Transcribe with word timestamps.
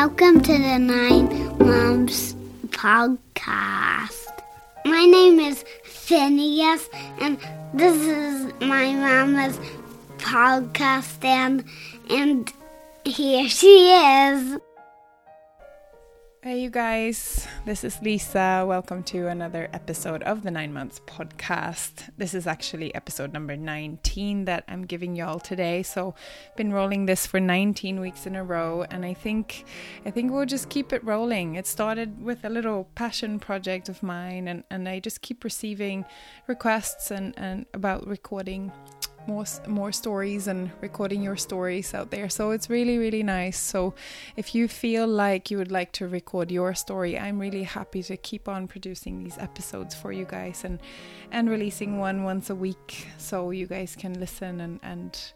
Welcome 0.00 0.40
to 0.42 0.52
the 0.52 0.78
Nine 0.78 1.26
Moms 1.58 2.36
podcast. 2.68 4.30
My 4.84 5.04
name 5.04 5.40
is 5.40 5.64
Phineas, 5.82 6.88
and 7.20 7.36
this 7.74 7.96
is 7.96 8.52
my 8.60 8.92
mama's 8.94 9.58
podcast, 10.18 11.24
and, 11.24 11.64
and 12.08 12.52
here 13.04 13.48
she 13.48 13.90
is. 13.90 14.60
Hey, 16.40 16.60
you 16.60 16.70
guys, 16.70 17.48
this 17.66 17.82
is 17.82 18.00
Lisa. 18.00 18.64
Welcome 18.64 19.02
to 19.04 19.26
another 19.26 19.68
episode 19.72 20.22
of 20.22 20.44
the 20.44 20.52
Nine 20.52 20.72
Months 20.72 21.00
podcast. 21.04 22.10
This 22.16 22.32
is 22.32 22.46
actually 22.46 22.94
episode 22.94 23.32
number 23.32 23.56
19 23.56 24.44
that 24.44 24.62
I'm 24.68 24.86
giving 24.86 25.16
y'all 25.16 25.40
today. 25.40 25.82
So, 25.82 26.14
been 26.56 26.72
rolling 26.72 27.06
this 27.06 27.26
for 27.26 27.40
19 27.40 27.98
weeks 27.98 28.24
in 28.24 28.36
a 28.36 28.44
row, 28.44 28.86
and 28.88 29.04
I 29.04 29.14
think 29.14 29.64
I 30.06 30.12
think 30.12 30.30
we'll 30.30 30.46
just 30.46 30.68
keep 30.68 30.92
it 30.92 31.02
rolling. 31.02 31.56
It 31.56 31.66
started 31.66 32.22
with 32.22 32.44
a 32.44 32.48
little 32.48 32.84
passion 32.94 33.40
project 33.40 33.88
of 33.88 34.00
mine, 34.00 34.46
and, 34.46 34.62
and 34.70 34.88
I 34.88 35.00
just 35.00 35.22
keep 35.22 35.42
receiving 35.42 36.04
requests 36.46 37.10
and, 37.10 37.34
and 37.36 37.66
about 37.74 38.06
recording 38.06 38.70
more 39.26 39.44
more 39.66 39.92
stories 39.92 40.48
and 40.48 40.70
recording 40.80 41.22
your 41.22 41.36
stories 41.36 41.94
out 41.94 42.10
there. 42.10 42.28
So 42.28 42.50
it's 42.50 42.70
really 42.70 42.98
really 42.98 43.22
nice. 43.22 43.58
So 43.58 43.94
if 44.36 44.54
you 44.54 44.68
feel 44.68 45.06
like 45.06 45.50
you 45.50 45.58
would 45.58 45.72
like 45.72 45.92
to 45.92 46.08
record 46.08 46.50
your 46.50 46.74
story, 46.74 47.18
I'm 47.18 47.38
really 47.38 47.64
happy 47.64 48.02
to 48.04 48.16
keep 48.16 48.48
on 48.48 48.68
producing 48.68 49.22
these 49.22 49.38
episodes 49.38 49.94
for 49.94 50.12
you 50.12 50.24
guys 50.24 50.64
and 50.64 50.80
and 51.30 51.50
releasing 51.50 51.98
one 51.98 52.24
once 52.24 52.50
a 52.50 52.54
week 52.54 53.08
so 53.18 53.50
you 53.50 53.66
guys 53.66 53.96
can 53.96 54.18
listen 54.18 54.60
and 54.60 54.80
and 54.82 55.32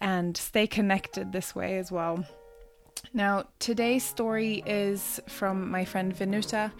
and 0.00 0.36
stay 0.36 0.66
connected 0.66 1.32
this 1.32 1.54
way 1.54 1.78
as 1.78 1.92
well. 1.92 2.24
Now, 3.12 3.44
today's 3.58 4.04
story 4.04 4.62
is 4.66 5.20
from 5.28 5.70
my 5.70 5.84
friend 5.84 6.14
Vinuta. 6.14 6.72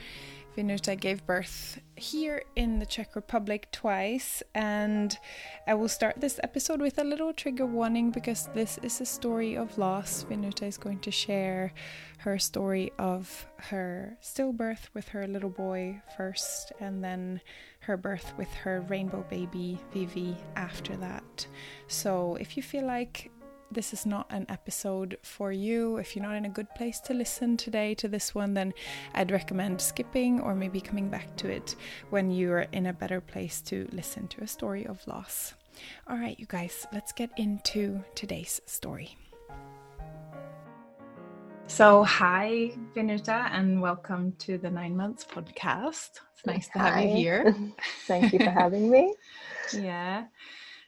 Vinuta 0.57 0.99
gave 0.99 1.27
birth 1.27 1.81
here 1.97 2.45
in 2.55 2.79
the 2.79 2.87
Czech 2.87 3.17
Republic 3.17 3.69
twice, 3.73 4.43
and 4.55 5.19
I 5.67 5.75
will 5.75 5.89
start 5.89 6.21
this 6.21 6.39
episode 6.45 6.81
with 6.81 6.99
a 6.99 7.05
little 7.05 7.33
trigger 7.33 7.67
warning 7.67 8.11
because 8.13 8.49
this 8.55 8.79
is 8.83 9.01
a 9.01 9.07
story 9.07 9.57
of 9.57 9.77
loss. 9.79 10.25
Vinuta 10.25 10.63
is 10.63 10.79
going 10.79 11.01
to 11.01 11.11
share 11.11 11.73
her 12.19 12.39
story 12.39 12.93
of 12.99 13.47
her 13.57 14.17
stillbirth 14.23 14.89
with 14.95 15.09
her 15.09 15.27
little 15.27 15.51
boy 15.51 16.01
first, 16.17 16.73
and 16.79 17.03
then 17.03 17.41
her 17.81 17.97
birth 17.97 18.33
with 18.39 18.53
her 18.55 18.81
rainbow 18.83 19.25
baby 19.29 19.81
Vivi 19.93 20.37
after 20.55 20.97
that. 20.97 21.47
So, 21.89 22.37
if 22.37 22.57
you 22.57 22.63
feel 22.63 22.87
like 22.87 23.31
this 23.71 23.93
is 23.93 24.07
not 24.07 24.27
an 24.31 24.47
episode 24.49 25.19
for 25.23 25.53
you, 25.53 25.97
if 25.97 26.15
you're 26.15 26.25
not 26.25 26.37
in 26.37 26.45
a 26.45 26.49
good 26.49 26.69
place 26.75 27.01
to 27.01 27.15
listen 27.15 27.57
today 27.57 27.95
to 27.95 28.09
this 28.09 28.35
one, 28.35 28.55
then 28.55 28.73
I'd 29.15 29.31
recommend 29.31 29.81
skipping 29.81 30.41
or 30.41 30.55
maybe 30.55 30.81
coming 30.81 31.09
back 31.09 31.37
to 31.37 31.49
it 31.49 31.77
when 32.11 32.31
you're 32.31 32.67
in 32.73 32.87
a 32.87 32.93
better 32.93 33.21
place 33.21 33.61
to 33.63 33.89
listen 33.93 34.29
to 34.29 34.43
a 34.43 34.47
story 34.47 34.87
of 34.87 35.07
loss. 35.07 35.55
All 36.09 36.17
right, 36.17 36.39
you 36.39 36.47
guys, 36.47 36.87
let's 36.93 37.13
get 37.13 37.31
into 37.37 38.05
today's 38.15 38.61
story. 38.67 39.17
So, 41.67 42.05
hi, 42.05 42.73
Vinuta, 42.95 43.49
and 43.51 43.81
welcome 43.81 44.33
to 44.41 44.59
the 44.59 44.71
Nine 44.71 44.97
Months 44.97 45.25
podcast. 45.25 46.21
It's 46.35 46.47
nice 46.47 46.69
to 46.69 46.79
have 46.79 47.03
you 47.03 47.09
here. 47.09 47.57
Thank 48.07 48.33
you 48.33 48.39
for 48.39 48.51
having 48.51 48.91
me. 48.91 49.15
yeah. 49.73 50.25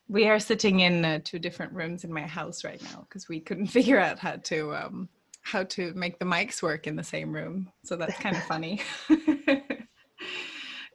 We 0.08 0.28
are 0.28 0.38
sitting 0.38 0.80
in 0.80 1.04
uh, 1.04 1.20
two 1.24 1.38
different 1.38 1.72
rooms 1.72 2.04
in 2.04 2.12
my 2.12 2.22
house 2.22 2.64
right 2.64 2.82
now 2.82 3.06
because 3.08 3.28
we 3.28 3.40
couldn't 3.40 3.66
figure 3.78 4.00
out 4.00 4.18
how 4.18 4.36
to 4.36 4.74
um, 4.74 5.08
how 5.42 5.62
to 5.64 5.92
make 5.94 6.18
the 6.18 6.24
mics 6.24 6.62
work 6.62 6.86
in 6.86 6.96
the 6.96 7.04
same 7.04 7.32
room. 7.32 7.70
So 7.84 7.96
that's 7.96 8.18
kind 8.18 8.36
of 8.36 8.42
funny. 8.52 8.80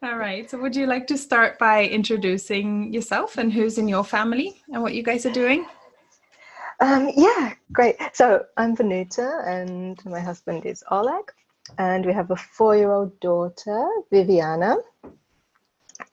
All 0.03 0.18
right. 0.18 0.50
So 0.50 0.59
would 0.59 0.75
you 0.75 0.88
like 0.88 1.06
to 1.08 1.18
start 1.18 1.59
by 1.59 1.86
introducing 1.86 2.91
yourself 2.91 3.38
and 3.38 3.53
who's 3.53 3.78
in 3.78 3.88
your 3.88 4.03
family 4.03 4.62
and 4.74 4.81
what 4.81 4.96
you 4.96 5.03
guys 5.03 5.25
are 5.28 5.31
doing? 5.31 5.68
Um, 6.80 7.12
yeah, 7.16 7.53
great. 7.72 7.97
So 8.13 8.44
I'm 8.57 8.75
Vinuta 8.75 9.47
and 9.47 10.03
my 10.06 10.19
husband 10.19 10.66
is 10.66 10.84
Oleg, 10.90 11.31
and 11.78 12.03
we 12.03 12.13
have 12.13 12.31
a 12.31 12.36
four-year-old 12.36 13.19
daughter, 13.19 13.88
Viviana. 14.12 14.78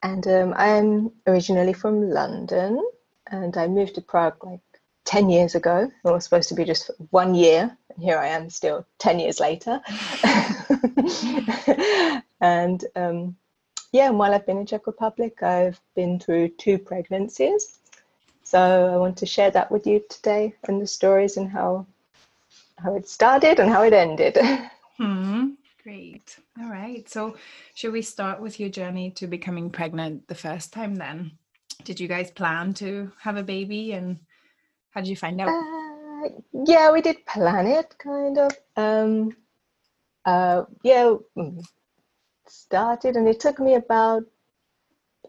And 0.01 0.25
um, 0.27 0.53
I'm 0.55 1.11
originally 1.27 1.73
from 1.73 2.09
London, 2.09 2.81
and 3.27 3.57
I 3.57 3.67
moved 3.67 3.95
to 3.95 4.01
Prague 4.01 4.43
like 4.43 4.61
10 5.05 5.29
years 5.29 5.55
ago. 5.55 5.91
It 6.05 6.09
was 6.09 6.23
supposed 6.23 6.49
to 6.49 6.55
be 6.55 6.63
just 6.65 6.89
one 7.09 7.35
year, 7.35 7.75
and 7.89 8.03
here 8.03 8.17
I 8.17 8.27
am 8.27 8.49
still 8.49 8.85
10 8.99 9.19
years 9.19 9.39
later. 9.39 9.81
and 12.41 12.85
um, 12.95 13.35
yeah, 13.91 14.07
and 14.07 14.19
while 14.19 14.33
I've 14.33 14.45
been 14.45 14.59
in 14.59 14.65
Czech 14.65 14.87
Republic, 14.87 15.43
I've 15.43 15.81
been 15.95 16.19
through 16.19 16.49
two 16.49 16.77
pregnancies. 16.77 17.79
So 18.43 18.93
I 18.93 18.97
want 18.97 19.17
to 19.17 19.25
share 19.25 19.51
that 19.51 19.71
with 19.71 19.85
you 19.85 20.03
today 20.09 20.55
and 20.67 20.81
the 20.81 20.87
stories 20.87 21.37
and 21.37 21.49
how 21.49 21.85
how 22.77 22.95
it 22.95 23.07
started 23.07 23.59
and 23.59 23.69
how 23.69 23.83
it 23.83 23.93
ended. 23.93 24.37
Hmm. 24.99 25.51
Great. 25.83 26.37
All 26.59 26.69
right. 26.69 27.07
So, 27.09 27.37
should 27.73 27.93
we 27.93 28.01
start 28.01 28.41
with 28.41 28.59
your 28.59 28.69
journey 28.69 29.11
to 29.11 29.27
becoming 29.27 29.69
pregnant 29.69 30.27
the 30.27 30.35
first 30.35 30.73
time 30.73 30.95
then? 30.95 31.31
Did 31.85 31.99
you 31.99 32.07
guys 32.07 32.31
plan 32.31 32.73
to 32.75 33.11
have 33.21 33.37
a 33.37 33.43
baby 33.43 33.93
and 33.93 34.19
how 34.91 35.01
did 35.01 35.09
you 35.09 35.15
find 35.15 35.39
out? 35.39 35.47
Uh, 35.49 36.29
yeah, 36.65 36.91
we 36.91 37.01
did 37.01 37.25
plan 37.25 37.65
it 37.65 37.95
kind 37.97 38.37
of. 38.37 38.51
Um, 38.75 39.37
uh, 40.25 40.63
yeah, 40.83 41.15
mm, 41.37 41.65
started 42.47 43.15
and 43.15 43.27
it 43.29 43.39
took 43.39 43.59
me 43.59 43.75
about, 43.75 44.23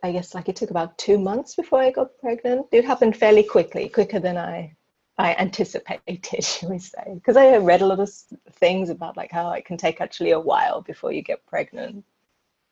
I 0.03 0.10
guess, 0.10 0.34
like 0.34 0.49
it 0.49 0.56
took 0.56 0.71
about 0.71 0.99
two 0.99 1.19
months 1.19 1.55
before 1.55 1.81
I 1.81 1.93
got 1.93 2.19
pregnant. 2.19 2.66
It 2.72 2.84
happened 2.84 3.16
fairly 3.16 3.44
quickly, 3.44 3.89
quicker 3.89 4.19
than 4.19 4.37
I 4.37 4.75
I 5.21 5.37
anticipated, 5.39 6.25
shall 6.45 6.71
we 6.71 6.79
say, 6.79 7.13
because 7.15 7.37
I 7.37 7.59
read 7.59 7.83
a 7.83 7.87
lot 7.87 8.01
of 8.01 8.11
things 8.53 8.89
about 8.89 9.19
like 9.19 9.31
how 9.31 9.51
it 9.53 9.67
can 9.67 9.77
take 9.77 10.01
actually 10.01 10.31
a 10.31 10.41
while 10.41 10.81
before 10.81 11.13
you 11.13 11.21
get 11.21 11.45
pregnant, 11.47 12.07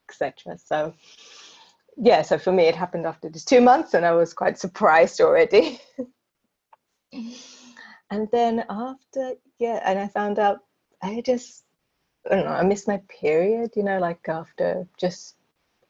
etc. 0.09 0.57
So 0.57 0.95
yeah, 1.99 2.23
so 2.23 2.39
for 2.39 2.51
me 2.51 2.65
it 2.65 2.75
happened 2.75 3.07
after 3.07 3.29
just 3.29 3.49
two 3.49 3.61
months, 3.61 3.93
and 3.93 4.07
I 4.07 4.13
was 4.13 4.33
quite 4.33 4.59
surprised 4.59 5.21
already. 5.21 5.79
and 7.13 8.29
then 8.33 8.65
after 8.71 9.35
yeah, 9.59 9.83
and 9.85 9.99
I 9.99 10.09
found 10.09 10.39
out 10.39 10.61
I 11.03 11.21
just 11.21 11.65
I 12.31 12.37
don't 12.37 12.47
know 12.47 12.53
I 12.53 12.63
missed 12.63 12.89
my 12.89 13.03
period, 13.21 13.73
you 13.77 13.83
know, 13.83 13.99
like 13.99 14.27
after 14.27 14.89
just 14.97 15.35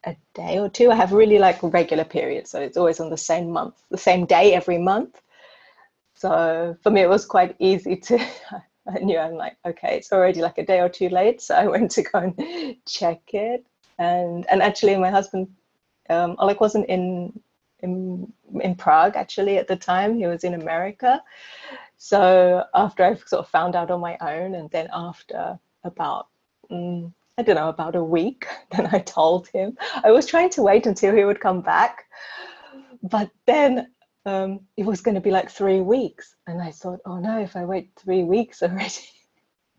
a 0.05 0.17
day 0.35 0.59
or 0.59 0.69
two. 0.69 0.91
I 0.91 0.97
have 0.97 1.13
really 1.13 1.39
like 1.39 1.63
regular 1.63 2.05
periods, 2.05 2.51
so 2.51 2.61
it's 2.61 2.77
always 2.77 2.99
on 2.99 3.11
the 3.11 3.17
same 3.17 3.49
month, 3.53 3.81
the 3.93 3.97
same 3.99 4.27
day 4.27 4.55
every 4.55 4.79
month 4.79 5.23
so 6.19 6.77
for 6.83 6.91
me, 6.91 7.03
it 7.03 7.09
was 7.09 7.25
quite 7.25 7.55
easy 7.61 7.95
to. 7.97 8.19
I 8.89 8.99
knew 9.01 9.19
I'm 9.19 9.34
like, 9.34 9.56
okay, 9.65 9.97
it's 9.97 10.12
already 10.12 10.41
like 10.41 10.59
a 10.59 10.67
day 10.67 10.81
or 10.81 10.89
two 10.89 11.09
late, 11.11 11.41
so 11.41 11.55
I 11.55 11.67
went 11.75 11.93
to 11.93 12.03
go 12.03 12.19
and 12.19 12.77
check 12.87 13.21
it. 13.33 13.65
And 13.99 14.45
and 14.51 14.61
actually, 14.61 14.97
my 14.97 15.11
husband, 15.11 15.49
um, 16.11 16.34
Oleg 16.41 16.61
wasn't 16.61 16.87
in 16.89 17.41
in 17.81 18.33
in 18.61 18.75
Prague 18.75 19.15
actually 19.15 19.59
at 19.59 19.69
the 19.69 19.77
time. 19.77 20.19
He 20.19 20.27
was 20.27 20.43
in 20.43 20.55
America. 20.55 21.23
So 21.99 22.65
after 22.75 23.05
I 23.05 23.15
sort 23.15 23.45
of 23.45 23.49
found 23.49 23.77
out 23.77 23.91
on 23.91 24.01
my 24.01 24.17
own, 24.21 24.57
and 24.57 24.69
then 24.71 24.89
after 24.93 25.57
about 25.84 26.27
mm, 26.69 27.12
I 27.39 27.43
don't 27.43 27.55
know 27.55 27.69
about 27.69 27.95
a 27.95 28.03
week, 28.03 28.49
then 28.73 28.89
I 28.91 28.99
told 28.99 29.47
him. 29.49 29.78
I 30.03 30.11
was 30.11 30.27
trying 30.27 30.51
to 30.51 30.62
wait 30.62 30.87
until 30.87 31.15
he 31.15 31.25
would 31.25 31.41
come 31.41 31.61
back, 31.61 32.07
but 33.05 33.31
then 33.47 33.89
um, 34.27 34.61
it 34.77 34.84
was 34.84 35.01
going 35.01 35.15
to 35.15 35.21
be 35.21 35.31
like 35.31 35.51
three 35.51 35.81
weeks. 35.81 36.34
And 36.47 36.61
I 36.61 36.71
thought, 36.71 37.01
oh 37.07 37.19
no, 37.19 37.41
if 37.41 37.57
I 37.57 37.65
wait 37.65 37.91
three 37.97 38.25
weeks 38.25 38.63
already, 38.63 39.09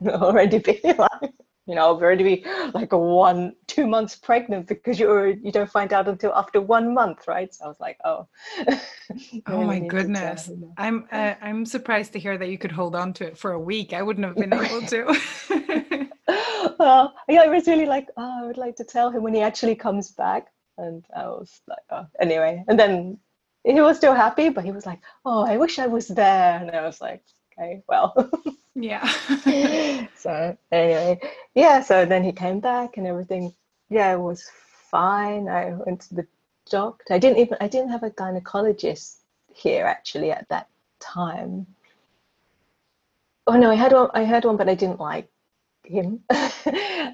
already 0.07 0.59
be 0.59 0.79
like, 0.97 1.31
you 1.65 1.75
know, 1.75 1.81
I'll 1.81 2.01
already 2.01 2.23
be 2.23 2.45
like 2.73 2.93
a 2.93 2.97
one, 2.97 3.53
two 3.67 3.85
months 3.85 4.15
pregnant 4.15 4.67
because 4.67 4.99
you 4.99 5.39
you 5.43 5.51
don't 5.51 5.69
find 5.69 5.93
out 5.93 6.07
until 6.07 6.33
after 6.33 6.59
one 6.59 6.95
month, 6.95 7.27
right? 7.27 7.53
So 7.53 7.65
I 7.65 7.67
was 7.67 7.79
like, 7.79 7.97
oh. 8.03 8.27
oh 9.45 9.63
my 9.63 9.79
goodness, 9.79 10.49
I'm 10.77 11.07
uh, 11.11 11.35
I'm 11.41 11.67
surprised 11.67 12.13
to 12.13 12.19
hear 12.19 12.39
that 12.39 12.49
you 12.49 12.57
could 12.57 12.71
hold 12.71 12.95
on 12.95 13.13
to 13.13 13.27
it 13.27 13.37
for 13.37 13.51
a 13.51 13.59
week. 13.59 13.93
I 13.93 14.01
wouldn't 14.01 14.25
have 14.25 14.35
been 14.35 14.51
able 14.51 14.81
to. 14.87 16.09
well, 16.79 17.13
yeah, 17.27 17.41
I 17.41 17.47
was 17.47 17.67
really 17.67 17.85
like, 17.85 18.07
oh, 18.17 18.43
I 18.43 18.47
would 18.47 18.57
like 18.57 18.75
to 18.77 18.83
tell 18.83 19.11
him 19.11 19.21
when 19.21 19.35
he 19.35 19.41
actually 19.41 19.75
comes 19.75 20.11
back, 20.11 20.47
and 20.79 21.05
I 21.15 21.27
was 21.27 21.61
like, 21.67 21.85
oh, 21.91 22.07
anyway, 22.19 22.63
and 22.67 22.79
then 22.79 23.19
he 23.73 23.81
was 23.81 23.97
still 23.97 24.13
happy, 24.13 24.49
but 24.49 24.65
he 24.65 24.71
was 24.71 24.85
like, 24.85 24.99
"Oh, 25.25 25.45
I 25.45 25.57
wish 25.57 25.79
I 25.79 25.87
was 25.87 26.07
there," 26.07 26.59
and 26.59 26.71
I 26.71 26.81
was 26.81 27.01
like, 27.01 27.23
"Okay, 27.53 27.83
well, 27.87 28.13
yeah." 28.75 29.07
so 30.15 30.57
anyway, 30.71 31.19
yeah. 31.55 31.81
So 31.81 32.05
then 32.05 32.23
he 32.23 32.31
came 32.31 32.59
back, 32.59 32.97
and 32.97 33.05
everything, 33.07 33.53
yeah, 33.89 34.13
it 34.13 34.19
was 34.19 34.49
fine. 34.89 35.47
I 35.47 35.73
went 35.73 36.01
to 36.01 36.15
the 36.15 36.27
doctor. 36.69 37.13
I 37.13 37.19
didn't 37.19 37.39
even 37.39 37.57
I 37.61 37.67
didn't 37.67 37.91
have 37.91 38.03
a 38.03 38.11
gynecologist 38.11 39.17
here 39.53 39.85
actually 39.85 40.31
at 40.31 40.47
that 40.49 40.67
time. 40.99 41.67
oh 43.47 43.57
no, 43.57 43.69
I 43.71 43.75
had 43.75 43.93
one. 43.93 44.09
I 44.13 44.23
had 44.23 44.45
one, 44.45 44.57
but 44.57 44.69
I 44.69 44.75
didn't 44.75 44.99
like 44.99 45.29
him, 45.83 46.21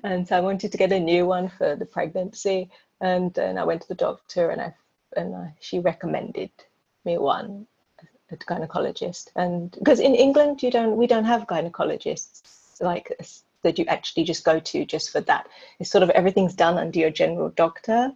and 0.03 0.27
so 0.27 0.37
I 0.37 0.41
wanted 0.41 0.71
to 0.71 0.77
get 0.77 0.91
a 0.91 0.99
new 0.99 1.25
one 1.25 1.49
for 1.49 1.75
the 1.75 1.85
pregnancy. 1.85 2.69
And 3.01 3.33
then 3.33 3.57
I 3.57 3.65
went 3.65 3.81
to 3.81 3.87
the 3.89 3.95
doctor, 3.95 4.51
and 4.51 4.61
I 4.61 4.73
and 5.15 5.35
I, 5.35 5.53
she 5.59 5.79
recommended 5.79 6.51
me 7.03 7.17
one, 7.17 7.67
a 8.31 8.37
gynecologist. 8.37 9.29
And 9.35 9.71
because 9.71 9.99
in 9.99 10.15
England, 10.15 10.63
you 10.63 10.71
don't, 10.71 10.97
we 10.97 11.07
don't 11.07 11.25
have 11.25 11.47
gynecologists 11.47 12.41
like 12.81 13.15
that 13.65 13.79
you 13.79 13.85
actually 13.85 14.23
just 14.23 14.45
go 14.45 14.59
to 14.59 14.85
just 14.85 15.11
for 15.11 15.21
that. 15.21 15.47
It's 15.79 15.89
sort 15.89 16.03
of 16.03 16.09
everything's 16.11 16.53
done 16.53 16.77
under 16.77 16.99
your 16.99 17.09
general 17.09 17.49
doctor. 17.49 18.11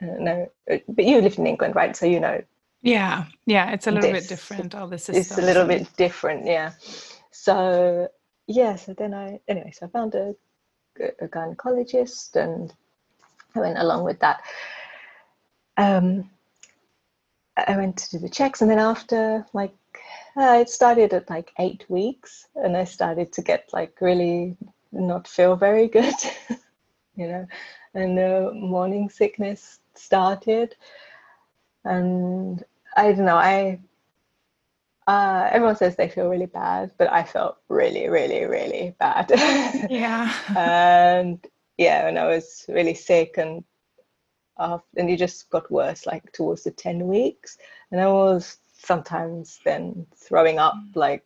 Uh, 0.00 0.06
no, 0.18 0.50
but 0.66 1.04
you 1.04 1.20
live 1.20 1.38
in 1.38 1.46
England, 1.46 1.74
right? 1.74 1.94
So 1.96 2.06
you 2.06 2.20
know. 2.20 2.42
Yeah, 2.82 3.24
yeah, 3.46 3.70
it's 3.70 3.86
a 3.86 3.90
little 3.90 4.12
this. 4.12 4.24
bit 4.24 4.28
different. 4.28 4.74
All 4.74 4.86
this 4.86 5.08
It's 5.08 5.36
a 5.38 5.42
little 5.42 5.66
bit 5.66 5.88
different, 5.96 6.46
yeah. 6.46 6.72
So 7.30 8.08
yeah, 8.46 8.76
so 8.76 8.94
then 8.94 9.14
I 9.14 9.40
anyway, 9.48 9.72
so 9.72 9.86
I 9.86 9.88
found 9.88 10.14
a, 10.14 10.34
a 11.20 11.28
gynecologist 11.28 12.36
and 12.36 12.72
I 13.54 13.60
went 13.60 13.78
along 13.78 14.04
with 14.04 14.20
that. 14.20 14.42
Um, 15.76 16.30
I 17.56 17.76
went 17.76 17.96
to 17.98 18.10
do 18.10 18.18
the 18.18 18.28
checks, 18.28 18.62
and 18.62 18.70
then 18.70 18.78
after 18.78 19.46
like 19.52 19.74
uh, 20.36 20.58
it 20.60 20.68
started 20.68 21.12
at 21.12 21.30
like 21.30 21.52
eight 21.58 21.84
weeks, 21.88 22.48
and 22.56 22.76
I 22.76 22.84
started 22.84 23.32
to 23.32 23.42
get 23.42 23.70
like 23.72 24.00
really 24.00 24.56
not 24.92 25.28
feel 25.28 25.56
very 25.56 25.88
good, 25.88 26.14
you 27.16 27.28
know, 27.28 27.46
and 27.94 28.18
the 28.18 28.50
morning 28.54 29.08
sickness 29.08 29.78
started, 29.94 30.74
and 31.84 32.64
I 32.96 33.12
don't 33.12 33.26
know, 33.26 33.36
I. 33.36 33.80
Uh, 35.06 35.50
everyone 35.52 35.76
says 35.76 35.96
they 35.96 36.08
feel 36.08 36.30
really 36.30 36.46
bad, 36.46 36.90
but 36.96 37.12
I 37.12 37.24
felt 37.24 37.58
really, 37.68 38.08
really, 38.08 38.46
really 38.46 38.94
bad. 38.98 39.30
yeah. 39.90 40.32
and 40.56 41.46
yeah, 41.76 42.08
and 42.08 42.18
I 42.18 42.26
was 42.26 42.64
really 42.68 42.94
sick, 42.94 43.36
and 43.36 43.62
and 44.58 45.10
it 45.10 45.18
just 45.18 45.50
got 45.50 45.70
worse 45.70 46.06
like 46.06 46.32
towards 46.32 46.64
the 46.64 46.70
10 46.70 47.06
weeks. 47.06 47.58
And 47.90 48.00
i 48.00 48.06
was 48.06 48.58
sometimes 48.72 49.60
then 49.64 50.06
throwing 50.14 50.58
up 50.58 50.74
mm. 50.74 50.96
like 50.96 51.24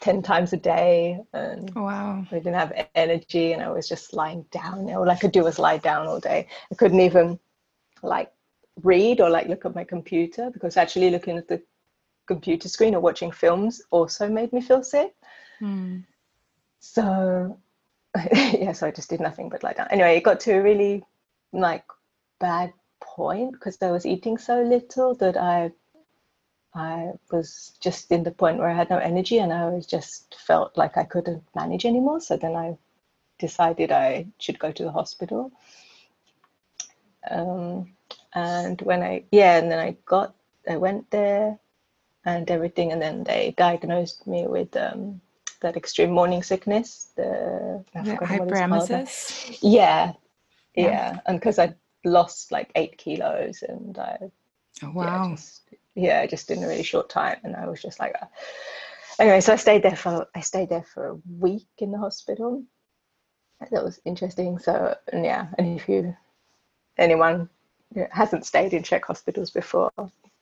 10 0.00 0.22
times 0.22 0.52
a 0.52 0.56
day 0.56 1.20
and 1.32 1.74
wow. 1.74 2.26
I 2.30 2.34
didn't 2.34 2.54
have 2.54 2.88
energy 2.94 3.52
and 3.52 3.62
i 3.62 3.70
was 3.70 3.88
just 3.88 4.12
lying 4.12 4.44
down. 4.50 4.90
All 4.90 5.10
i 5.10 5.16
could 5.16 5.32
do 5.32 5.44
was 5.44 5.58
lie 5.58 5.78
down 5.78 6.06
all 6.06 6.20
day. 6.20 6.48
I 6.70 6.74
couldn't 6.74 7.00
even 7.00 7.38
like 8.02 8.30
read 8.82 9.20
or 9.20 9.30
like 9.30 9.48
look 9.48 9.64
at 9.64 9.74
my 9.74 9.84
computer 9.84 10.50
because 10.50 10.76
actually 10.76 11.10
looking 11.10 11.38
at 11.38 11.48
the 11.48 11.62
computer 12.26 12.68
screen 12.68 12.94
or 12.94 13.00
watching 13.00 13.30
films 13.30 13.80
also 13.90 14.28
made 14.28 14.52
me 14.52 14.60
feel 14.60 14.82
sick. 14.82 15.14
Mm. 15.60 16.04
so 16.80 17.56
yeah 18.32 18.72
so 18.72 18.88
i 18.88 18.90
just 18.90 19.08
did 19.08 19.20
nothing 19.20 19.48
but 19.48 19.62
lie 19.62 19.72
down. 19.72 19.86
Anyway 19.90 20.16
it 20.16 20.24
got 20.24 20.40
to 20.40 20.52
a 20.52 20.62
really 20.62 21.02
like 21.60 21.84
bad 22.40 22.72
point 23.00 23.52
because 23.52 23.80
I 23.80 23.90
was 23.90 24.06
eating 24.06 24.38
so 24.38 24.62
little 24.62 25.14
that 25.16 25.36
I 25.36 25.72
I 26.74 27.12
was 27.30 27.72
just 27.80 28.10
in 28.10 28.24
the 28.24 28.32
point 28.32 28.58
where 28.58 28.68
I 28.68 28.74
had 28.74 28.90
no 28.90 28.98
energy 28.98 29.38
and 29.38 29.52
I 29.52 29.68
was 29.68 29.86
just 29.86 30.36
felt 30.46 30.76
like 30.76 30.96
I 30.96 31.04
couldn't 31.04 31.44
manage 31.54 31.86
anymore. 31.86 32.20
So 32.20 32.36
then 32.36 32.56
I 32.56 32.76
decided 33.38 33.92
I 33.92 34.26
should 34.38 34.58
go 34.58 34.72
to 34.72 34.82
the 34.82 34.90
hospital. 34.90 35.52
Um, 37.30 37.94
and 38.34 38.80
when 38.82 39.02
I 39.02 39.24
yeah, 39.30 39.58
and 39.58 39.70
then 39.70 39.78
I 39.78 39.96
got 40.04 40.34
I 40.68 40.76
went 40.76 41.10
there 41.10 41.58
and 42.24 42.50
everything, 42.50 42.90
and 42.92 43.00
then 43.00 43.22
they 43.24 43.54
diagnosed 43.56 44.26
me 44.26 44.46
with 44.46 44.76
um, 44.76 45.20
that 45.60 45.76
extreme 45.76 46.10
morning 46.10 46.42
sickness, 46.42 47.12
the, 47.16 47.84
the 47.94 48.00
hyperemesis. 48.00 49.58
Yeah, 49.62 50.12
yeah, 50.74 50.84
yeah. 50.84 51.20
and 51.26 51.38
because 51.38 51.58
I 51.58 51.74
lost 52.04 52.52
like 52.52 52.70
eight 52.74 52.98
kilos 52.98 53.62
and 53.62 53.98
I 53.98 54.18
oh, 54.82 54.90
wow 54.92 55.28
yeah 55.28 55.34
just, 55.34 55.60
yeah 55.94 56.26
just 56.26 56.50
in 56.50 56.62
a 56.62 56.68
really 56.68 56.82
short 56.82 57.08
time 57.08 57.38
and 57.44 57.56
I 57.56 57.66
was 57.66 57.80
just 57.80 57.98
like 57.98 58.14
uh, 58.20 58.26
anyway 59.18 59.40
so 59.40 59.52
I 59.52 59.56
stayed 59.56 59.82
there 59.82 59.96
for 59.96 60.26
I 60.34 60.40
stayed 60.40 60.68
there 60.68 60.82
for 60.82 61.08
a 61.08 61.18
week 61.38 61.68
in 61.78 61.92
the 61.92 61.98
hospital 61.98 62.62
that 63.70 63.84
was 63.84 64.00
interesting 64.04 64.58
so 64.58 64.94
and 65.12 65.24
yeah 65.24 65.46
and 65.56 65.78
if 65.78 65.88
you 65.88 66.14
anyone 66.98 67.48
hasn't 68.10 68.44
stayed 68.44 68.74
in 68.74 68.82
Czech 68.82 69.06
hospitals 69.06 69.50
before 69.50 69.90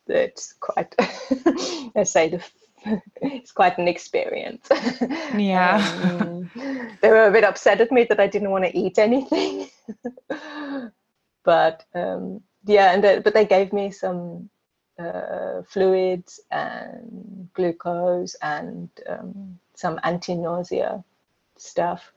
it's 0.08 0.54
quite 0.54 0.94
I 0.98 2.02
say 2.04 2.28
the 2.30 2.42
it's 3.16 3.52
quite 3.52 3.78
an 3.78 3.88
experience. 3.88 4.68
Yeah. 5.36 5.78
um, 6.20 6.50
they 7.00 7.08
were 7.10 7.26
a 7.26 7.32
bit 7.32 7.44
upset 7.44 7.80
at 7.80 7.92
me 7.92 8.04
that 8.04 8.20
I 8.20 8.26
didn't 8.26 8.50
want 8.50 8.64
to 8.64 8.76
eat 8.76 8.98
anything. 8.98 9.68
but 11.44 11.84
um, 11.94 12.42
yeah, 12.64 12.92
and 12.92 13.02
the, 13.02 13.20
but 13.24 13.34
they 13.34 13.44
gave 13.44 13.72
me 13.72 13.90
some 13.90 14.50
uh, 14.98 15.62
fluids 15.68 16.40
and 16.50 17.48
glucose 17.54 18.34
and 18.42 18.88
um, 19.08 19.58
some 19.74 19.98
anti-nausea 20.04 21.02
stuff. 21.56 22.12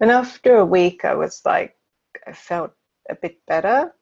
And 0.00 0.10
after 0.10 0.56
a 0.56 0.66
week, 0.66 1.04
I 1.04 1.14
was 1.14 1.42
like, 1.44 1.76
I 2.26 2.32
felt 2.32 2.72
a 3.08 3.14
bit 3.14 3.38
better, 3.46 3.94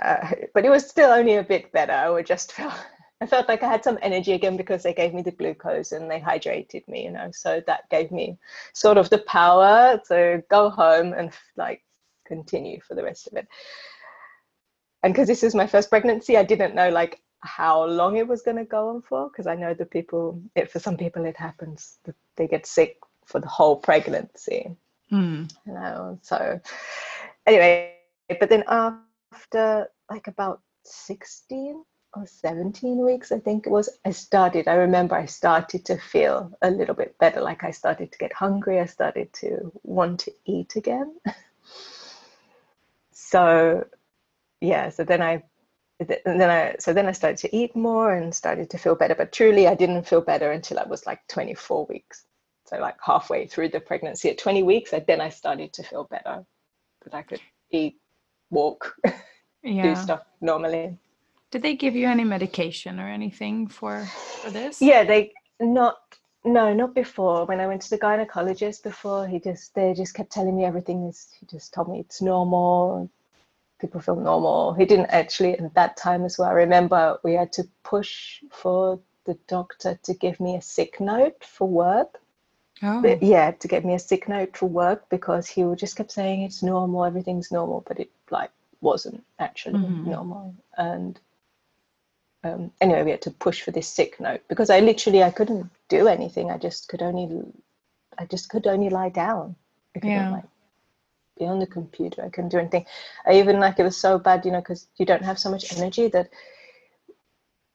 uh, 0.00 0.30
but 0.54 0.64
it 0.64 0.70
was 0.70 0.88
still 0.88 1.10
only 1.10 1.36
a 1.36 1.42
bit 1.42 1.72
better. 1.72 1.92
I 1.92 2.10
would 2.10 2.26
just 2.26 2.52
felt 2.52 2.74
I 3.22 3.26
felt 3.26 3.48
like 3.48 3.62
I 3.62 3.68
had 3.68 3.84
some 3.84 4.00
energy 4.02 4.32
again 4.32 4.56
because 4.56 4.82
they 4.82 4.92
gave 4.92 5.14
me 5.14 5.22
the 5.22 5.30
glucose 5.30 5.92
and 5.92 6.10
they 6.10 6.18
hydrated 6.18 6.86
me, 6.88 7.04
you 7.04 7.12
know. 7.12 7.30
So 7.32 7.62
that 7.68 7.88
gave 7.88 8.10
me 8.10 8.36
sort 8.72 8.98
of 8.98 9.10
the 9.10 9.18
power 9.18 10.02
to 10.08 10.42
go 10.50 10.68
home 10.68 11.12
and 11.12 11.30
like 11.56 11.84
continue 12.26 12.80
for 12.80 12.96
the 12.96 13.04
rest 13.04 13.28
of 13.28 13.34
it. 13.34 13.46
And 15.04 15.14
because 15.14 15.28
this 15.28 15.44
is 15.44 15.54
my 15.54 15.68
first 15.68 15.88
pregnancy, 15.88 16.36
I 16.36 16.42
didn't 16.42 16.74
know 16.74 16.90
like 16.90 17.22
how 17.42 17.84
long 17.84 18.16
it 18.16 18.26
was 18.26 18.42
going 18.42 18.56
to 18.56 18.64
go 18.64 18.88
on 18.88 19.02
for 19.02 19.28
because 19.28 19.46
I 19.46 19.54
know 19.54 19.72
the 19.72 19.86
people, 19.86 20.42
it, 20.56 20.72
for 20.72 20.80
some 20.80 20.96
people, 20.96 21.24
it 21.24 21.36
happens 21.36 21.98
that 22.02 22.16
they 22.36 22.48
get 22.48 22.66
sick 22.66 22.98
for 23.24 23.38
the 23.38 23.46
whole 23.46 23.76
pregnancy. 23.76 24.68
Mm. 25.12 25.48
You 25.64 25.72
know, 25.74 26.18
so 26.22 26.60
anyway, 27.46 27.94
but 28.40 28.48
then 28.48 28.64
after 28.66 29.86
like 30.10 30.26
about 30.26 30.60
16, 30.82 31.84
or 32.14 32.26
17 32.26 33.04
weeks, 33.04 33.32
I 33.32 33.38
think 33.38 33.66
it 33.66 33.70
was, 33.70 33.88
I 34.04 34.10
started, 34.10 34.68
I 34.68 34.74
remember 34.74 35.14
I 35.14 35.26
started 35.26 35.84
to 35.86 35.96
feel 35.96 36.56
a 36.62 36.70
little 36.70 36.94
bit 36.94 37.16
better. 37.18 37.40
Like 37.40 37.64
I 37.64 37.70
started 37.70 38.12
to 38.12 38.18
get 38.18 38.32
hungry. 38.32 38.80
I 38.80 38.86
started 38.86 39.32
to 39.34 39.72
want 39.82 40.20
to 40.20 40.32
eat 40.44 40.76
again. 40.76 41.16
so, 43.12 43.86
yeah, 44.60 44.90
so 44.90 45.04
then 45.04 45.22
I, 45.22 45.42
and 46.00 46.40
then 46.40 46.50
I, 46.50 46.76
so 46.78 46.92
then 46.92 47.06
I 47.06 47.12
started 47.12 47.38
to 47.38 47.56
eat 47.56 47.76
more 47.76 48.14
and 48.14 48.34
started 48.34 48.68
to 48.70 48.78
feel 48.78 48.94
better. 48.94 49.14
But 49.14 49.32
truly, 49.32 49.66
I 49.66 49.74
didn't 49.74 50.06
feel 50.06 50.20
better 50.20 50.50
until 50.50 50.78
I 50.78 50.84
was 50.84 51.06
like 51.06 51.20
24 51.28 51.86
weeks. 51.86 52.24
So, 52.66 52.78
like 52.78 52.96
halfway 53.04 53.46
through 53.46 53.68
the 53.68 53.80
pregnancy 53.80 54.30
at 54.30 54.38
20 54.38 54.62
weeks, 54.62 54.92
I, 54.92 55.00
then 55.00 55.20
I 55.20 55.28
started 55.28 55.72
to 55.74 55.82
feel 55.82 56.04
better 56.04 56.44
that 57.04 57.14
I 57.14 57.22
could 57.22 57.40
eat, 57.70 58.00
walk, 58.50 58.96
yeah. 59.62 59.82
do 59.82 59.96
stuff 59.96 60.22
normally. 60.40 60.98
Did 61.52 61.62
they 61.62 61.76
give 61.76 61.94
you 61.94 62.08
any 62.08 62.24
medication 62.24 62.98
or 62.98 63.08
anything 63.08 63.68
for 63.68 64.06
for 64.40 64.50
this? 64.50 64.80
Yeah, 64.80 65.04
they 65.04 65.32
not 65.60 65.98
no, 66.44 66.72
not 66.72 66.94
before. 66.94 67.44
When 67.44 67.60
I 67.60 67.66
went 67.66 67.82
to 67.82 67.90
the 67.90 67.98
gynecologist 67.98 68.82
before, 68.82 69.28
he 69.28 69.38
just 69.38 69.74
they 69.74 69.92
just 69.92 70.14
kept 70.14 70.32
telling 70.32 70.56
me 70.56 70.64
everything 70.64 71.06
is 71.06 71.28
he 71.38 71.46
just 71.46 71.74
told 71.74 71.88
me 71.88 72.00
it's 72.00 72.22
normal. 72.22 73.10
People 73.80 74.00
feel 74.00 74.16
normal. 74.16 74.72
He 74.72 74.86
didn't 74.86 75.10
actually 75.10 75.58
at 75.58 75.74
that 75.74 75.98
time 75.98 76.24
as 76.24 76.38
well. 76.38 76.48
I 76.48 76.52
remember 76.52 77.18
we 77.22 77.34
had 77.34 77.52
to 77.52 77.68
push 77.82 78.42
for 78.50 78.98
the 79.26 79.34
doctor 79.46 79.98
to 80.04 80.14
give 80.14 80.40
me 80.40 80.56
a 80.56 80.62
sick 80.62 81.00
note 81.00 81.44
for 81.44 81.68
work. 81.68 82.18
Oh. 82.82 83.02
But 83.02 83.22
yeah, 83.22 83.50
to 83.50 83.68
get 83.68 83.84
me 83.84 83.94
a 83.94 83.98
sick 83.98 84.26
note 84.26 84.56
for 84.56 84.66
work 84.66 85.08
because 85.10 85.46
he 85.46 85.64
just 85.76 85.96
kept 85.96 86.12
saying 86.12 86.42
it's 86.42 86.62
normal, 86.62 87.04
everything's 87.04 87.52
normal, 87.52 87.84
but 87.86 88.00
it 88.00 88.10
like 88.30 88.50
wasn't 88.80 89.22
actually 89.38 89.80
mm-hmm. 89.80 90.10
normal. 90.10 90.54
And 90.78 91.20
um, 92.44 92.72
anyway, 92.80 93.04
we 93.04 93.10
had 93.12 93.22
to 93.22 93.30
push 93.30 93.62
for 93.62 93.70
this 93.70 93.88
sick 93.88 94.18
note 94.18 94.40
because 94.48 94.70
I 94.70 94.80
literally 94.80 95.22
I 95.22 95.30
couldn't 95.30 95.70
do 95.88 96.08
anything. 96.08 96.50
I 96.50 96.58
just 96.58 96.88
could 96.88 97.02
only, 97.02 97.44
I 98.18 98.26
just 98.26 98.48
could 98.48 98.66
only 98.66 98.90
lie 98.90 99.10
down. 99.10 99.54
I 99.94 100.00
couldn't 100.00 100.10
yeah. 100.10 100.30
like 100.30 100.44
be 101.38 101.46
on 101.46 101.60
the 101.60 101.66
computer. 101.66 102.24
I 102.24 102.30
couldn't 102.30 102.50
do 102.50 102.58
anything. 102.58 102.86
I 103.26 103.34
even 103.34 103.60
like 103.60 103.78
it 103.78 103.84
was 103.84 103.96
so 103.96 104.18
bad, 104.18 104.44
you 104.44 104.50
know, 104.50 104.60
because 104.60 104.88
you 104.96 105.06
don't 105.06 105.24
have 105.24 105.38
so 105.38 105.50
much 105.50 105.76
energy 105.76 106.08
that 106.08 106.30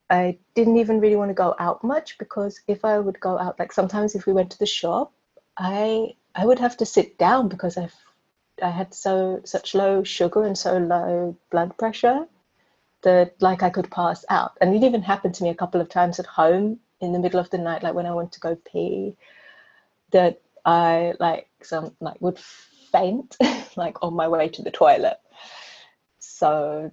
I 0.10 0.38
didn't 0.54 0.78
even 0.78 1.00
really 1.00 1.16
want 1.16 1.30
to 1.30 1.36
go 1.36 1.56
out 1.60 1.84
much 1.84 2.18
because 2.18 2.60
if 2.68 2.84
I 2.84 3.00
would 3.00 3.20
go 3.20 3.38
out, 3.40 3.60
like 3.60 3.72
sometimes 3.72 4.16
if 4.16 4.26
we 4.26 4.34
went 4.34 4.52
to 4.52 4.60
the 4.60 4.66
shop, 4.66 5.14
I 5.58 6.14
I 6.36 6.46
would 6.46 6.60
have 6.60 6.78
to 6.78 6.86
sit 6.86 7.18
down 7.18 7.48
because 7.48 7.78
I 7.78 7.90
I 8.62 8.70
had 8.70 8.94
so 8.94 9.42
such 9.46 9.76
low 9.76 10.04
sugar 10.04 10.44
and 10.44 10.58
so 10.58 10.78
low 10.78 11.38
blood 11.52 11.78
pressure 11.78 12.28
that 13.04 13.36
like 13.42 13.64
I 13.64 13.70
could 13.70 13.92
pass 13.92 14.26
out. 14.30 14.58
And 14.62 14.76
it 14.76 14.86
even 14.86 15.02
happened 15.02 15.36
to 15.36 15.44
me 15.44 15.50
a 15.50 15.56
couple 15.56 15.82
of 15.82 15.90
times 15.90 16.20
at 16.20 16.26
home 16.26 16.80
in 17.00 17.14
the 17.14 17.20
middle 17.20 17.40
of 17.40 17.50
the 17.50 17.58
night, 17.58 17.84
like 17.84 17.94
when 17.94 18.06
I 18.06 18.14
went 18.14 18.32
to 18.34 18.40
go 18.40 18.56
pee, 18.56 19.16
that 20.12 20.42
I 20.66 21.14
like 21.20 21.48
some 21.62 21.96
like 22.00 22.20
would 22.22 22.40
faint 22.92 23.38
like 23.76 24.04
on 24.04 24.14
my 24.14 24.28
way 24.28 24.50
to 24.50 24.62
the 24.62 24.72
toilet. 24.72 25.18
So 26.20 26.92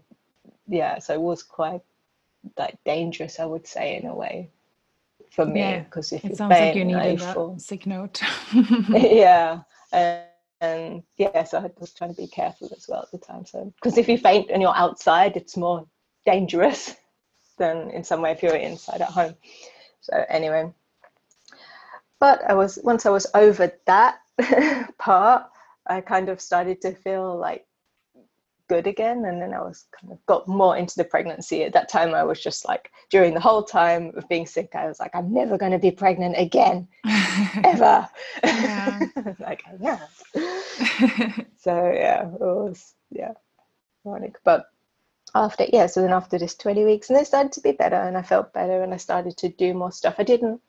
yeah, 0.68 0.98
so 0.98 1.14
it 1.14 1.20
was 1.20 1.42
quite 1.42 1.80
like 2.58 2.76
dangerous, 2.84 3.40
I 3.40 3.46
would 3.46 3.66
say, 3.66 3.96
in 3.96 4.06
a 4.06 4.14
way 4.14 4.50
for 5.30 5.46
me 5.46 5.84
because 5.84 6.12
yeah, 6.12 6.18
if 6.18 6.24
it 6.24 6.36
sounds 6.36 6.50
like 6.50 6.74
you 6.74 6.84
needed 6.84 7.20
a 7.20 7.54
sick 7.58 7.86
note. 7.86 8.22
yeah, 8.88 9.60
and, 9.92 10.22
and 10.60 11.02
yeah, 11.16 11.44
so 11.44 11.58
I 11.58 11.70
was 11.78 11.92
trying 11.92 12.14
to 12.14 12.20
be 12.20 12.28
careful 12.28 12.70
as 12.76 12.86
well 12.88 13.02
at 13.02 13.10
the 13.10 13.18
time. 13.18 13.44
So 13.44 13.72
because 13.76 13.98
if 13.98 14.08
you 14.08 14.18
faint 14.18 14.50
and 14.50 14.62
you're 14.62 14.76
outside, 14.76 15.36
it's 15.36 15.56
more 15.56 15.86
dangerous 16.24 16.94
than 17.58 17.90
in 17.90 18.04
some 18.04 18.20
way 18.20 18.32
if 18.32 18.42
you're 18.42 18.56
inside 18.56 19.00
at 19.00 19.08
home. 19.08 19.34
So 20.00 20.24
anyway, 20.28 20.72
but 22.20 22.42
I 22.48 22.54
was 22.54 22.78
once 22.82 23.06
I 23.06 23.10
was 23.10 23.26
over 23.34 23.72
that 23.86 24.18
part, 24.98 25.46
I 25.86 26.00
kind 26.00 26.28
of 26.28 26.40
started 26.40 26.80
to 26.82 26.94
feel 26.94 27.36
like 27.36 27.66
good 28.68 28.86
again. 28.86 29.24
And 29.26 29.40
then 29.40 29.52
i 29.52 29.60
was 29.60 29.86
kind 29.98 30.12
of 30.12 30.24
got 30.26 30.48
more 30.48 30.76
into 30.76 30.96
the 30.96 31.04
pregnancy. 31.04 31.64
At 31.64 31.72
that 31.74 31.88
time 31.90 32.14
i 32.14 32.24
was 32.24 32.42
just 32.42 32.66
like 32.66 32.90
during 33.10 33.34
the 33.34 33.40
whole 33.40 33.62
time 33.62 34.12
of 34.16 34.28
being 34.28 34.46
sick 34.46 34.70
i 34.74 34.86
was 34.86 34.98
like 34.98 35.14
i'm 35.14 35.32
never 35.32 35.58
going 35.58 35.72
to 35.72 35.78
be 35.78 35.90
pregnant 35.90 36.36
again. 36.38 36.88
Ever. 37.64 38.08
Like 39.38 39.62
yeah 39.80 40.00
so 41.56 41.92
yeah 41.92 42.26
it 42.26 42.40
was 42.40 42.94
yeah 43.10 43.32
ironic. 44.06 44.36
But 44.44 44.66
after 45.34 45.66
yeah 45.72 45.86
so 45.86 46.00
then 46.00 46.12
after 46.12 46.38
this 46.38 46.54
20 46.54 46.84
weeks 46.84 47.10
and 47.10 47.18
it 47.18 47.26
started 47.26 47.52
to 47.52 47.60
be 47.60 47.72
better 47.72 47.96
and 47.96 48.16
i 48.16 48.22
felt 48.22 48.52
better 48.52 48.82
and 48.82 48.94
i 48.94 48.96
started 48.96 49.36
to 49.36 49.48
do 49.48 49.74
more 49.74 49.92
stuff. 49.92 50.14
I 50.18 50.22
didn't 50.22 50.60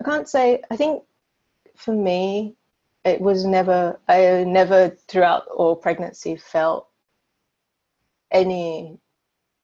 i 0.00 0.04
can't 0.04 0.28
say 0.28 0.62
i 0.70 0.76
think 0.76 1.02
for 1.76 1.92
me 1.92 2.54
it 3.04 3.20
was 3.20 3.44
never 3.44 3.98
i 4.08 4.44
never 4.44 4.90
throughout 5.08 5.46
all 5.48 5.76
pregnancy 5.76 6.36
felt 6.36 6.88
any 8.30 8.98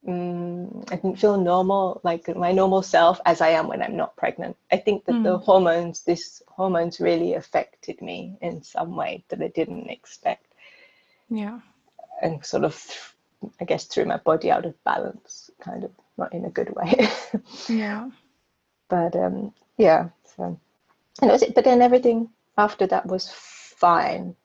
um, 0.07 0.85
i 0.91 0.97
didn't 0.97 1.19
feel 1.19 1.39
normal 1.39 2.01
like 2.05 2.35
my 2.37 2.53
normal 2.53 2.83
self 2.83 3.21
as 3.25 3.41
i 3.41 3.49
am 3.49 3.69
when 3.69 3.83
i'm 3.83 3.97
not 3.97 4.17
pregnant. 4.17 4.57
I 4.71 4.77
think 4.77 5.05
that 5.05 5.15
mm. 5.15 5.25
the 5.25 5.39
hormones 5.39 6.03
this 6.03 6.43
hormones 6.49 7.01
really 7.01 7.35
affected 7.35 8.03
me 8.03 8.37
in 8.41 8.63
some 8.63 8.97
way 8.97 9.25
that 9.29 9.41
i 9.41 9.49
didn't 9.49 9.91
expect. 9.91 10.47
Yeah. 11.31 11.61
And 12.21 12.45
sort 12.45 12.65
of 12.65 13.12
i 13.61 13.65
guess 13.65 13.85
threw 13.85 14.05
my 14.05 14.19
body 14.19 14.51
out 14.51 14.67
of 14.67 14.85
balance 14.85 15.51
kind 15.61 15.85
of 15.85 15.91
not 16.19 16.33
in 16.33 16.45
a 16.45 16.51
good 16.51 16.75
way 16.75 17.09
yeah 17.69 18.09
but 18.89 19.15
um 19.17 19.53
yeah 19.79 20.09
so 20.37 20.59
and 21.21 21.31
it 21.31 21.33
was 21.33 21.45
but 21.55 21.65
then 21.65 21.83
everything 21.83 22.29
after 22.59 22.87
that 22.87 23.07
was 23.07 23.29
fine. 23.83 24.37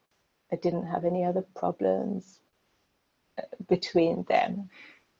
I 0.52 0.56
didn't 0.56 0.88
have 0.88 1.06
any 1.06 1.24
other 1.24 1.44
problems 1.56 2.40
uh, 3.38 3.44
between 3.68 4.24
them. 4.24 4.70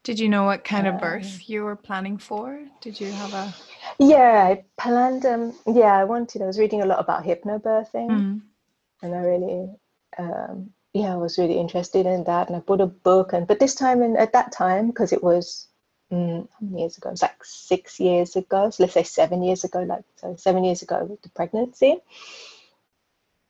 Did 0.04 0.20
you 0.20 0.30
know 0.30 0.46
what 0.46 0.64
kind 0.64 0.88
of 0.88 1.02
birth 1.02 1.36
um, 1.36 1.42
you 1.46 1.64
were 1.64 1.76
planning 1.76 2.18
for? 2.18 2.60
Did 2.82 3.00
you 3.00 3.12
have 3.12 3.34
a? 3.34 3.54
Yeah, 4.00 4.48
I 4.50 4.64
planned. 4.82 5.26
Um, 5.26 5.54
yeah, 5.66 5.98
I 5.98 6.06
wanted. 6.06 6.42
I 6.42 6.46
was 6.46 6.58
reading 6.58 6.82
a 6.82 6.86
lot 6.86 7.00
about 7.00 7.26
hypnobirthing, 7.26 8.10
mm. 8.10 8.42
and 9.02 9.16
I 9.16 9.18
really, 9.18 9.70
um, 10.18 10.70
yeah, 10.98 11.14
I 11.14 11.18
was 11.18 11.38
really 11.38 11.60
interested 11.60 12.06
in 12.06 12.24
that. 12.26 12.48
And 12.48 12.56
I 12.56 12.60
bought 12.60 12.82
a 12.82 12.88
book, 12.88 13.34
and 13.34 13.48
but 13.48 13.60
this 13.60 13.76
time, 13.76 14.02
and 14.02 14.18
at 14.18 14.34
that 14.34 14.52
time, 14.52 14.88
because 14.88 15.14
it 15.14 15.24
was 15.24 15.68
mm, 16.12 16.48
how 16.52 16.58
many 16.62 16.82
years 16.82 16.98
ago? 16.98 17.10
It 17.10 17.14
was 17.14 17.22
like 17.22 17.44
six 17.44 18.00
years 18.00 18.36
ago. 18.36 18.70
So 18.70 18.84
let's 18.84 18.94
say 18.94 19.04
seven 19.04 19.44
years 19.44 19.64
ago. 19.64 19.82
Like 19.84 20.04
so, 20.16 20.36
seven 20.38 20.64
years 20.64 20.82
ago 20.82 21.06
with 21.06 21.22
the 21.22 21.30
pregnancy. 21.30 21.98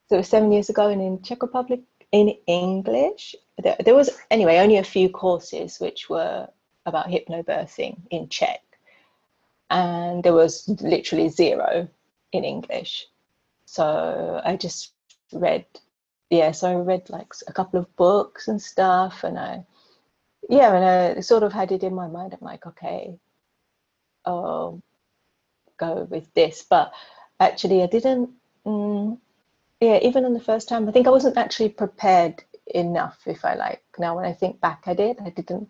So 0.10 0.16
it 0.16 0.20
was 0.20 0.30
seven 0.30 0.52
years 0.52 0.70
ago, 0.70 0.88
and 0.88 1.02
in 1.02 1.22
Czech 1.22 1.42
Republic, 1.42 1.82
in 2.12 2.30
English, 2.48 3.36
there, 3.58 3.76
there 3.84 3.96
was 3.96 4.10
anyway 4.32 4.58
only 4.60 4.78
a 4.78 4.84
few 4.84 5.10
courses 5.10 5.80
which 5.80 6.10
were 6.10 6.48
about 6.86 7.08
hypnobirthing 7.08 7.98
in 8.10 8.30
Czech, 8.30 8.62
and 9.70 10.24
there 10.24 10.34
was 10.34 10.68
literally 10.82 11.30
zero 11.30 11.88
in 12.32 12.44
English. 12.44 13.08
So 13.66 14.42
I 14.46 14.56
just 14.56 14.94
read, 15.34 15.66
yeah. 16.30 16.52
So 16.52 16.70
I 16.70 16.76
read 16.76 17.10
like 17.10 17.34
a 17.48 17.54
couple 17.54 17.80
of 17.80 17.96
books 17.96 18.48
and 18.48 18.62
stuff, 18.62 19.24
and 19.24 19.38
I, 19.40 19.66
yeah, 20.50 20.74
and 20.74 21.18
I 21.18 21.22
sort 21.22 21.44
of 21.44 21.54
had 21.54 21.72
it 21.72 21.84
in 21.84 21.94
my 21.94 22.08
mind. 22.08 22.34
I'm 22.34 22.46
like, 22.46 22.66
okay, 22.66 23.18
I'll 24.26 24.82
go 25.78 26.08
with 26.10 26.34
this, 26.34 26.66
but 26.70 26.94
actually, 27.40 27.84
I 27.84 27.88
didn't. 27.88 28.30
Mm, 28.66 29.20
yeah, 29.80 30.00
even 30.02 30.26
on 30.26 30.34
the 30.34 30.40
first 30.40 30.68
time, 30.68 30.88
I 30.88 30.92
think 30.92 31.08
I 31.08 31.12
wasn't 31.12 31.38
actually 31.38 31.70
prepared 31.70 32.44
enough. 32.74 33.20
If 33.26 33.46
I 33.46 33.56
like 33.56 33.84
now, 33.98 34.16
when 34.16 34.26
I 34.26 34.34
think 34.34 34.60
back 34.60 34.84
at 34.88 35.00
it, 35.00 35.18
I 35.24 35.30
didn't 35.30 35.70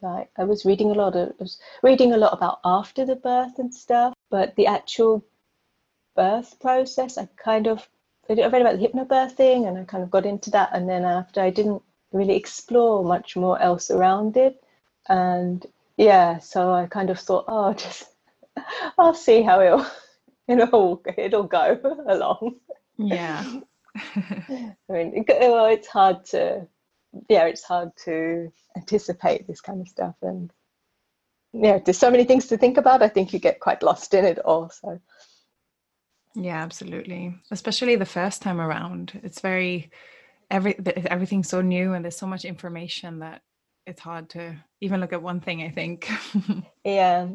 like. 0.00 0.30
I 0.36 0.44
was 0.44 0.64
reading 0.64 0.90
a 0.90 0.94
lot 0.94 1.16
of, 1.16 1.28
I 1.30 1.42
was 1.42 1.58
reading 1.82 2.12
a 2.12 2.16
lot 2.16 2.32
about 2.32 2.60
after 2.64 3.04
the 3.04 3.16
birth 3.16 3.58
and 3.58 3.74
stuff, 3.74 4.14
but 4.30 4.56
the 4.56 4.66
actual 4.66 5.24
birth 6.16 6.58
process, 6.60 7.18
I 7.18 7.28
kind 7.36 7.66
of 7.68 7.88
I 8.40 8.48
read 8.48 8.62
about 8.62 8.78
the 8.78 8.86
hypnobirthing, 8.86 9.68
and 9.68 9.78
I 9.78 9.84
kind 9.84 10.02
of 10.02 10.10
got 10.10 10.26
into 10.26 10.50
that, 10.50 10.70
and 10.72 10.88
then 10.88 11.04
after 11.04 11.40
I 11.40 11.50
didn't 11.50 11.82
really 12.12 12.36
explore 12.36 13.04
much 13.04 13.36
more 13.36 13.60
else 13.60 13.90
around 13.90 14.36
it, 14.36 14.62
and 15.08 15.64
yeah, 15.96 16.38
so 16.38 16.72
I 16.72 16.86
kind 16.86 17.10
of 17.10 17.18
thought, 17.18 17.44
oh, 17.48 17.72
just 17.74 18.04
I'll 18.98 19.14
see 19.14 19.42
how 19.42 19.60
it'll 19.60 19.86
it'll 20.48 21.02
it'll 21.16 21.44
go 21.44 21.78
along. 22.08 22.56
Yeah. 22.96 23.44
I 23.96 24.74
mean, 24.88 25.24
well, 25.28 25.66
it's 25.66 25.88
hard 25.88 26.24
to, 26.26 26.66
yeah, 27.28 27.44
it's 27.44 27.62
hard 27.62 27.90
to 28.04 28.50
anticipate 28.76 29.46
this 29.46 29.60
kind 29.60 29.80
of 29.80 29.88
stuff, 29.88 30.14
and 30.22 30.50
yeah, 31.52 31.78
there's 31.84 31.98
so 31.98 32.10
many 32.10 32.24
things 32.24 32.46
to 32.48 32.56
think 32.56 32.78
about. 32.78 33.02
I 33.02 33.08
think 33.08 33.32
you 33.32 33.38
get 33.38 33.60
quite 33.60 33.82
lost 33.82 34.14
in 34.14 34.24
it 34.24 34.38
all. 34.38 34.64
also. 34.64 35.00
Yeah, 36.34 36.62
absolutely. 36.62 37.34
Especially 37.50 37.96
the 37.96 38.06
first 38.06 38.42
time 38.42 38.60
around, 38.60 39.20
it's 39.22 39.40
very 39.40 39.90
every 40.50 40.76
everything's 40.86 41.48
so 41.48 41.60
new, 41.60 41.92
and 41.92 42.04
there's 42.04 42.16
so 42.16 42.26
much 42.26 42.44
information 42.44 43.18
that 43.20 43.42
it's 43.86 44.00
hard 44.00 44.28
to 44.30 44.56
even 44.80 45.00
look 45.00 45.12
at 45.12 45.22
one 45.22 45.40
thing. 45.40 45.62
I 45.62 45.70
think. 45.70 46.10
yeah, 46.84 47.28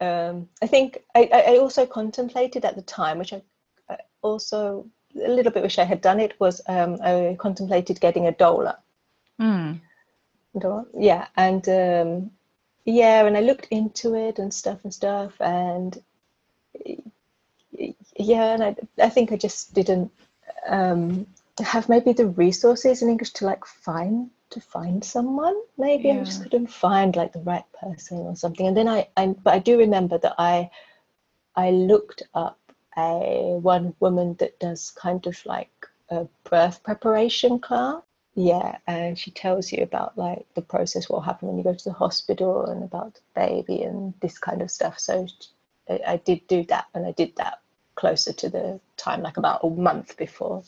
um, 0.00 0.48
I 0.60 0.66
think 0.66 0.98
I, 1.14 1.30
I 1.32 1.58
also 1.58 1.86
contemplated 1.86 2.64
at 2.64 2.76
the 2.76 2.82
time, 2.82 3.18
which 3.18 3.32
I, 3.32 3.42
I 3.88 3.96
also 4.20 4.86
a 5.16 5.28
little 5.28 5.52
bit 5.52 5.62
wish 5.62 5.78
I 5.78 5.84
had 5.84 6.00
done 6.00 6.20
it 6.20 6.34
was 6.38 6.60
um, 6.66 6.98
I 7.02 7.36
contemplated 7.38 8.00
getting 8.00 8.26
a 8.26 8.32
doula. 8.32 8.76
Mm. 9.40 9.80
Yeah, 10.94 11.26
and 11.36 11.68
um, 11.68 12.30
yeah, 12.84 13.24
and 13.24 13.36
I 13.36 13.40
looked 13.40 13.68
into 13.70 14.14
it 14.14 14.38
and 14.38 14.52
stuff 14.52 14.80
and 14.84 14.92
stuff, 14.92 15.40
and 15.40 16.02
yeah, 18.16 18.54
and 18.54 18.62
I 18.62 18.76
I 19.02 19.08
think 19.08 19.32
I 19.32 19.36
just 19.36 19.74
didn't 19.74 20.10
um, 20.66 21.26
have 21.58 21.88
maybe 21.88 22.12
the 22.12 22.26
resources 22.26 23.02
in 23.02 23.08
English 23.08 23.30
to 23.30 23.46
like 23.46 23.64
find 23.64 24.30
to 24.50 24.60
find 24.60 25.04
someone. 25.04 25.56
Maybe 25.78 26.08
yeah. 26.08 26.20
I 26.20 26.24
just 26.24 26.42
couldn't 26.42 26.68
find 26.68 27.16
like 27.16 27.32
the 27.32 27.40
right 27.40 27.64
person 27.80 28.18
or 28.18 28.36
something. 28.36 28.66
And 28.66 28.76
then 28.76 28.88
I, 28.88 29.08
I 29.16 29.28
but 29.28 29.54
I 29.54 29.58
do 29.58 29.78
remember 29.78 30.18
that 30.18 30.34
I 30.38 30.70
I 31.56 31.70
looked 31.70 32.22
up 32.34 32.58
a 32.96 33.58
one 33.60 33.94
woman 34.00 34.34
that 34.38 34.58
does 34.60 34.90
kind 34.90 35.26
of 35.26 35.44
like 35.46 35.70
a 36.10 36.26
birth 36.44 36.82
preparation 36.82 37.58
class. 37.58 38.02
Yeah, 38.34 38.78
and 38.86 39.18
she 39.18 39.30
tells 39.30 39.72
you 39.72 39.82
about 39.82 40.16
like 40.16 40.46
the 40.54 40.62
process, 40.62 41.08
what 41.08 41.18
will 41.18 41.22
happen 41.22 41.48
when 41.48 41.58
you 41.58 41.64
go 41.64 41.74
to 41.74 41.84
the 41.84 41.92
hospital, 41.92 42.64
and 42.66 42.82
about 42.82 43.14
the 43.14 43.20
baby 43.34 43.82
and 43.82 44.14
this 44.20 44.38
kind 44.38 44.62
of 44.62 44.70
stuff. 44.70 44.98
So 44.98 45.26
I, 45.88 46.00
I 46.06 46.16
did 46.16 46.46
do 46.46 46.64
that, 46.64 46.86
and 46.94 47.06
I 47.06 47.12
did 47.12 47.36
that 47.36 47.60
closer 47.94 48.32
to 48.32 48.48
the 48.48 48.80
time, 48.96 49.22
like 49.22 49.36
about 49.36 49.64
a 49.64 49.70
month 49.70 50.16
before 50.16 50.62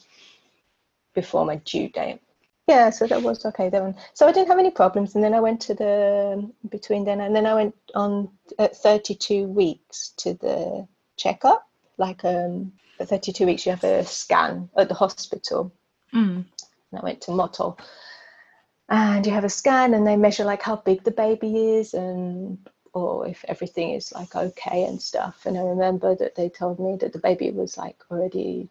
before 1.14 1.44
my 1.44 1.56
due 1.56 1.88
date. 1.88 2.20
Yeah, 2.66 2.90
so 2.90 3.06
that 3.06 3.22
was 3.22 3.44
okay 3.44 3.68
then. 3.68 3.94
So 4.14 4.26
I 4.26 4.32
didn't 4.32 4.48
have 4.48 4.58
any 4.58 4.70
problems, 4.70 5.14
and 5.14 5.22
then 5.22 5.34
I 5.34 5.40
went 5.40 5.60
to 5.62 5.74
the 5.74 6.50
between 6.68 7.04
then 7.04 7.20
and 7.20 7.34
then 7.36 7.46
I 7.46 7.54
went 7.54 7.74
on 7.94 8.30
at 8.58 8.76
32 8.76 9.44
weeks 9.44 10.12
to 10.18 10.34
the 10.34 10.88
checkup 11.16 11.68
like 11.98 12.24
um, 12.24 12.72
at 13.00 13.08
32 13.08 13.46
weeks 13.46 13.66
you 13.66 13.72
have 13.72 13.84
a 13.84 14.04
scan 14.04 14.68
at 14.76 14.88
the 14.88 14.94
hospital. 14.94 15.72
Mm. 16.12 16.44
And 16.90 17.00
I 17.00 17.02
went 17.02 17.20
to 17.22 17.30
Motol. 17.30 17.78
And 18.88 19.24
you 19.26 19.32
have 19.32 19.44
a 19.44 19.48
scan 19.48 19.94
and 19.94 20.06
they 20.06 20.16
measure 20.16 20.44
like 20.44 20.62
how 20.62 20.76
big 20.76 21.04
the 21.04 21.10
baby 21.10 21.76
is 21.76 21.94
and 21.94 22.58
or 22.94 23.28
if 23.28 23.44
everything 23.48 23.92
is 23.92 24.12
like 24.12 24.36
okay 24.36 24.84
and 24.86 25.02
stuff. 25.02 25.46
And 25.46 25.58
I 25.58 25.62
remember 25.62 26.16
that 26.16 26.36
they 26.36 26.50
told 26.50 26.80
me 26.80 26.96
that 26.98 27.14
the 27.14 27.20
baby 27.20 27.52
was 27.52 27.78
like 27.78 27.98
already 28.10 28.70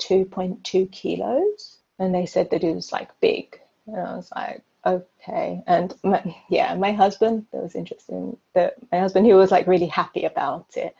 2.2 0.00 0.92
kilos 0.92 1.78
and 2.00 2.14
they 2.14 2.26
said 2.26 2.50
that 2.52 2.64
it 2.64 2.74
was 2.74 2.92
like 2.92 3.10
big. 3.20 3.60
And 3.88 3.96
I 3.98 4.16
was 4.16 4.30
like, 4.36 4.62
okay. 4.86 5.62
And 5.68 5.94
my, 6.04 6.36
yeah, 6.50 6.74
my 6.76 6.92
husband, 6.92 7.46
that 7.52 7.62
was 7.62 7.76
interesting. 7.76 8.38
That 8.54 8.76
my 8.92 9.00
husband, 9.00 9.26
he 9.26 9.34
was 9.34 9.52
like 9.52 9.68
really 9.68 9.86
happy 9.88 10.24
about 10.26 10.76
it 10.76 10.94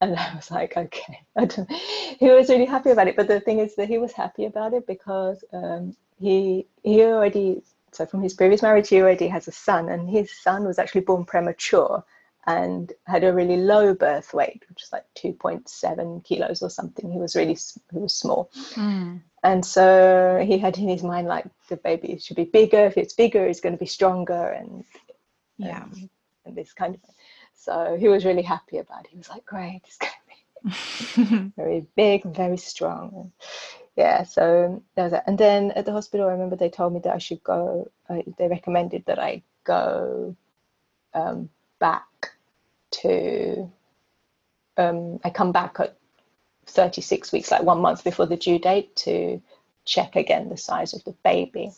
And 0.00 0.16
I 0.16 0.34
was 0.36 0.50
like, 0.50 0.76
okay. 0.76 1.20
he 2.20 2.30
was 2.30 2.50
really 2.50 2.66
happy 2.66 2.90
about 2.90 3.08
it. 3.08 3.16
But 3.16 3.28
the 3.28 3.40
thing 3.40 3.60
is 3.60 3.76
that 3.76 3.88
he 3.88 3.98
was 3.98 4.12
happy 4.12 4.46
about 4.46 4.74
it 4.74 4.86
because 4.86 5.44
um, 5.52 5.96
he 6.20 6.66
he 6.84 7.02
already 7.04 7.62
so 7.94 8.06
from 8.06 8.22
his 8.22 8.34
previous 8.34 8.62
marriage 8.62 8.88
he 8.88 9.00
already 9.00 9.28
has 9.28 9.48
a 9.48 9.52
son, 9.52 9.88
and 9.88 10.08
his 10.08 10.30
son 10.32 10.64
was 10.64 10.78
actually 10.78 11.02
born 11.02 11.24
premature 11.24 12.04
and 12.46 12.92
had 13.06 13.24
a 13.24 13.32
really 13.32 13.56
low 13.56 13.94
birth 13.94 14.34
weight, 14.34 14.62
which 14.68 14.82
is 14.82 14.92
like 14.92 15.04
2.7 15.16 16.24
kilos 16.24 16.62
or 16.62 16.68
something. 16.68 17.10
He 17.10 17.18
was 17.18 17.34
really 17.34 17.56
he 17.92 17.98
was 17.98 18.14
small. 18.14 18.50
Mm. 18.74 19.22
And 19.42 19.64
so 19.64 20.44
he 20.46 20.58
had 20.58 20.76
in 20.78 20.88
his 20.88 21.02
mind 21.02 21.26
like 21.26 21.46
the 21.68 21.76
baby 21.76 22.18
should 22.18 22.36
be 22.36 22.44
bigger. 22.44 22.86
If 22.86 22.96
it's 22.96 23.14
bigger, 23.14 23.46
it's 23.46 23.60
going 23.60 23.74
to 23.74 23.78
be 23.78 23.86
stronger, 23.86 24.48
and 24.48 24.84
yeah, 25.56 25.82
um, 25.82 26.10
and 26.44 26.56
this 26.56 26.72
kind 26.72 26.94
of. 26.94 27.00
Thing. 27.00 27.14
So 27.56 27.96
he 27.98 28.08
was 28.08 28.26
really 28.26 28.42
happy 28.42 28.78
about 28.78 29.06
it. 29.06 29.10
He 29.10 29.16
was 29.16 29.30
like, 29.30 29.46
great, 29.46 29.80
it's 29.84 29.96
going 29.96 30.12
to 30.12 30.24
be 30.28 31.52
very 31.56 31.86
big 31.96 32.24
very 32.24 32.56
strong. 32.56 33.32
Yeah, 33.96 34.24
so 34.24 34.82
that 34.96 35.04
was 35.04 35.12
it. 35.12 35.22
And 35.26 35.38
then 35.38 35.70
at 35.72 35.86
the 35.86 35.92
hospital, 35.92 36.26
I 36.26 36.32
remember 36.32 36.56
they 36.56 36.70
told 36.70 36.92
me 36.92 37.00
that 37.00 37.14
I 37.14 37.18
should 37.18 37.42
go, 37.44 37.90
uh, 38.08 38.22
they 38.38 38.48
recommended 38.48 39.04
that 39.06 39.18
I 39.18 39.42
go 39.62 40.36
um, 41.14 41.48
back 41.78 42.32
to, 43.02 43.70
um, 44.76 45.20
I 45.22 45.30
come 45.30 45.52
back 45.52 45.76
at 45.78 45.96
36 46.66 47.30
weeks, 47.32 47.50
like 47.50 47.62
one 47.62 47.80
month 47.80 48.02
before 48.02 48.26
the 48.26 48.36
due 48.36 48.58
date, 48.58 48.96
to 48.96 49.40
check 49.84 50.16
again 50.16 50.48
the 50.48 50.56
size 50.56 50.92
of 50.92 51.04
the 51.04 51.14
baby 51.22 51.70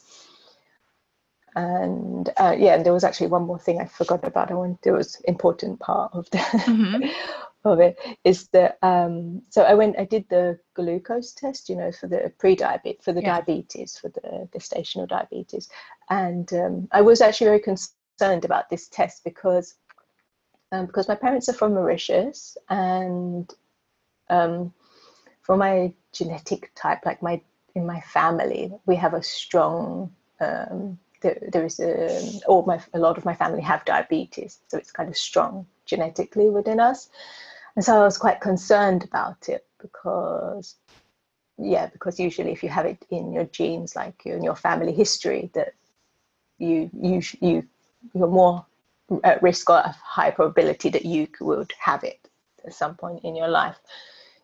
and 1.56 2.28
uh, 2.36 2.54
yeah, 2.56 2.74
and 2.74 2.84
there 2.84 2.92
was 2.92 3.02
actually 3.02 3.28
one 3.28 3.46
more 3.46 3.58
thing 3.58 3.80
I 3.80 3.86
forgot 3.86 4.24
about. 4.24 4.50
I 4.50 4.54
want 4.54 4.78
it 4.84 4.92
was 4.92 5.16
important 5.22 5.80
part 5.80 6.12
of 6.14 6.28
the 6.30 6.38
mm-hmm. 6.38 7.08
of 7.72 7.80
it 7.80 7.98
is 8.24 8.48
that 8.48 8.78
um, 8.82 9.42
so 9.50 9.62
I 9.62 9.74
went 9.74 9.98
I 9.98 10.04
did 10.04 10.26
the 10.28 10.58
glucose 10.74 11.32
test, 11.32 11.68
you 11.68 11.76
know, 11.76 11.92
for 11.92 12.06
the 12.06 12.32
pre-diabetes 12.38 13.04
for 13.04 13.12
the 13.12 13.22
yeah. 13.22 13.36
diabetes 13.36 13.98
for 13.98 14.08
the 14.08 14.48
gestational 14.54 15.08
diabetes, 15.08 15.68
and 16.10 16.52
um, 16.52 16.88
I 16.92 17.02
was 17.02 17.20
actually 17.20 17.48
very 17.48 17.60
concerned 17.60 18.44
about 18.44 18.70
this 18.70 18.88
test 18.88 19.24
because 19.24 19.74
um, 20.72 20.86
because 20.86 21.08
my 21.08 21.14
parents 21.14 21.48
are 21.48 21.54
from 21.54 21.74
Mauritius 21.74 22.56
and 22.68 23.52
um, 24.30 24.72
for 25.42 25.56
my 25.56 25.92
genetic 26.12 26.72
type, 26.74 27.04
like 27.04 27.22
my 27.22 27.40
in 27.74 27.86
my 27.86 28.00
family, 28.00 28.72
we 28.86 28.96
have 28.96 29.14
a 29.14 29.22
strong 29.22 30.10
um, 30.40 30.98
there, 31.22 31.38
there 31.52 31.64
is 31.64 31.80
a, 31.80 32.40
all 32.46 32.64
my 32.64 32.80
a 32.94 32.98
lot 32.98 33.18
of 33.18 33.24
my 33.24 33.34
family 33.34 33.62
have 33.62 33.84
diabetes, 33.84 34.60
so 34.68 34.78
it's 34.78 34.90
kind 34.90 35.08
of 35.08 35.16
strong 35.16 35.66
genetically 35.84 36.48
within 36.48 36.80
us, 36.80 37.08
and 37.76 37.84
so 37.84 38.00
I 38.00 38.04
was 38.04 38.18
quite 38.18 38.40
concerned 38.40 39.04
about 39.04 39.48
it 39.48 39.66
because, 39.80 40.76
yeah, 41.58 41.86
because 41.86 42.18
usually 42.18 42.50
if 42.52 42.62
you 42.62 42.70
have 42.70 42.86
it 42.86 43.04
in 43.10 43.32
your 43.32 43.44
genes, 43.44 43.94
like 43.94 44.24
in 44.24 44.42
your 44.42 44.56
family 44.56 44.92
history, 44.92 45.50
that 45.54 45.74
you 46.58 46.90
you 46.94 47.20
you 47.40 47.66
you're 48.14 48.28
more 48.28 48.64
at 49.22 49.42
risk 49.42 49.68
or 49.68 49.76
a 49.78 49.94
high 50.02 50.30
probability 50.30 50.88
that 50.88 51.04
you 51.04 51.28
would 51.40 51.72
have 51.78 52.02
it 52.02 52.28
at 52.64 52.74
some 52.74 52.94
point 52.94 53.22
in 53.24 53.36
your 53.36 53.48
life. 53.48 53.76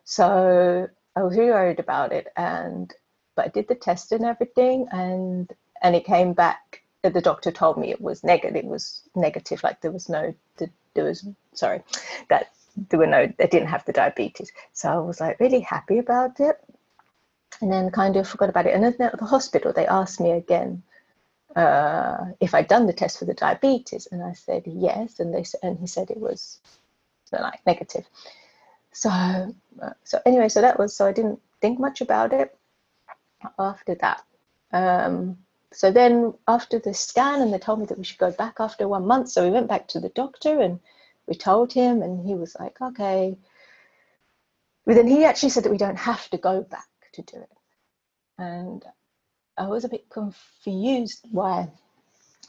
So 0.05 0.89
I 1.17 1.23
was 1.23 1.37
really 1.37 1.51
worried 1.51 1.81
about 1.81 2.13
it, 2.13 2.29
and 2.37 2.93
but 3.35 3.47
I 3.47 3.49
did 3.49 3.67
the 3.67 3.75
test 3.75 4.13
and 4.13 4.27
everything, 4.27 4.89
and 4.93 5.51
and 5.83 5.97
it 5.97 6.05
came 6.05 6.35
back 6.35 6.83
the 7.03 7.21
doctor 7.21 7.51
told 7.51 7.77
me 7.79 7.91
it 7.91 8.01
was 8.01 8.23
negative 8.23 8.55
it 8.55 8.65
was 8.65 9.03
negative 9.17 9.61
like 9.65 9.81
there 9.81 9.91
was 9.91 10.09
no 10.09 10.33
there 10.95 11.05
was 11.05 11.27
sorry 11.53 11.83
that 12.29 12.53
there 12.77 12.99
were 12.99 13.07
no 13.07 13.27
they 13.39 13.47
didn't 13.47 13.69
have 13.69 13.85
the 13.85 13.93
diabetes. 13.93 14.53
So 14.73 14.89
i 14.91 14.99
was 14.99 15.21
like 15.21 15.41
really 15.41 15.61
happy 15.61 15.99
about 15.99 16.41
it. 16.41 16.57
And 17.61 17.73
then 17.73 17.91
kind 17.91 18.17
of 18.17 18.29
forgot 18.29 18.49
about 18.49 18.67
it. 18.67 18.75
And 18.75 18.85
then 18.85 18.95
at 19.01 19.19
the 19.19 19.25
hospital 19.25 19.73
they 19.73 19.87
asked 19.87 20.21
me 20.21 20.33
again 20.33 20.83
uh, 21.55 22.25
if 22.41 22.55
i'd 22.55 22.69
done 22.69 22.87
the 22.87 22.93
test 22.93 23.19
for 23.19 23.25
the 23.25 23.35
diabetes. 23.35 24.09
And 24.11 24.23
i 24.23 24.33
said 24.33 24.63
yes. 24.67 25.21
And 25.21 25.35
they 25.35 25.45
said 25.45 25.61
and 25.63 25.79
he 25.79 25.87
said 25.87 26.11
it 26.11 26.21
was 26.21 26.61
like 27.33 27.65
negative. 27.67 28.07
So 28.93 29.11
uh, 29.11 29.95
so 30.05 30.21
anyway 30.27 30.49
so 30.49 30.61
that 30.61 30.79
was 30.79 30.95
so 30.95 31.07
i 31.07 31.13
didn't 31.13 31.41
think 31.61 31.79
much 31.79 32.01
about 32.01 32.33
it 32.33 32.57
after 33.59 33.95
that. 33.97 34.23
Um, 34.73 35.39
so 35.73 35.91
then 35.91 36.35
after 36.49 36.79
the 36.79 36.95
scan 36.95 37.41
and 37.41 37.53
they 37.53 37.59
told 37.59 37.81
me 37.81 37.87
that 37.87 37.99
we 37.99 38.05
should 38.05 38.19
go 38.19 38.31
back 38.31 38.57
after 38.61 38.87
one 38.87 39.07
month. 39.07 39.31
So 39.31 39.45
we 39.45 39.51
went 39.51 39.69
back 39.69 39.89
to 39.89 40.01
the 40.01 40.11
doctor 40.11 40.61
and 40.61 40.81
we 41.27 41.35
told 41.35 41.73
him 41.73 42.03
and 42.03 42.27
he 42.27 42.35
was 42.35 42.57
like 42.59 42.81
okay. 42.81 43.37
But 44.85 44.97
then 44.97 45.07
he 45.07 45.25
actually 45.25 45.51
said 45.51 45.65
that 45.65 45.71
we 45.71 45.79
don't 45.79 45.99
have 45.99 46.29
to 46.31 46.39
go 46.39 46.63
back 46.63 46.89
to 47.13 47.23
do 47.23 47.37
it. 47.37 47.51
And 48.39 48.85
i 49.59 49.67
was 49.67 49.85
a 49.85 49.89
bit 49.89 50.09
confused 50.09 51.27
why. 51.31 51.71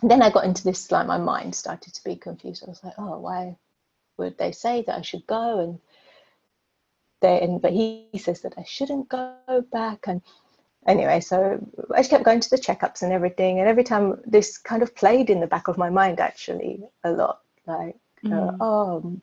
Then 0.02 0.22
i 0.22 0.30
got 0.30 0.46
into 0.46 0.64
this 0.64 0.92
like 0.92 1.08
my 1.08 1.18
mind 1.18 1.56
started 1.56 1.94
to 1.94 2.04
be 2.04 2.16
confused. 2.16 2.64
I 2.66 2.70
was 2.70 2.84
like 2.84 2.96
oh 2.98 3.20
why 3.20 3.58
would 4.18 4.38
they 4.38 4.52
say 4.52 4.84
that 4.84 4.98
i 4.98 5.02
should 5.02 5.26
go? 5.28 5.60
And 5.60 5.80
they 7.22 7.42
and 7.42 7.62
but 7.62 7.74
he, 7.74 8.08
he 8.12 8.18
says 8.18 8.42
that 8.42 8.56
i 8.58 8.64
shouldn't 8.64 9.10
go 9.10 9.36
back. 9.72 10.08
And 10.08 10.22
anyway, 10.88 11.20
so 11.20 11.60
I 11.94 12.00
just 12.00 12.10
kept 12.10 12.24
going 12.26 12.40
to 12.40 12.50
the 12.50 12.58
checkups 12.58 13.02
and 13.04 13.12
everything, 13.12 13.60
and 13.60 13.68
every 13.68 13.84
time 13.84 14.22
this 14.26 14.58
kind 14.58 14.84
of 14.84 14.96
played 14.96 15.30
in 15.30 15.40
the 15.40 15.48
back 15.48 15.68
of 15.68 15.78
my 15.78 15.90
mind 15.90 16.20
actually 16.20 16.84
a 17.04 17.12
lot, 17.12 17.40
like 17.66 17.96
mm. 18.24 18.32
uh, 18.34 18.58
oh, 18.60 19.20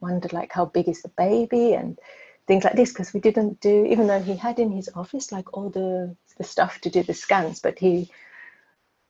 wondered 0.00 0.32
like 0.32 0.52
how 0.52 0.64
big 0.64 0.88
is 0.88 1.02
the 1.02 1.08
baby 1.10 1.74
and 1.74 1.98
things 2.46 2.64
like 2.64 2.74
this 2.74 2.90
because 2.90 3.14
we 3.14 3.20
didn't 3.20 3.60
do 3.60 3.86
even 3.86 4.06
though 4.08 4.20
he 4.20 4.34
had 4.34 4.58
in 4.58 4.72
his 4.72 4.90
office 4.94 5.30
like 5.30 5.56
all 5.56 5.70
the 5.70 6.16
the 6.38 6.44
stuff 6.44 6.80
to 6.80 6.90
do 6.90 7.02
the 7.02 7.14
scans, 7.14 7.60
but 7.60 7.78
he 7.78 8.10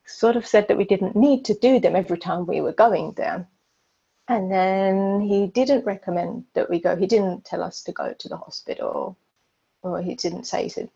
sort 0.05 0.37
of 0.37 0.47
said 0.47 0.69
that 0.69 0.77
we 0.77 0.85
didn't 0.85 1.17
need 1.17 1.45
to 1.47 1.55
do 1.55 1.81
them 1.81 1.97
every 1.97 2.19
time 2.19 2.47
we 2.47 2.61
were 2.61 2.73
going 2.73 3.13
there. 3.13 3.47
And 4.29 4.51
then 4.51 5.21
he 5.21 5.47
didn't 5.47 5.85
recommend 5.85 6.45
that 6.55 6.71
we 6.71 6.81
go. 6.81 6.97
He 6.97 7.07
didn't 7.07 7.45
tell 7.45 7.63
us 7.63 7.83
to 7.85 7.93
go 7.93 8.13
to 8.13 8.29
the 8.29 8.37
hospital, 8.37 9.17
or 9.83 10.01
he 10.01 10.15
didn't 10.15 10.45
say. 10.45 10.69
Said 10.69 10.91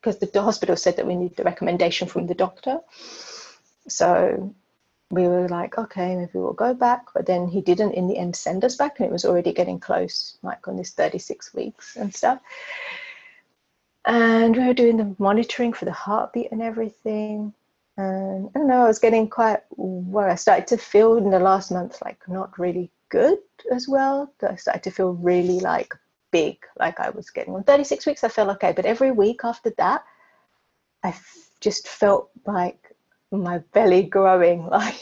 because 0.00 0.18
the, 0.18 0.26
the 0.26 0.42
hospital 0.42 0.76
said 0.76 0.96
that 0.96 1.06
we 1.06 1.16
need 1.16 1.36
the 1.36 1.44
recommendation 1.44 2.06
from 2.08 2.26
the 2.26 2.34
doctor. 2.34 2.78
So 3.88 4.54
we 5.10 5.26
were 5.26 5.48
like, 5.48 5.78
okay, 5.78 6.14
maybe 6.14 6.30
we'll 6.34 6.52
go 6.52 6.74
back. 6.74 7.06
But 7.14 7.26
then 7.26 7.48
he 7.48 7.60
didn't 7.60 7.92
in 7.92 8.08
the 8.08 8.18
end 8.18 8.36
send 8.36 8.64
us 8.64 8.76
back, 8.76 8.98
and 8.98 9.06
it 9.06 9.12
was 9.12 9.24
already 9.24 9.52
getting 9.52 9.80
close, 9.80 10.38
like 10.42 10.68
on 10.68 10.76
this 10.76 10.90
36 10.90 11.54
weeks 11.54 11.96
and 11.96 12.14
stuff. 12.14 12.40
And 14.04 14.56
we 14.56 14.66
were 14.66 14.74
doing 14.74 14.96
the 14.96 15.14
monitoring 15.18 15.72
for 15.72 15.84
the 15.84 15.92
heartbeat 15.92 16.52
and 16.52 16.62
everything. 16.62 17.52
And 17.96 18.48
I 18.54 18.58
don't 18.58 18.68
know, 18.68 18.84
I 18.84 18.88
was 18.88 18.98
getting 18.98 19.28
quite 19.28 19.60
well. 19.76 20.30
I 20.30 20.36
started 20.36 20.66
to 20.68 20.78
feel 20.78 21.16
in 21.16 21.30
the 21.30 21.40
last 21.40 21.70
month 21.70 22.00
like 22.04 22.18
not 22.28 22.58
really 22.58 22.90
good 23.08 23.38
as 23.72 23.88
well. 23.88 24.32
I 24.42 24.56
started 24.56 24.82
to 24.84 24.90
feel 24.90 25.14
really 25.14 25.60
like 25.60 25.94
big 26.30 26.58
like 26.78 27.00
I 27.00 27.10
was 27.10 27.30
getting. 27.30 27.54
On 27.54 27.64
36 27.64 28.06
weeks, 28.06 28.24
I 28.24 28.28
felt 28.28 28.50
okay, 28.50 28.72
but 28.72 28.86
every 28.86 29.10
week 29.10 29.40
after 29.44 29.70
that, 29.78 30.04
I 31.02 31.14
just 31.60 31.88
felt 31.88 32.30
like 32.46 32.87
my 33.30 33.58
belly 33.72 34.04
growing, 34.04 34.66
like 34.70 34.96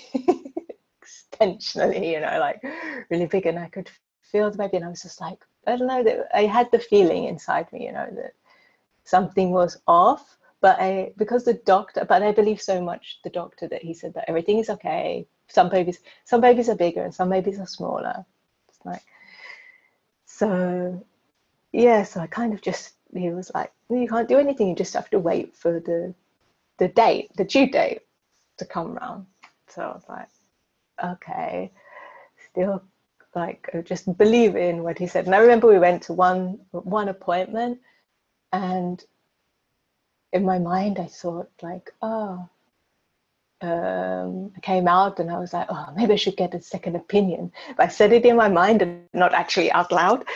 extensionally, 1.03 2.13
you 2.13 2.21
know, 2.21 2.39
like 2.41 2.63
really 3.11 3.27
big, 3.27 3.47
and 3.47 3.59
I 3.59 3.69
could 3.69 3.91
feel 4.23 4.51
the 4.51 4.59
baby, 4.59 4.77
and 4.77 4.87
I 4.87 4.89
was 4.89 5.03
just 5.03 5.21
like, 5.21 5.39
I 5.67 5.77
don't 5.77 5.87
know, 5.87 6.03
that 6.03 6.29
I 6.35 6.47
had 6.47 6.71
the 6.71 6.79
feeling 6.79 7.25
inside 7.25 7.73
me, 7.73 7.85
you 7.87 7.93
know, 7.93 8.09
that 8.17 8.35
something 9.05 9.51
was 9.51 9.81
off. 9.87 10.39
But 10.61 10.81
I, 10.81 11.13
because 11.17 11.45
the 11.45 11.55
doctor, 11.55 12.05
but 12.05 12.23
I 12.23 12.33
believe 12.33 12.61
so 12.63 12.81
much 12.81 13.21
the 13.23 13.31
doctor 13.31 13.69
that 13.69 13.83
he 13.83 13.93
said 13.95 14.15
that 14.15 14.25
everything 14.27 14.59
is 14.59 14.71
okay. 14.71 15.27
Some 15.49 15.69
babies, 15.69 16.01
some 16.25 16.41
babies 16.41 16.69
are 16.69 16.75
bigger 16.75 17.05
and 17.05 17.15
some 17.15 17.29
babies 17.29 17.61
are 17.61 17.67
smaller. 17.67 18.25
It's 18.69 18.79
like, 18.85 19.03
so 20.25 21.05
yeah, 21.73 22.05
so 22.05 22.21
I 22.21 22.27
kind 22.27 22.55
of 22.55 22.63
just 22.63 22.95
he 23.15 23.31
was 23.31 23.51
like, 23.55 23.73
you 23.91 24.09
can't 24.09 24.29
do 24.29 24.39
anything. 24.39 24.69
You 24.69 24.75
just 24.75 24.95
have 24.95 25.11
to 25.11 25.19
wait 25.19 25.55
for 25.55 25.79
the 25.79 26.15
the 26.79 26.89
date, 26.89 27.31
the 27.37 27.45
due 27.45 27.71
date, 27.71 28.01
to 28.59 28.65
come 28.65 28.95
round. 28.95 29.27
So 29.69 29.83
I 29.83 29.87
was 29.89 30.05
like, 30.09 30.29
okay, 31.03 31.73
still 32.51 32.83
like 33.35 33.69
just 33.85 34.17
believe 34.17 34.57
in 34.57 34.83
what 34.83 34.99
he 34.99 35.07
said. 35.07 35.27
And 35.27 35.35
I 35.35 35.39
remember 35.39 35.69
we 35.69 35.79
went 35.79 36.03
to 36.05 36.13
one 36.13 36.59
one 36.71 37.09
appointment, 37.09 37.81
and 38.53 39.05
in 40.33 40.45
my 40.45 40.59
mind 40.59 40.99
I 40.99 41.07
thought 41.07 41.51
like, 41.63 41.93
oh. 42.03 42.49
Um, 43.63 44.53
I 44.55 44.61
came 44.61 44.87
out 44.87 45.19
and 45.19 45.31
I 45.31 45.39
was 45.39 45.55
like, 45.55 45.67
oh, 45.71 45.87
maybe 45.97 46.13
I 46.13 46.17
should 46.17 46.37
get 46.37 46.55
a 46.55 46.61
second 46.61 46.95
opinion. 46.95 47.53
But 47.75 47.87
I 47.87 47.89
said 47.89 48.13
it 48.13 48.27
in 48.27 48.37
my 48.37 48.51
mind 48.51 48.83
and 48.83 49.09
not 49.15 49.33
actually 49.33 49.73
out 49.73 49.91
loud. 49.91 50.27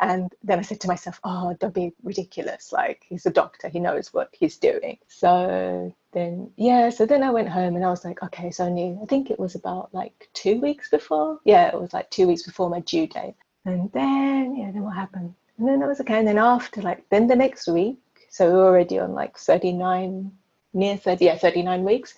And 0.00 0.32
then 0.44 0.58
I 0.58 0.62
said 0.62 0.80
to 0.80 0.88
myself, 0.88 1.20
oh, 1.24 1.56
don't 1.58 1.74
be 1.74 1.92
ridiculous. 2.02 2.72
Like, 2.72 3.04
he's 3.08 3.26
a 3.26 3.30
doctor, 3.30 3.68
he 3.68 3.80
knows 3.80 4.12
what 4.14 4.28
he's 4.32 4.56
doing. 4.56 4.98
So 5.08 5.94
then, 6.12 6.50
yeah, 6.56 6.90
so 6.90 7.04
then 7.04 7.22
I 7.22 7.30
went 7.30 7.48
home 7.48 7.74
and 7.74 7.84
I 7.84 7.90
was 7.90 8.04
like, 8.04 8.22
okay, 8.22 8.50
so 8.50 8.66
I 8.66 8.70
knew, 8.70 8.98
I 9.02 9.06
think 9.06 9.30
it 9.30 9.40
was 9.40 9.54
about 9.54 9.92
like 9.92 10.28
two 10.34 10.60
weeks 10.60 10.88
before. 10.88 11.40
Yeah, 11.44 11.68
it 11.68 11.80
was 11.80 11.92
like 11.92 12.10
two 12.10 12.28
weeks 12.28 12.42
before 12.42 12.70
my 12.70 12.80
due 12.80 13.06
date. 13.06 13.34
And 13.64 13.90
then, 13.92 14.56
yeah, 14.56 14.70
then 14.70 14.82
what 14.82 14.94
happened? 14.94 15.34
And 15.58 15.66
then 15.66 15.80
that 15.80 15.88
was 15.88 16.00
okay. 16.00 16.18
And 16.18 16.28
then 16.28 16.38
after, 16.38 16.80
like, 16.80 17.08
then 17.10 17.26
the 17.26 17.36
next 17.36 17.66
week, 17.66 17.98
so 18.30 18.46
we 18.46 18.56
were 18.56 18.66
already 18.66 18.98
on 18.98 19.14
like 19.14 19.36
39, 19.36 20.30
near 20.74 20.96
30, 20.96 21.24
yeah, 21.24 21.38
39 21.38 21.84
weeks. 21.84 22.14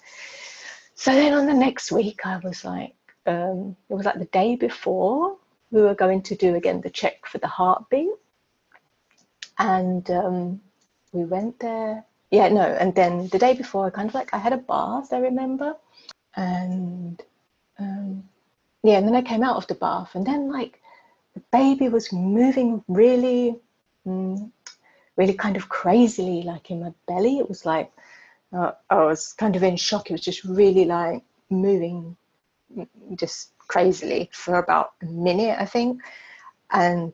So 0.94 1.12
then 1.12 1.32
on 1.32 1.46
the 1.46 1.54
next 1.54 1.90
week, 1.90 2.26
I 2.26 2.36
was 2.38 2.62
like, 2.62 2.94
um, 3.26 3.76
it 3.88 3.94
was 3.94 4.04
like 4.04 4.18
the 4.18 4.26
day 4.26 4.56
before 4.56 5.36
we 5.70 5.82
were 5.82 5.94
going 5.94 6.22
to 6.22 6.34
do 6.34 6.54
again 6.54 6.80
the 6.80 6.90
check 6.90 7.26
for 7.26 7.38
the 7.38 7.46
heartbeat. 7.46 8.10
And 9.58 10.10
um, 10.10 10.60
we 11.12 11.24
went 11.24 11.58
there. 11.60 12.04
Yeah, 12.30 12.48
no. 12.48 12.62
And 12.62 12.94
then 12.94 13.28
the 13.28 13.38
day 13.38 13.54
before, 13.54 13.86
I 13.86 13.90
kind 13.90 14.08
of 14.08 14.14
like, 14.14 14.32
I 14.32 14.38
had 14.38 14.52
a 14.52 14.58
bath, 14.58 15.12
I 15.12 15.18
remember. 15.18 15.76
And 16.36 17.20
um, 17.78 18.24
yeah, 18.82 18.98
and 18.98 19.06
then 19.06 19.16
I 19.16 19.22
came 19.22 19.42
out 19.42 19.56
of 19.56 19.66
the 19.66 19.74
bath. 19.74 20.14
And 20.14 20.26
then, 20.26 20.50
like, 20.50 20.80
the 21.34 21.42
baby 21.52 21.88
was 21.88 22.12
moving 22.12 22.82
really, 22.88 23.56
mm, 24.06 24.50
really 25.16 25.34
kind 25.34 25.56
of 25.56 25.68
crazily, 25.68 26.42
like 26.42 26.70
in 26.70 26.80
my 26.80 26.92
belly. 27.06 27.38
It 27.38 27.48
was 27.48 27.66
like, 27.66 27.92
uh, 28.52 28.72
I 28.88 29.04
was 29.04 29.32
kind 29.32 29.56
of 29.56 29.62
in 29.62 29.76
shock. 29.76 30.10
It 30.10 30.14
was 30.14 30.22
just 30.22 30.44
really 30.44 30.84
like 30.84 31.22
moving 31.50 32.16
mm, 32.76 32.88
just 33.16 33.50
crazily 33.70 34.28
for 34.32 34.56
about 34.56 34.94
a 35.00 35.06
minute, 35.06 35.56
I 35.60 35.64
think. 35.64 36.02
And 36.72 37.12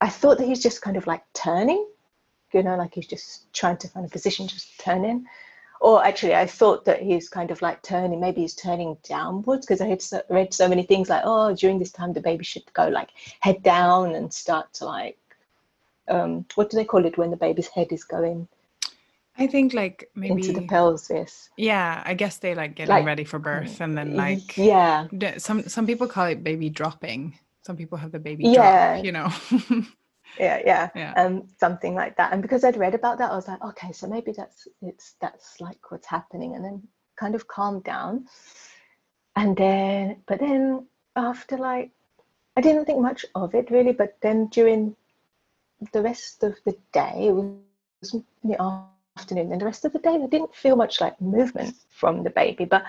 I 0.00 0.08
thought 0.08 0.38
that 0.38 0.48
he's 0.48 0.62
just 0.62 0.82
kind 0.82 0.96
of 0.96 1.06
like 1.06 1.22
turning, 1.32 1.86
you 2.52 2.64
know, 2.64 2.76
like 2.76 2.94
he's 2.94 3.06
just 3.06 3.52
trying 3.52 3.76
to 3.76 3.88
find 3.88 4.04
a 4.04 4.08
position, 4.08 4.48
just 4.48 4.80
turning. 4.80 5.26
Or 5.80 6.04
actually, 6.04 6.34
I 6.34 6.46
thought 6.46 6.84
that 6.86 7.02
he's 7.02 7.28
kind 7.28 7.52
of 7.52 7.62
like 7.62 7.82
turning, 7.82 8.20
maybe 8.20 8.40
he's 8.40 8.54
turning 8.54 8.96
downwards 9.04 9.64
because 9.64 9.80
I 9.80 9.86
had 9.86 10.02
so, 10.02 10.20
read 10.28 10.52
so 10.52 10.68
many 10.68 10.82
things 10.82 11.08
like, 11.08 11.22
oh, 11.24 11.54
during 11.54 11.78
this 11.78 11.92
time, 11.92 12.12
the 12.12 12.20
baby 12.20 12.42
should 12.42 12.72
go 12.72 12.88
like 12.88 13.10
head 13.38 13.62
down 13.62 14.16
and 14.16 14.34
start 14.34 14.72
to 14.74 14.86
like, 14.86 15.18
um, 16.08 16.44
what 16.56 16.68
do 16.68 16.76
they 16.76 16.84
call 16.84 17.06
it 17.06 17.16
when 17.16 17.30
the 17.30 17.36
baby's 17.36 17.68
head 17.68 17.92
is 17.92 18.02
going? 18.02 18.48
I 19.38 19.46
think 19.46 19.72
like 19.72 20.10
maybe 20.14 20.32
into 20.46 20.52
the 20.52 20.66
pelvis. 20.66 21.08
Yes. 21.10 21.50
Yeah, 21.56 22.02
I 22.04 22.14
guess 22.14 22.36
they 22.38 22.54
like 22.54 22.74
getting 22.74 22.94
Like- 22.94 23.06
ready 23.06 23.24
for 23.24 23.38
birth 23.38 23.80
and 23.80 23.96
then 23.96 24.14
like 24.16 24.56
yeah, 24.58 25.06
some 25.38 25.62
some 25.68 25.86
people 25.86 26.06
call 26.06 26.26
it 26.26 26.44
baby 26.44 26.68
dropping. 26.70 27.38
Some 27.62 27.76
people 27.76 27.96
have 27.98 28.12
the 28.12 28.18
baby 28.18 28.44
Yeah. 28.44 28.94
drop, 28.94 29.04
you 29.04 29.12
know. 29.12 29.28
yeah, 30.38 30.60
yeah, 30.66 30.90
Yeah. 30.94 31.12
um, 31.16 31.48
something 31.58 31.94
like 31.94 32.16
that. 32.16 32.32
And 32.32 32.42
because 32.42 32.64
I'd 32.64 32.76
read 32.76 32.94
about 32.94 33.18
that, 33.18 33.30
I 33.30 33.36
was 33.36 33.48
like, 33.48 33.62
okay, 33.62 33.92
so 33.92 34.06
maybe 34.06 34.32
that's 34.32 34.68
it's 34.82 35.14
that's 35.20 35.60
like 35.60 35.90
what's 35.90 36.06
happening, 36.06 36.54
and 36.54 36.64
then 36.64 36.82
kind 37.16 37.34
of 37.34 37.46
calmed 37.48 37.84
down. 37.84 38.26
And 39.36 39.56
then, 39.56 40.16
but 40.26 40.40
then 40.40 40.86
after 41.16 41.56
like, 41.56 41.90
I 42.56 42.60
didn't 42.60 42.84
think 42.84 43.00
much 43.00 43.24
of 43.34 43.54
it 43.54 43.70
really. 43.70 43.92
But 43.92 44.18
then 44.20 44.48
during 44.48 44.94
the 45.92 46.02
rest 46.02 46.42
of 46.42 46.54
the 46.66 46.76
day, 46.92 47.28
it 47.28 47.32
was 47.32 48.12
in 48.12 48.24
the 48.44 48.60
afternoon, 48.60 48.91
and 49.30 49.60
the 49.60 49.64
rest 49.64 49.84
of 49.84 49.92
the 49.92 49.98
day, 49.98 50.10
I 50.10 50.26
didn't 50.26 50.54
feel 50.54 50.76
much 50.76 51.00
like 51.00 51.20
movement 51.20 51.76
from 51.90 52.22
the 52.22 52.30
baby, 52.30 52.64
but 52.64 52.84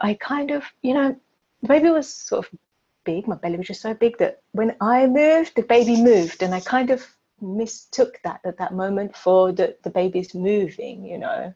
I 0.00 0.14
kind 0.14 0.50
of, 0.50 0.64
you 0.82 0.94
know, 0.94 1.16
the 1.62 1.68
baby 1.68 1.90
was 1.90 2.12
sort 2.12 2.46
of 2.46 2.58
big. 3.04 3.26
My 3.26 3.36
belly 3.36 3.56
was 3.56 3.66
just 3.66 3.82
so 3.82 3.94
big 3.94 4.18
that 4.18 4.42
when 4.52 4.76
I 4.80 5.06
moved, 5.06 5.56
the 5.56 5.62
baby 5.62 6.02
moved, 6.02 6.42
and 6.42 6.54
I 6.54 6.60
kind 6.60 6.90
of 6.90 7.06
mistook 7.40 8.20
that 8.22 8.40
at 8.44 8.58
that 8.58 8.74
moment 8.74 9.16
for 9.16 9.52
the 9.52 9.76
the 9.82 9.90
baby's 9.90 10.34
moving, 10.34 11.04
you 11.04 11.18
know, 11.18 11.54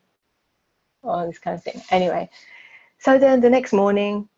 all 1.02 1.26
this 1.26 1.38
kind 1.38 1.56
of 1.56 1.62
thing. 1.62 1.82
Anyway, 1.90 2.28
so 2.98 3.18
then 3.18 3.40
the 3.40 3.50
next 3.50 3.72
morning, 3.72 4.28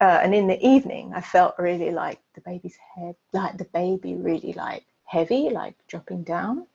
uh, 0.00 0.20
and 0.22 0.34
in 0.34 0.48
the 0.48 0.64
evening, 0.66 1.12
I 1.14 1.20
felt 1.20 1.54
really 1.58 1.90
like 1.90 2.20
the 2.34 2.40
baby's 2.40 2.78
head, 2.94 3.14
like 3.32 3.58
the 3.58 3.64
baby 3.66 4.14
really 4.16 4.52
like 4.54 4.84
heavy, 5.04 5.50
like 5.50 5.76
dropping 5.88 6.24
down, 6.24 6.66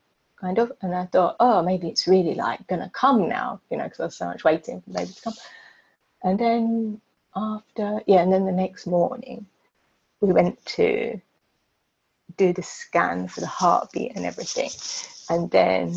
kind 0.46 0.60
of. 0.60 0.72
And 0.82 0.94
I 0.94 1.06
thought, 1.06 1.36
oh, 1.40 1.64
maybe 1.64 1.88
it's 1.88 2.08
really 2.08 2.36
like 2.36 2.66
gonna 2.68 2.92
come 2.94 3.28
now, 3.28 3.62
you 3.70 3.78
know, 3.78 3.86
because 3.86 4.00
I 4.00 4.06
was 4.06 4.18
so 4.18 4.26
much 4.28 4.44
waiting 4.44 4.82
for 4.82 4.90
the 4.90 5.00
baby 5.00 5.12
to 5.14 5.22
come. 5.22 5.34
And 6.24 6.40
then 6.40 7.02
after, 7.36 8.02
yeah, 8.08 8.22
and 8.22 8.32
then 8.32 8.46
the 8.46 8.52
next 8.52 8.86
morning, 8.86 9.46
we 10.22 10.32
went 10.32 10.64
to 10.78 11.20
do 12.38 12.54
the 12.54 12.64
scan 12.64 13.28
for 13.28 13.42
the 13.42 13.48
heartbeat 13.48 14.14
and 14.16 14.26
everything, 14.26 14.70
and 15.30 15.50
then, 15.52 15.94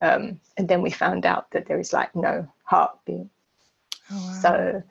um, 0.00 0.40
and 0.56 0.68
then 0.68 0.82
we 0.82 0.90
found 0.90 1.26
out 1.26 1.50
that 1.52 1.66
there 1.66 1.80
is 1.80 1.92
like 1.92 2.14
no 2.14 2.46
heartbeat. 2.64 3.26
Oh, 4.10 4.26
wow. 4.26 4.32
So, 4.42 4.82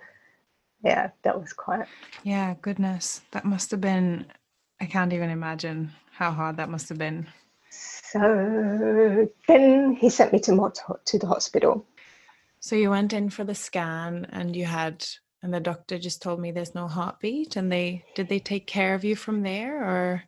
yeah, 0.83 1.11
that 1.23 1.39
was 1.39 1.53
quite 1.53 1.87
yeah, 2.23 2.55
goodness. 2.61 3.21
That 3.31 3.45
must 3.45 3.71
have 3.71 3.81
been 3.81 4.25
I 4.81 4.85
can't 4.85 5.13
even 5.13 5.29
imagine 5.29 5.91
how 6.11 6.31
hard 6.31 6.57
that 6.57 6.69
must 6.69 6.89
have 6.89 6.97
been. 6.97 7.27
So 8.11 9.29
then 9.47 9.93
he 9.93 10.09
sent 10.09 10.33
me 10.33 10.39
to 10.41 10.73
to 11.05 11.19
the 11.19 11.27
hospital. 11.27 11.85
So 12.59 12.75
you 12.75 12.89
went 12.89 13.13
in 13.13 13.29
for 13.29 13.43
the 13.43 13.55
scan 13.55 14.27
and 14.31 14.55
you 14.55 14.65
had 14.65 15.05
and 15.41 15.53
the 15.53 15.59
doctor 15.59 15.97
just 15.97 16.21
told 16.21 16.39
me 16.39 16.51
there's 16.51 16.75
no 16.75 16.87
heartbeat 16.87 17.55
and 17.55 17.71
they 17.71 18.03
did 18.15 18.27
they 18.27 18.39
take 18.39 18.67
care 18.67 18.93
of 18.93 19.03
you 19.03 19.15
from 19.15 19.43
there 19.43 19.77
or 19.81 20.23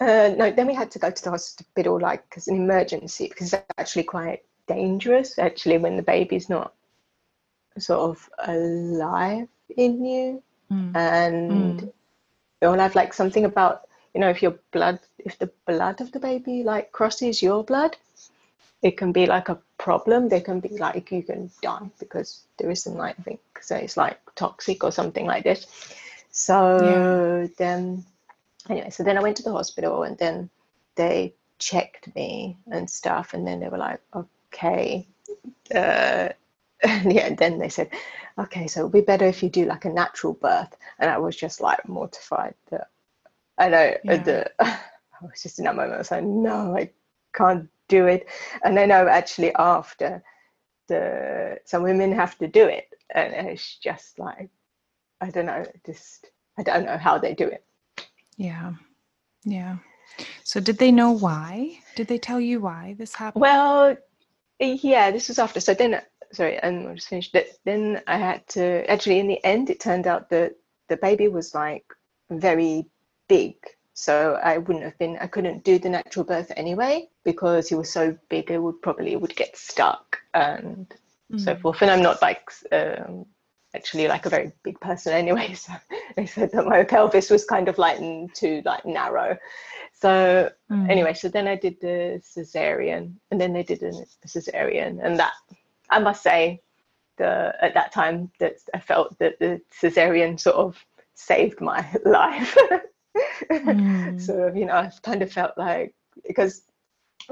Uh, 0.00 0.34
no, 0.36 0.50
then 0.50 0.66
we 0.66 0.74
had 0.74 0.90
to 0.92 0.98
go 0.98 1.10
to 1.10 1.24
the 1.24 1.30
hospital 1.30 1.98
like 2.00 2.24
as 2.36 2.48
an 2.48 2.56
emergency 2.56 3.28
because 3.28 3.52
it's 3.52 3.64
actually 3.78 4.04
quite 4.04 4.42
dangerous. 4.68 5.38
Actually, 5.38 5.78
when 5.78 5.96
the 5.96 6.02
baby's 6.02 6.48
not 6.48 6.74
sort 7.78 8.00
of 8.10 8.30
alive 8.46 9.48
in 9.76 10.04
you, 10.04 10.42
Mm. 10.70 10.92
and 10.94 11.78
Mm. 11.80 11.92
you'll 12.60 12.78
have 12.78 12.94
like 12.94 13.12
something 13.14 13.44
about 13.44 13.88
you 14.14 14.20
know 14.20 14.30
if 14.30 14.42
your 14.42 14.54
blood, 14.72 14.98
if 15.26 15.38
the 15.38 15.50
blood 15.66 16.00
of 16.00 16.12
the 16.12 16.20
baby 16.20 16.62
like 16.62 16.92
crosses 16.92 17.42
your 17.42 17.64
blood, 17.64 17.96
it 18.82 18.96
can 18.96 19.12
be 19.12 19.26
like 19.26 19.48
a 19.48 19.58
problem. 19.78 20.28
There 20.28 20.40
can 20.40 20.60
be 20.60 20.70
like 20.78 21.10
you 21.10 21.22
can 21.22 21.50
die 21.62 21.90
because 21.98 22.44
there 22.58 22.70
isn't 22.70 22.96
like 22.96 23.16
I 23.18 23.22
think 23.22 23.40
so 23.60 23.76
it's 23.76 23.96
like 23.96 24.18
toxic 24.36 24.84
or 24.84 24.92
something 24.92 25.26
like 25.26 25.44
this. 25.44 25.66
So 26.30 27.48
then 27.58 28.04
anyway, 28.68 28.90
so 28.90 29.02
then 29.02 29.18
I 29.18 29.22
went 29.22 29.36
to 29.38 29.42
the 29.42 29.52
hospital 29.52 30.04
and 30.04 30.16
then 30.18 30.50
they 30.96 31.34
checked 31.58 32.14
me 32.14 32.56
and 32.70 32.88
stuff, 32.90 33.34
and 33.34 33.46
then 33.46 33.60
they 33.60 33.68
were 33.68 33.78
like, 33.78 34.00
okay. 34.14 35.06
Uh, 35.74 36.28
yeah, 36.84 37.26
and 37.26 37.38
then 37.38 37.58
they 37.58 37.68
said, 37.68 37.90
okay, 38.38 38.66
so 38.66 38.80
it'd 38.80 38.92
be 38.92 39.00
better 39.00 39.26
if 39.26 39.42
you 39.42 39.48
do 39.48 39.64
like 39.64 39.84
a 39.86 39.90
natural 39.92 40.34
birth. 40.34 40.76
And 40.98 41.10
I 41.10 41.18
was 41.18 41.36
just 41.36 41.60
like 41.60 41.88
mortified 41.88 42.54
that 42.70 42.88
I 43.58 43.68
know 43.68 43.94
Yeah. 44.02 44.22
the 44.24 44.50
I 45.22 45.24
was 45.26 45.42
just 45.42 45.58
in 45.58 45.64
that 45.64 45.76
moment, 45.76 45.94
I 45.94 45.98
was 45.98 46.10
like, 46.10 46.24
no, 46.24 46.76
I 46.76 46.90
can't 47.34 47.68
do 47.88 48.06
it. 48.06 48.28
And 48.64 48.76
then 48.76 48.90
I 48.90 49.02
know 49.02 49.08
actually 49.08 49.54
after 49.54 50.22
the 50.88 51.58
some 51.64 51.82
women 51.82 52.12
have 52.12 52.38
to 52.38 52.48
do 52.48 52.66
it, 52.66 52.88
and 53.14 53.48
it's 53.48 53.76
just 53.78 54.18
like 54.18 54.50
I 55.20 55.30
don't 55.30 55.46
know, 55.46 55.64
just 55.84 56.30
I 56.58 56.62
don't 56.62 56.86
know 56.86 56.98
how 56.98 57.18
they 57.18 57.34
do 57.34 57.46
it. 57.48 57.64
yeah. 58.36 58.74
Yeah. 59.44 59.76
So 60.44 60.60
did 60.60 60.78
they 60.78 60.90
know 60.92 61.12
why? 61.12 61.78
Did 61.94 62.08
they 62.08 62.18
tell 62.18 62.40
you 62.40 62.60
why 62.60 62.94
this 62.98 63.14
happened? 63.14 63.42
Well, 63.42 63.96
yeah, 64.58 65.10
this 65.10 65.28
was 65.28 65.38
after. 65.38 65.60
So 65.60 65.74
then, 65.74 66.00
sorry, 66.32 66.58
and 66.58 66.88
I'll 66.88 66.94
just 66.94 67.08
finish. 67.08 67.30
That 67.32 67.46
then 67.64 68.02
I 68.06 68.16
had 68.18 68.46
to 68.48 68.88
actually. 68.90 69.20
In 69.20 69.28
the 69.28 69.44
end, 69.44 69.70
it 69.70 69.80
turned 69.80 70.06
out 70.06 70.30
that 70.30 70.54
the 70.88 70.96
baby 70.96 71.28
was 71.28 71.54
like 71.54 71.84
very 72.30 72.86
big, 73.28 73.54
so 73.98 74.38
I 74.44 74.58
wouldn't 74.58 74.84
have 74.84 74.98
been. 74.98 75.16
I 75.22 75.26
couldn't 75.26 75.64
do 75.64 75.78
the 75.78 75.88
natural 75.88 76.26
birth 76.26 76.52
anyway 76.54 77.08
because 77.24 77.66
he 77.66 77.74
was 77.74 77.90
so 77.90 78.14
big. 78.28 78.50
It 78.50 78.58
would 78.58 78.82
probably 78.82 79.12
it 79.12 79.20
would 79.22 79.34
get 79.34 79.56
stuck 79.56 80.18
and 80.34 80.86
so 81.36 81.54
Mm. 81.54 81.60
forth. 81.62 81.80
And 81.80 81.90
I'm 81.90 82.02
not 82.02 82.20
like 82.20 82.42
um, 82.72 83.24
actually 83.74 84.06
like 84.06 84.26
a 84.26 84.30
very 84.30 84.52
big 84.62 84.78
person 84.80 85.14
anyway. 85.14 85.54
So 85.64 85.72
they 86.14 86.26
said 86.26 86.52
that 86.52 86.66
my 86.66 86.84
pelvis 86.84 87.30
was 87.30 87.46
kind 87.46 87.68
of 87.68 87.78
like 87.78 87.98
too 88.34 88.60
like 88.66 88.84
narrow. 88.84 89.38
So 89.94 90.50
Mm. 90.70 90.90
anyway, 90.90 91.14
so 91.14 91.28
then 91.28 91.48
I 91.48 91.56
did 91.56 91.80
the 91.80 92.20
cesarean, 92.22 93.14
and 93.30 93.40
then 93.40 93.54
they 93.54 93.62
did 93.62 93.82
a 93.82 93.92
cesarean, 94.26 95.00
and 95.02 95.18
that 95.18 95.32
I 95.88 96.00
must 96.00 96.22
say, 96.22 96.60
the 97.16 97.54
at 97.62 97.72
that 97.74 97.92
time 97.92 98.30
that 98.40 98.56
I 98.74 98.80
felt 98.80 99.18
that 99.20 99.38
the 99.38 99.60
cesarean 99.80 100.38
sort 100.38 100.56
of 100.56 100.76
saved 101.14 101.62
my 101.62 101.80
life. 102.04 102.56
Mm. 103.50 104.20
sort 104.20 104.48
of, 104.48 104.56
you 104.56 104.66
know, 104.66 104.74
I 104.74 104.90
kind 105.02 105.22
of 105.22 105.32
felt 105.32 105.52
like 105.56 105.94
because 106.26 106.62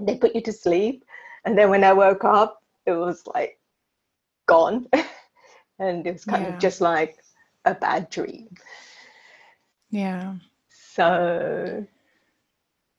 they 0.01 0.17
put 0.17 0.35
you 0.35 0.41
to 0.43 0.53
sleep, 0.53 1.05
and 1.45 1.57
then 1.57 1.71
when 1.71 1.85
I 1.85 1.93
woke 1.93 2.25
up, 2.25 2.63
it 2.87 2.93
was 2.93 3.23
like 3.35 3.59
gone, 4.47 4.89
and 5.79 6.07
it 6.07 6.13
was 6.13 6.25
kind 6.25 6.45
Yeah. 6.45 6.55
of 6.55 6.59
just 6.61 6.81
like 6.81 7.19
a 7.65 7.75
bad 7.75 8.11
dream. 8.11 8.49
Yeah. 9.91 10.35
So. 10.69 11.87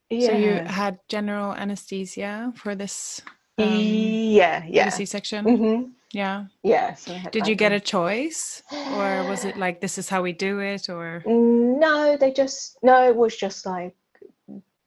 Yeah. 0.09 0.27
So 0.27 0.33
you 0.33 0.61
had 0.65 0.99
general 1.07 1.53
anesthesia 1.53 2.53
for 2.55 2.75
this 2.75 3.21
um, 3.57 3.65
yeah, 3.73 4.63
yeah. 4.67 4.89
C-section? 4.89 5.45
hmm 5.45 5.83
Yeah. 6.15 6.45
Yeah. 6.63 6.93
So 6.93 7.13
had 7.13 7.31
Did 7.33 7.45
you 7.45 7.55
get 7.55 7.73
a 7.73 7.79
choice, 7.79 8.63
or 8.71 9.27
was 9.27 9.43
it 9.43 9.57
like 9.57 9.81
this 9.81 9.97
is 9.97 10.07
how 10.07 10.21
we 10.21 10.31
do 10.31 10.61
it, 10.61 10.89
or? 10.89 11.21
No, 11.25 12.15
they 12.15 12.31
just 12.31 12.77
no. 12.81 13.05
It 13.09 13.17
was 13.17 13.35
just 13.35 13.65
like 13.65 13.93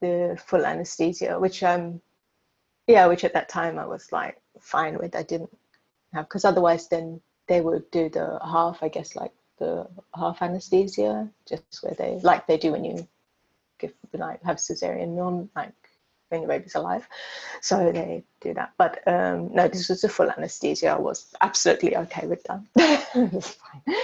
the 0.01 0.41
full 0.47 0.65
anesthesia, 0.65 1.39
which 1.39 1.63
um, 1.63 2.01
yeah, 2.87 3.07
which 3.07 3.25
at 3.25 3.35
that 3.35 3.51
time 3.51 3.79
I 3.79 3.85
was 3.85 4.11
like 4.11 4.41
fine 4.59 4.97
with. 4.97 5.15
I 5.15 5.23
didn't 5.23 5.55
have 6.15 6.25
because 6.25 6.47
otherwise 6.47 6.89
then 6.89 7.21
they 7.47 7.61
would 7.61 7.91
do 7.91 8.09
the 8.09 8.39
half, 8.43 8.83
I 8.83 8.89
guess, 8.89 9.15
like 9.15 9.35
the 9.59 9.87
half 10.15 10.41
anesthesia, 10.41 11.29
just 11.47 11.83
where 11.83 11.95
they 11.99 12.21
like 12.23 12.47
they 12.47 12.57
do 12.57 12.73
when 12.73 12.87
you 12.87 13.07
give 13.79 13.93
the 14.13 14.17
like 14.17 14.43
have 14.45 14.57
cesarean 14.57 15.15
norm 15.15 15.51
like 15.55 15.75
when 16.29 16.43
your 16.43 16.49
baby's 16.49 16.75
alive. 16.75 17.07
So 17.61 17.91
they 17.93 18.25
do 18.41 18.55
that. 18.55 18.73
But 18.77 19.07
um, 19.07 19.53
no, 19.53 19.69
this 19.69 19.89
was 19.89 20.05
a 20.05 20.09
full 20.09 20.31
anesthesia. 20.31 20.89
I 20.89 20.99
was 20.99 21.35
absolutely 21.41 21.97
okay 21.97 22.27
with 22.27 22.43
that. 22.45 22.61
it 23.15 23.33
was 23.33 23.57
fine. 23.57 23.95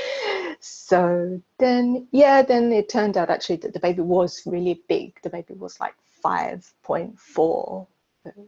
So 0.60 1.40
then, 1.58 2.08
yeah, 2.10 2.42
then 2.42 2.72
it 2.72 2.88
turned 2.88 3.16
out 3.16 3.30
actually 3.30 3.56
that 3.56 3.72
the 3.72 3.80
baby 3.80 4.02
was 4.02 4.42
really 4.46 4.82
big. 4.88 5.20
The 5.22 5.30
baby 5.30 5.54
was 5.54 5.78
like 5.80 5.94
5.4, 6.24 7.86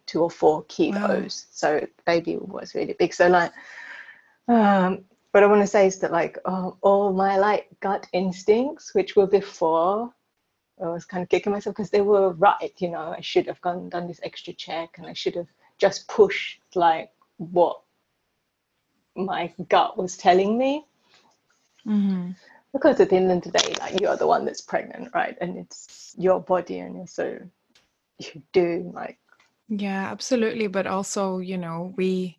two 0.07 0.23
or 0.23 0.31
four 0.31 0.65
kilos. 0.65 1.03
Wow. 1.03 1.29
So 1.29 1.81
the 1.81 2.03
baby 2.07 2.39
was 2.39 2.75
really 2.75 2.95
big. 2.95 3.13
So 3.13 3.29
like, 3.29 3.53
um, 4.49 5.05
what 5.33 5.43
I 5.43 5.47
want 5.47 5.61
to 5.61 5.67
say 5.67 5.87
is 5.87 5.99
that 5.99 6.13
like 6.13 6.39
oh, 6.47 6.79
all 6.81 7.13
my 7.13 7.37
like 7.37 7.69
gut 7.81 8.07
instincts, 8.15 8.95
which 8.95 9.17
were 9.17 9.27
before 9.27 10.11
I 10.83 10.89
was 10.89 11.05
kind 11.05 11.23
of 11.23 11.29
kicking 11.29 11.53
myself 11.53 11.75
because 11.77 11.91
they 11.91 12.03
were 12.03 12.31
right. 12.33 12.73
You 12.79 12.91
know, 12.91 13.15
I 13.17 13.21
should 13.21 13.47
have 13.47 13.61
gone 13.61 13.89
done 13.89 14.07
this 14.07 14.21
extra 14.23 14.53
check, 14.53 14.99
and 14.99 15.07
I 15.07 15.13
should 15.13 15.35
have 15.35 15.49
just 15.79 16.09
pushed 16.09 16.61
like 16.75 17.11
what 17.39 17.81
my 19.15 19.53
gut 19.69 19.97
was 19.97 20.17
telling 20.17 20.59
me. 20.59 20.85
Mm-hmm. 21.87 22.33
Because 22.73 23.01
at 23.01 23.09
the 23.09 23.17
end 23.17 23.31
of 23.31 23.43
the 23.43 23.59
day, 23.59 23.75
like 23.81 24.01
you're 24.01 24.17
the 24.17 24.27
one 24.27 24.45
that's 24.45 24.61
pregnant, 24.61 25.09
right? 25.15 25.37
And 25.41 25.57
it's 25.57 26.15
your 26.19 26.41
body, 26.41 26.81
and 26.81 27.09
so 27.09 27.39
you 28.19 28.43
do 28.53 28.91
like. 28.95 29.19
Yeah, 29.69 30.11
absolutely. 30.11 30.67
But 30.67 30.87
also, 30.87 31.39
you 31.39 31.57
know, 31.57 31.95
we 31.97 32.39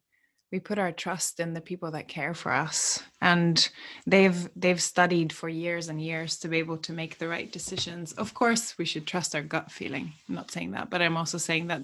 we 0.51 0.59
put 0.59 0.79
our 0.79 0.91
trust 0.91 1.39
in 1.39 1.53
the 1.53 1.61
people 1.61 1.91
that 1.91 2.07
care 2.07 2.33
for 2.33 2.51
us. 2.51 3.03
And 3.21 3.67
they've 4.05 4.49
they've 4.55 4.81
studied 4.81 5.33
for 5.33 5.49
years 5.49 5.89
and 5.89 6.01
years 6.01 6.37
to 6.39 6.47
be 6.47 6.57
able 6.57 6.77
to 6.77 6.93
make 6.93 7.17
the 7.17 7.27
right 7.27 7.51
decisions. 7.51 8.13
Of 8.13 8.33
course 8.33 8.77
we 8.77 8.85
should 8.85 9.05
trust 9.05 9.35
our 9.35 9.41
gut 9.41 9.71
feeling. 9.71 10.13
I'm 10.27 10.35
not 10.35 10.51
saying 10.51 10.71
that 10.71 10.89
but 10.89 11.01
i'm 11.01 11.17
also 11.17 11.37
saying 11.37 11.67
that 11.67 11.83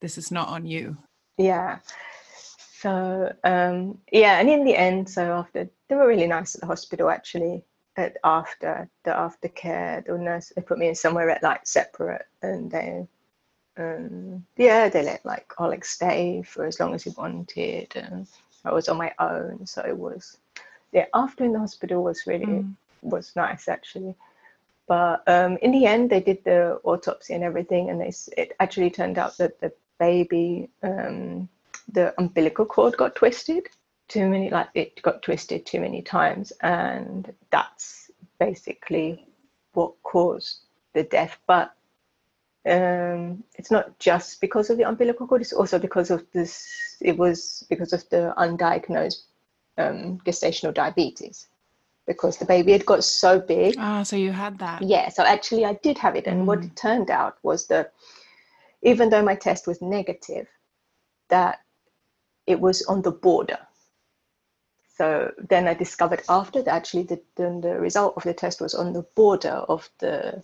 this 0.00 0.16
is 0.16 0.30
not 0.30 0.48
on 0.48 0.66
you. 0.66 0.96
Yeah. 1.36 1.78
So 2.80 3.32
um 3.44 3.98
yeah 4.10 4.40
and 4.40 4.48
in 4.48 4.64
the 4.64 4.76
end 4.76 5.08
so 5.08 5.32
after 5.32 5.68
they 5.88 5.94
were 5.94 6.08
really 6.08 6.26
nice 6.26 6.54
at 6.54 6.62
the 6.62 6.66
hospital 6.66 7.10
actually 7.10 7.64
at 7.96 8.16
after 8.24 8.88
the 9.04 9.10
aftercare 9.10 10.04
the 10.06 10.16
nurse 10.16 10.52
they 10.56 10.62
put 10.62 10.78
me 10.78 10.88
in 10.88 10.94
somewhere 10.94 11.28
at 11.28 11.42
like 11.42 11.66
separate 11.66 12.24
and 12.40 12.70
they 12.70 13.06
um, 13.80 14.44
yeah, 14.56 14.88
they 14.88 15.02
let 15.02 15.24
like 15.24 15.52
Oleg 15.58 15.84
stay 15.84 16.42
for 16.42 16.66
as 16.66 16.78
long 16.78 16.94
as 16.94 17.04
he 17.04 17.10
wanted, 17.10 17.92
and 17.96 18.26
I 18.64 18.72
was 18.72 18.88
on 18.88 18.98
my 18.98 19.12
own, 19.18 19.66
so 19.66 19.82
it 19.82 19.96
was 19.96 20.36
yeah. 20.92 21.06
After 21.14 21.44
in 21.44 21.52
the 21.52 21.58
hospital 21.58 22.02
was 22.02 22.26
really 22.26 22.46
mm. 22.46 22.74
was 23.02 23.34
nice 23.36 23.68
actually, 23.68 24.14
but 24.86 25.22
um, 25.26 25.56
in 25.62 25.72
the 25.72 25.86
end 25.86 26.10
they 26.10 26.20
did 26.20 26.44
the 26.44 26.80
autopsy 26.84 27.34
and 27.34 27.44
everything, 27.44 27.90
and 27.90 28.00
they 28.00 28.12
it 28.36 28.54
actually 28.60 28.90
turned 28.90 29.18
out 29.18 29.36
that 29.38 29.58
the 29.60 29.72
baby 29.98 30.68
um, 30.82 31.48
the 31.92 32.14
umbilical 32.18 32.66
cord 32.66 32.96
got 32.96 33.14
twisted 33.14 33.66
too 34.08 34.28
many 34.28 34.50
like 34.50 34.68
it 34.74 35.00
got 35.02 35.22
twisted 35.22 35.64
too 35.64 35.80
many 35.80 36.02
times, 36.02 36.52
and 36.60 37.32
that's 37.50 38.10
basically 38.38 39.26
what 39.72 39.94
caused 40.02 40.58
the 40.92 41.04
death, 41.04 41.38
but 41.46 41.74
um, 42.66 43.42
it's 43.54 43.70
not 43.70 43.98
just 43.98 44.40
because 44.40 44.70
of 44.70 44.76
the 44.76 44.88
umbilical 44.88 45.26
cord, 45.26 45.40
it's 45.40 45.52
also 45.52 45.78
because 45.78 46.10
of 46.10 46.26
this, 46.32 46.96
it 47.00 47.16
was 47.16 47.64
because 47.70 47.92
of 47.92 48.08
the 48.10 48.34
undiagnosed 48.36 49.22
um, 49.78 50.18
gestational 50.26 50.74
diabetes. 50.74 51.46
Because 52.06 52.38
the 52.38 52.44
baby 52.44 52.72
had 52.72 52.84
got 52.86 53.04
so 53.04 53.38
big. 53.38 53.76
Ah, 53.78 54.02
so 54.02 54.16
you 54.16 54.32
had 54.32 54.58
that. 54.58 54.82
Yeah, 54.82 55.10
so 55.10 55.22
actually 55.22 55.64
I 55.64 55.74
did 55.74 55.96
have 55.98 56.16
it. 56.16 56.26
And 56.26 56.42
mm. 56.42 56.46
what 56.46 56.64
it 56.64 56.74
turned 56.74 57.08
out 57.08 57.38
was 57.42 57.66
that 57.68 57.92
even 58.82 59.10
though 59.10 59.22
my 59.22 59.36
test 59.36 59.66
was 59.66 59.80
negative, 59.80 60.48
that 61.28 61.60
it 62.46 62.60
was 62.60 62.82
on 62.86 63.02
the 63.02 63.12
border. 63.12 63.58
So 64.96 65.32
then 65.38 65.68
I 65.68 65.74
discovered 65.74 66.22
after 66.28 66.62
that 66.62 66.74
actually 66.74 67.04
the, 67.04 67.20
the 67.36 67.78
result 67.78 68.14
of 68.16 68.24
the 68.24 68.34
test 68.34 68.60
was 68.60 68.74
on 68.74 68.92
the 68.92 69.02
border 69.14 69.64
of 69.68 69.88
the 69.98 70.42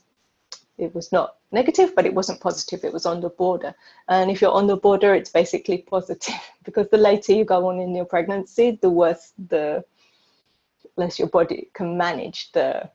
it 0.78 0.94
was 0.94 1.10
not 1.12 1.36
negative, 1.52 1.94
but 1.94 2.06
it 2.06 2.14
wasn't 2.14 2.40
positive. 2.40 2.84
It 2.84 2.92
was 2.92 3.06
on 3.06 3.20
the 3.20 3.30
border. 3.30 3.74
And 4.08 4.30
if 4.30 4.40
you're 4.40 4.52
on 4.52 4.66
the 4.66 4.76
border, 4.76 5.14
it's 5.14 5.30
basically 5.30 5.78
positive 5.78 6.34
because 6.64 6.88
the 6.90 6.98
later 6.98 7.32
you 7.32 7.44
go 7.44 7.68
on 7.68 7.78
in 7.80 7.94
your 7.94 8.04
pregnancy, 8.04 8.78
the 8.80 8.90
worse 8.90 9.32
the 9.48 9.84
less 10.96 11.18
your 11.18 11.28
body 11.28 11.68
can 11.74 11.96
manage 11.96 12.52
the 12.52 12.90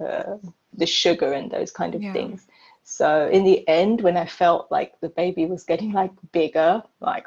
uh, 0.00 0.36
the 0.74 0.86
sugar 0.86 1.32
and 1.32 1.50
those 1.50 1.70
kind 1.70 1.94
of 1.94 2.02
yeah. 2.02 2.12
things. 2.12 2.46
So 2.84 3.28
in 3.28 3.44
the 3.44 3.66
end, 3.68 4.00
when 4.00 4.16
I 4.16 4.26
felt 4.26 4.70
like 4.70 4.98
the 5.00 5.08
baby 5.10 5.46
was 5.46 5.64
getting 5.64 5.92
like 5.92 6.12
bigger, 6.32 6.82
like 7.00 7.26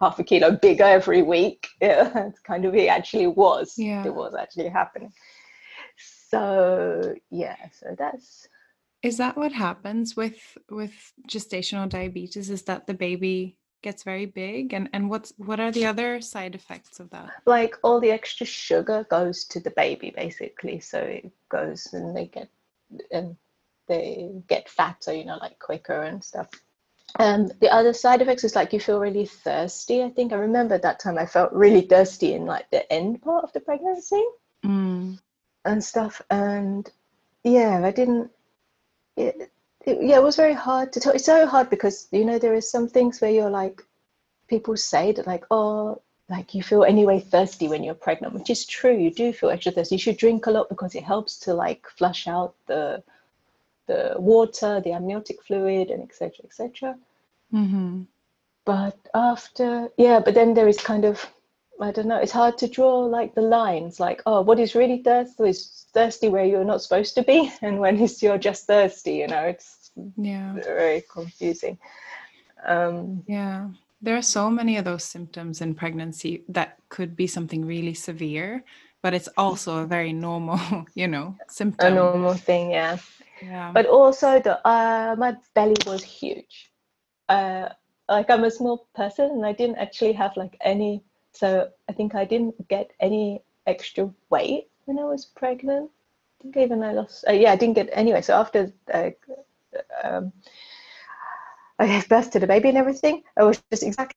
half 0.00 0.18
a 0.18 0.24
kilo 0.24 0.52
bigger 0.52 0.84
every 0.84 1.22
week, 1.22 1.68
yeah, 1.80 2.26
it's 2.26 2.40
kind 2.40 2.64
of 2.64 2.74
it 2.74 2.88
actually 2.88 3.26
was. 3.26 3.74
Yeah. 3.78 4.04
It 4.04 4.14
was 4.14 4.34
actually 4.34 4.68
happening. 4.68 5.12
So 5.96 7.14
yeah, 7.30 7.56
so 7.72 7.94
that's 7.98 8.48
is 9.02 9.18
that 9.18 9.36
what 9.36 9.52
happens 9.52 10.16
with 10.16 10.58
with 10.70 11.12
gestational 11.28 11.88
diabetes? 11.88 12.50
Is 12.50 12.62
that 12.62 12.86
the 12.86 12.94
baby 12.94 13.56
gets 13.82 14.02
very 14.02 14.26
big? 14.26 14.72
And 14.72 14.88
and 14.92 15.08
what's 15.08 15.32
what 15.36 15.60
are 15.60 15.70
the 15.70 15.86
other 15.86 16.20
side 16.20 16.54
effects 16.54 16.98
of 16.98 17.10
that? 17.10 17.30
Like 17.46 17.76
all 17.82 18.00
the 18.00 18.10
extra 18.10 18.46
sugar 18.46 19.06
goes 19.08 19.44
to 19.46 19.60
the 19.60 19.70
baby 19.70 20.12
basically. 20.14 20.80
So 20.80 20.98
it 20.98 21.30
goes 21.48 21.92
and 21.92 22.16
they 22.16 22.26
get 22.26 22.48
and 23.12 23.36
they 23.86 24.30
get 24.48 24.68
fat 24.68 25.02
so 25.02 25.12
you 25.12 25.24
know 25.24 25.38
like 25.40 25.58
quicker 25.58 26.02
and 26.02 26.22
stuff. 26.22 26.48
And 27.18 27.52
the 27.60 27.70
other 27.70 27.94
side 27.94 28.20
effects 28.20 28.44
is 28.44 28.54
like 28.54 28.72
you 28.72 28.80
feel 28.80 29.00
really 29.00 29.26
thirsty 29.26 30.02
i 30.02 30.10
think. 30.10 30.32
I 30.32 30.36
remember 30.36 30.76
that 30.78 30.98
time 30.98 31.18
i 31.18 31.26
felt 31.26 31.52
really 31.52 31.82
thirsty 31.82 32.34
in 32.34 32.46
like 32.46 32.68
the 32.70 32.92
end 32.92 33.22
part 33.22 33.44
of 33.44 33.52
the 33.52 33.60
pregnancy 33.60 34.24
mm. 34.64 35.18
and 35.64 35.84
stuff. 35.84 36.20
And 36.30 36.90
yeah 37.44 37.80
i 37.84 37.92
didn't 37.92 38.30
it, 39.18 39.50
it, 39.84 39.98
yeah, 40.02 40.16
it 40.16 40.22
was 40.22 40.36
very 40.36 40.54
hard 40.54 40.92
to 40.92 41.00
tell. 41.00 41.12
It's 41.12 41.24
so 41.24 41.46
hard 41.46 41.70
because 41.70 42.08
you 42.10 42.24
know 42.24 42.38
there 42.38 42.54
is 42.54 42.70
some 42.70 42.88
things 42.88 43.20
where 43.20 43.30
you're 43.30 43.50
like, 43.50 43.82
people 44.48 44.76
say 44.76 45.12
that 45.12 45.26
like, 45.26 45.44
oh, 45.50 46.00
like 46.28 46.54
you 46.54 46.62
feel 46.62 46.84
anyway 46.84 47.20
thirsty 47.20 47.68
when 47.68 47.82
you're 47.82 47.94
pregnant, 47.94 48.34
which 48.34 48.50
is 48.50 48.66
true. 48.66 48.96
You 48.96 49.10
do 49.10 49.32
feel 49.32 49.50
extra 49.50 49.72
thirsty. 49.72 49.94
You 49.94 50.00
should 50.00 50.18
drink 50.18 50.46
a 50.46 50.50
lot 50.50 50.68
because 50.68 50.94
it 50.94 51.04
helps 51.04 51.38
to 51.40 51.54
like 51.54 51.86
flush 51.96 52.26
out 52.26 52.54
the 52.66 53.02
the 53.86 54.14
water, 54.18 54.80
the 54.80 54.92
amniotic 54.92 55.42
fluid, 55.42 55.90
and 55.90 56.02
etc. 56.02 56.44
etc. 56.44 56.96
Mm-hmm. 57.52 58.02
But 58.66 58.98
after, 59.14 59.88
yeah, 59.96 60.20
but 60.20 60.34
then 60.34 60.52
there 60.52 60.68
is 60.68 60.76
kind 60.76 61.06
of 61.06 61.26
I 61.80 61.92
don't 61.92 62.08
know. 62.08 62.16
It's 62.16 62.32
hard 62.32 62.58
to 62.58 62.68
draw 62.68 62.98
like 63.00 63.34
the 63.34 63.42
lines, 63.42 64.00
like 64.00 64.22
oh, 64.26 64.40
what 64.40 64.58
is 64.58 64.74
really 64.74 65.02
thirsty 65.02 65.48
is 65.48 65.86
thirsty 65.94 66.28
where 66.28 66.44
you're 66.44 66.64
not 66.64 66.82
supposed 66.82 67.14
to 67.16 67.22
be, 67.22 67.52
and 67.62 67.78
when 67.78 67.98
is 67.98 68.22
you're 68.22 68.38
just 68.38 68.66
thirsty. 68.66 69.14
You 69.14 69.28
know, 69.28 69.44
it's 69.44 69.90
yeah 70.16 70.54
very 70.54 71.04
confusing. 71.10 71.78
Um, 72.66 73.22
yeah, 73.26 73.68
there 74.02 74.16
are 74.16 74.22
so 74.22 74.50
many 74.50 74.76
of 74.76 74.84
those 74.84 75.04
symptoms 75.04 75.60
in 75.60 75.74
pregnancy 75.74 76.44
that 76.48 76.78
could 76.88 77.16
be 77.16 77.26
something 77.26 77.64
really 77.64 77.94
severe, 77.94 78.64
but 79.02 79.14
it's 79.14 79.28
also 79.36 79.78
a 79.78 79.86
very 79.86 80.12
normal, 80.12 80.86
you 80.94 81.08
know, 81.08 81.36
symptom. 81.48 81.92
A 81.92 81.94
normal 81.94 82.34
thing, 82.34 82.70
yeah. 82.72 82.98
Yeah. 83.42 83.70
But 83.72 83.86
also 83.86 84.40
the 84.40 84.58
uh, 84.66 85.14
my 85.16 85.36
belly 85.54 85.76
was 85.86 86.02
huge. 86.02 86.70
Uh, 87.28 87.68
like 88.08 88.30
I'm 88.30 88.44
a 88.44 88.50
small 88.50 88.88
person, 88.94 89.30
and 89.30 89.46
I 89.46 89.52
didn't 89.52 89.76
actually 89.76 90.12
have 90.14 90.36
like 90.36 90.56
any 90.60 91.04
so 91.38 91.68
I 91.88 91.92
think 91.92 92.16
I 92.16 92.24
didn't 92.24 92.66
get 92.66 92.90
any 92.98 93.42
extra 93.64 94.10
weight 94.28 94.66
when 94.86 94.98
I 94.98 95.04
was 95.04 95.24
pregnant. 95.24 95.88
I 96.40 96.42
think 96.42 96.56
even 96.56 96.82
I 96.82 96.92
lost, 96.92 97.24
uh, 97.28 97.32
yeah, 97.32 97.52
I 97.52 97.56
didn't 97.56 97.76
get 97.76 97.88
anyway. 97.92 98.22
So 98.22 98.34
after 98.34 98.72
uh, 98.92 99.10
um, 100.02 100.32
I 101.78 101.86
gave 101.86 102.08
birth 102.08 102.32
to 102.32 102.40
the 102.40 102.48
baby 102.48 102.70
and 102.70 102.78
everything, 102.78 103.22
I 103.36 103.44
was 103.44 103.62
just 103.70 103.84
exactly 103.84 104.16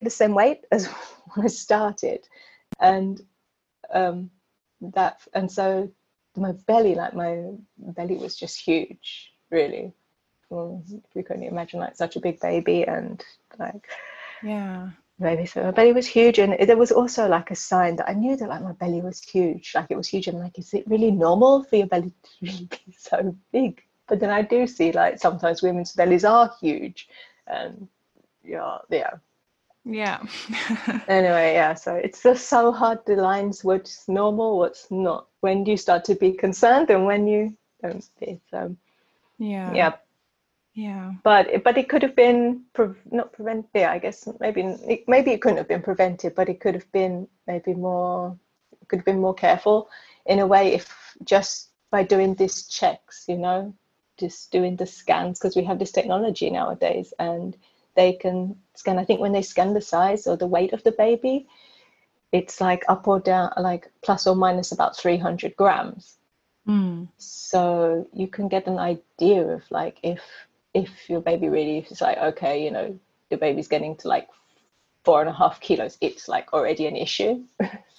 the 0.00 0.08
same 0.08 0.32
weight 0.32 0.64
as 0.72 0.86
when 1.34 1.44
I 1.44 1.48
started, 1.48 2.26
and 2.80 3.20
um, 3.92 4.30
that, 4.80 5.20
and 5.34 5.52
so 5.52 5.90
my 6.38 6.52
belly, 6.66 6.94
like 6.94 7.14
my 7.14 7.50
belly, 7.76 8.16
was 8.16 8.34
just 8.34 8.58
huge, 8.58 9.30
really. 9.50 9.92
Well, 10.48 10.82
you 11.14 11.22
can 11.22 11.42
imagine, 11.42 11.80
like 11.80 11.96
such 11.96 12.16
a 12.16 12.20
big 12.20 12.40
baby, 12.40 12.84
and 12.84 13.22
like 13.58 13.88
yeah 14.42 14.90
Maybe 15.18 15.46
so. 15.46 15.62
My 15.62 15.70
belly 15.70 15.92
was 15.92 16.06
huge, 16.06 16.38
and 16.38 16.56
there 16.68 16.76
was 16.76 16.92
also 16.92 17.26
like 17.26 17.50
a 17.50 17.54
sign 17.54 17.96
that 17.96 18.08
I 18.08 18.12
knew 18.12 18.36
that 18.36 18.48
like 18.48 18.62
my 18.62 18.72
belly 18.72 19.00
was 19.00 19.22
huge, 19.22 19.72
like 19.74 19.86
it 19.90 19.96
was 19.96 20.08
huge. 20.08 20.28
And 20.28 20.38
like, 20.38 20.58
is 20.58 20.74
it 20.74 20.86
really 20.86 21.10
normal 21.10 21.64
for 21.64 21.76
your 21.76 21.86
belly 21.86 22.12
to 22.22 22.30
really 22.42 22.68
be 22.70 22.92
so 22.98 23.34
big? 23.50 23.82
But 24.08 24.20
then 24.20 24.30
I 24.30 24.42
do 24.42 24.66
see 24.66 24.92
like 24.92 25.18
sometimes 25.18 25.62
women's 25.62 25.92
bellies 25.92 26.24
are 26.24 26.54
huge, 26.60 27.08
and 27.46 27.88
yeah, 28.44 28.78
yeah. 28.90 29.14
Yeah. 29.86 30.18
anyway, 31.08 31.54
yeah. 31.54 31.74
So 31.74 31.94
it's 31.94 32.22
just 32.22 32.48
so 32.48 32.72
hard 32.72 32.98
the 33.06 33.14
lines 33.16 33.62
what's 33.64 34.08
normal, 34.08 34.58
what's 34.58 34.90
not. 34.90 35.28
When 35.40 35.64
do 35.64 35.70
you 35.70 35.76
start 35.76 36.04
to 36.06 36.14
be 36.14 36.32
concerned, 36.32 36.90
and 36.90 37.06
when 37.06 37.26
you 37.26 37.56
don't 37.82 38.02
yeah. 39.38 39.72
yeah, 39.72 39.92
Yeah. 40.76 41.14
but 41.24 41.64
but 41.64 41.78
it 41.78 41.88
could 41.88 42.02
have 42.02 42.14
been 42.14 42.64
pre- 42.74 43.00
not 43.10 43.32
prevented. 43.32 43.70
Yeah, 43.74 43.92
I 43.92 43.98
guess 43.98 44.28
maybe 44.40 44.60
it, 44.60 45.08
maybe 45.08 45.30
it 45.30 45.40
couldn't 45.40 45.56
have 45.56 45.68
been 45.68 45.82
prevented, 45.82 46.34
but 46.34 46.50
it 46.50 46.60
could 46.60 46.74
have 46.74 46.92
been 46.92 47.26
maybe 47.46 47.72
more 47.72 48.38
could 48.88 48.98
have 48.98 49.06
been 49.06 49.20
more 49.20 49.34
careful 49.34 49.88
in 50.26 50.38
a 50.38 50.46
way 50.46 50.74
if 50.74 51.16
just 51.24 51.70
by 51.90 52.02
doing 52.02 52.34
these 52.34 52.66
checks, 52.66 53.24
you 53.26 53.38
know, 53.38 53.74
just 54.18 54.52
doing 54.52 54.76
the 54.76 54.84
scans 54.84 55.38
because 55.38 55.56
we 55.56 55.64
have 55.64 55.78
this 55.78 55.92
technology 55.92 56.50
nowadays 56.50 57.14
and 57.18 57.56
they 57.94 58.12
can 58.12 58.54
scan. 58.74 58.98
I 58.98 59.04
think 59.06 59.18
when 59.20 59.32
they 59.32 59.42
scan 59.42 59.72
the 59.72 59.80
size 59.80 60.26
or 60.26 60.36
the 60.36 60.46
weight 60.46 60.74
of 60.74 60.84
the 60.84 60.92
baby, 60.92 61.48
it's 62.32 62.60
like 62.60 62.84
up 62.88 63.08
or 63.08 63.18
down, 63.18 63.50
like 63.56 63.90
plus 64.02 64.26
or 64.26 64.36
minus 64.36 64.72
about 64.72 64.94
three 64.94 65.16
hundred 65.16 65.56
grams. 65.56 66.18
Mm. 66.68 67.08
So 67.16 68.06
you 68.12 68.28
can 68.28 68.48
get 68.48 68.66
an 68.66 68.78
idea 68.78 69.42
of 69.42 69.62
like 69.70 69.98
if 70.02 70.20
if 70.82 70.90
your 71.10 71.20
baby 71.20 71.48
really 71.48 71.78
is 71.90 72.00
like 72.00 72.18
okay 72.18 72.54
you 72.64 72.70
know 72.70 72.86
the 73.30 73.36
baby's 73.36 73.68
getting 73.68 73.96
to 73.96 74.08
like 74.08 74.28
four 75.04 75.20
and 75.20 75.30
a 75.30 75.32
half 75.32 75.60
kilos 75.60 75.98
it's 76.00 76.28
like 76.28 76.52
already 76.52 76.86
an 76.86 76.96
issue 76.96 77.34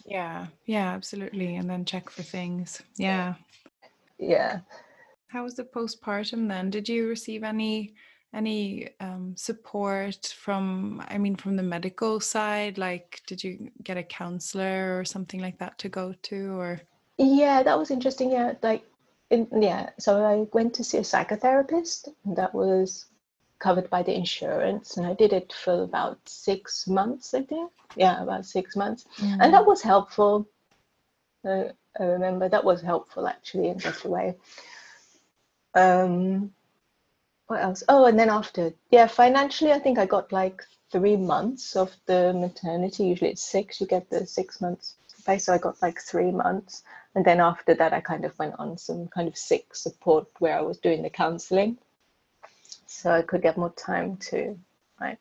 Yeah. 0.07 0.47
Yeah, 0.65 0.93
absolutely. 0.93 1.57
And 1.57 1.69
then 1.69 1.85
check 1.85 2.09
for 2.09 2.23
things. 2.23 2.81
Yeah. 2.95 3.35
yeah 4.17 4.61
How 5.27 5.43
was 5.43 5.55
the 5.55 5.65
postpartum 5.65 6.47
then? 6.47 6.69
Did 6.69 6.89
you 6.89 7.07
receive 7.07 7.43
any 7.43 7.93
any 8.33 8.89
um, 8.99 9.33
support 9.37 10.33
from 10.37 11.03
I 11.07 11.17
mean 11.17 11.35
from 11.35 11.55
the 11.55 11.63
medical 11.63 12.19
side? 12.19 12.77
Like 12.77 13.21
did 13.27 13.43
you 13.43 13.69
get 13.83 13.97
a 13.97 14.03
counselor 14.03 14.97
or 14.97 15.05
something 15.05 15.41
like 15.41 15.59
that 15.59 15.77
to 15.79 15.89
go 15.89 16.13
to 16.23 16.59
or 16.59 16.81
yeah 17.17 17.63
that 17.63 17.79
was 17.79 17.89
interesting 17.89 18.31
yeah 18.31 18.53
like 18.61 18.83
in, 19.29 19.47
yeah 19.61 19.89
so 19.99 20.23
i 20.23 20.47
went 20.53 20.73
to 20.73 20.83
see 20.83 20.97
a 20.97 21.01
psychotherapist 21.01 22.09
and 22.25 22.35
that 22.35 22.53
was 22.53 23.05
covered 23.59 23.89
by 23.89 24.03
the 24.03 24.13
insurance 24.15 24.97
and 24.97 25.05
i 25.05 25.13
did 25.13 25.33
it 25.33 25.51
for 25.53 25.83
about 25.83 26.17
six 26.25 26.87
months 26.87 27.33
i 27.33 27.41
think. 27.41 27.71
Yeah 27.95 28.21
about 28.21 28.45
six 28.45 28.75
months. 28.75 29.05
And 29.19 29.53
that 29.53 29.65
was 29.65 29.81
helpful. 29.81 30.47
Uh, 31.43 31.69
i 31.99 32.03
remember 32.03 32.47
that 32.47 32.63
was 32.63 32.81
helpful 32.81 33.27
actually 33.27 33.69
in 33.69 33.79
such 33.79 34.05
a 34.05 34.09
way. 34.09 34.35
Um 35.73 36.53
what 37.47 37.61
else? 37.61 37.83
Oh 37.89 38.05
and 38.05 38.19
then 38.19 38.29
after 38.29 38.73
yeah 38.91 39.07
financially 39.07 39.71
i 39.71 39.79
think 39.79 39.97
i 39.97 40.05
got 40.05 40.31
like 40.31 40.61
three 40.91 41.17
months 41.17 41.75
of 41.75 41.95
the 42.05 42.33
maternity. 42.33 43.05
Usually 43.05 43.31
it's 43.31 43.41
six. 43.41 43.81
You 43.81 43.87
get 43.87 44.09
the 44.09 44.25
six 44.25 44.61
months 44.61 44.95
so 45.35 45.53
i 45.53 45.57
got 45.57 45.81
like 45.81 45.99
three 45.99 46.31
months. 46.31 46.83
And 47.15 47.25
then 47.25 47.41
after 47.41 47.73
that 47.73 47.91
i 47.91 47.99
kind 47.99 48.23
of 48.23 48.37
went 48.39 48.55
on 48.57 48.77
some 48.77 49.07
kind 49.09 49.27
of 49.27 49.37
sick 49.37 49.75
support 49.75 50.27
where 50.39 50.57
i 50.57 50.61
was 50.61 50.77
doing 50.77 51.01
the 51.03 51.09
counseling. 51.09 51.77
So 52.85 53.11
i 53.11 53.21
could 53.21 53.41
get 53.41 53.57
more 53.57 53.71
time 53.71 54.15
to 54.29 54.57
like 55.01 55.19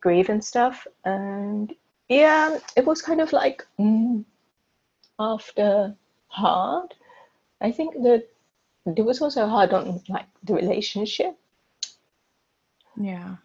grieve 0.00 0.30
and 0.30 0.42
stuff. 0.42 0.86
And 1.04 1.74
yeah 2.08 2.58
it 2.76 2.86
was 2.86 3.02
kind 3.02 3.20
of 3.20 3.32
like 3.32 3.66
mm, 3.78 4.24
after 5.18 5.94
hard. 6.28 6.94
I 7.60 7.72
think 7.72 7.94
that 8.02 8.28
it 8.86 9.04
was 9.04 9.20
also 9.20 9.46
hard 9.46 9.72
on 9.72 10.00
like 10.08 10.26
the 10.44 10.54
relationship. 10.54 11.36
Yeah. 12.96 13.36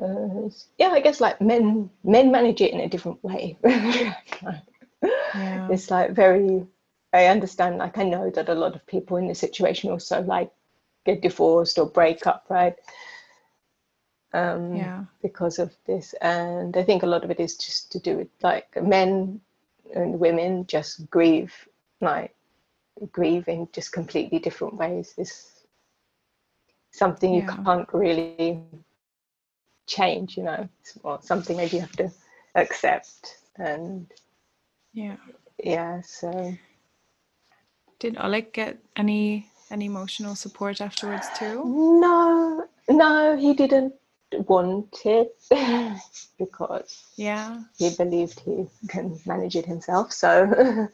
Because 0.00 0.68
yeah 0.78 0.90
i 0.90 1.00
guess 1.00 1.20
like 1.20 1.40
men 1.40 1.90
men 2.04 2.30
manage 2.32 2.60
it 2.60 2.72
in 2.72 2.80
a 2.80 2.88
different 2.88 3.22
way 3.24 3.58
Yeah. 5.32 5.76
it's 5.78 5.90
like 5.90 6.12
very 6.12 6.66
i 7.12 7.26
understand 7.26 7.78
like 7.78 7.98
i 7.98 8.04
know 8.04 8.30
that 8.30 8.48
a 8.48 8.54
lot 8.54 8.74
of 8.74 8.86
people 8.86 9.16
in 9.16 9.28
this 9.28 9.38
situation 9.40 9.90
also 9.90 10.22
like 10.22 10.50
get 11.04 11.22
divorced 11.22 11.78
or 11.78 11.86
break 11.86 12.26
up 12.26 12.44
right 12.50 12.76
um 14.34 14.92
Yeah. 14.92 15.06
because 15.22 15.58
of 15.58 15.74
this 15.86 16.14
and 16.20 16.76
i 16.76 16.82
think 16.82 17.02
a 17.02 17.06
lot 17.06 17.24
of 17.24 17.30
it 17.30 17.40
is 17.40 17.56
just 17.56 17.92
to 17.92 17.98
do 17.98 18.16
with 18.18 18.28
like 18.42 18.68
men 18.82 19.40
and 19.94 20.18
women 20.20 20.66
just 20.66 21.10
grieve 21.10 21.68
like 22.00 22.34
grieve 23.12 23.48
in 23.48 23.68
just 23.72 23.92
completely 23.92 24.38
different 24.38 24.76
ways 24.76 25.14
this 25.16 25.66
something 26.92 27.34
you 27.34 27.42
Yeah. 27.42 27.64
can't 27.64 27.88
really 27.92 28.26
change 29.90 30.36
you 30.36 30.44
know 30.44 30.68
or 31.02 31.18
something 31.22 31.56
maybe 31.56 31.76
you 31.76 31.80
have 31.82 31.96
to 31.96 32.10
accept 32.54 33.38
and 33.56 34.06
Yeah. 34.92 35.16
yeah 35.58 36.00
so 36.02 36.54
Did 37.98 38.16
Oleg 38.18 38.52
get 38.52 38.78
any 38.96 39.50
any 39.70 39.86
emotional 39.86 40.34
support 40.34 40.80
afterwards 40.80 41.28
too? 41.28 41.54
no 42.00 42.64
no 42.88 43.36
he 43.36 43.52
didn't 43.54 43.94
want 44.48 44.96
it 45.04 45.34
because 46.38 46.90
Yeah. 47.16 47.60
he 47.78 47.90
believed 47.98 48.40
he 48.40 48.66
can 48.88 49.18
manage 49.26 49.56
it 49.56 49.66
himself 49.66 50.12
so 50.12 50.30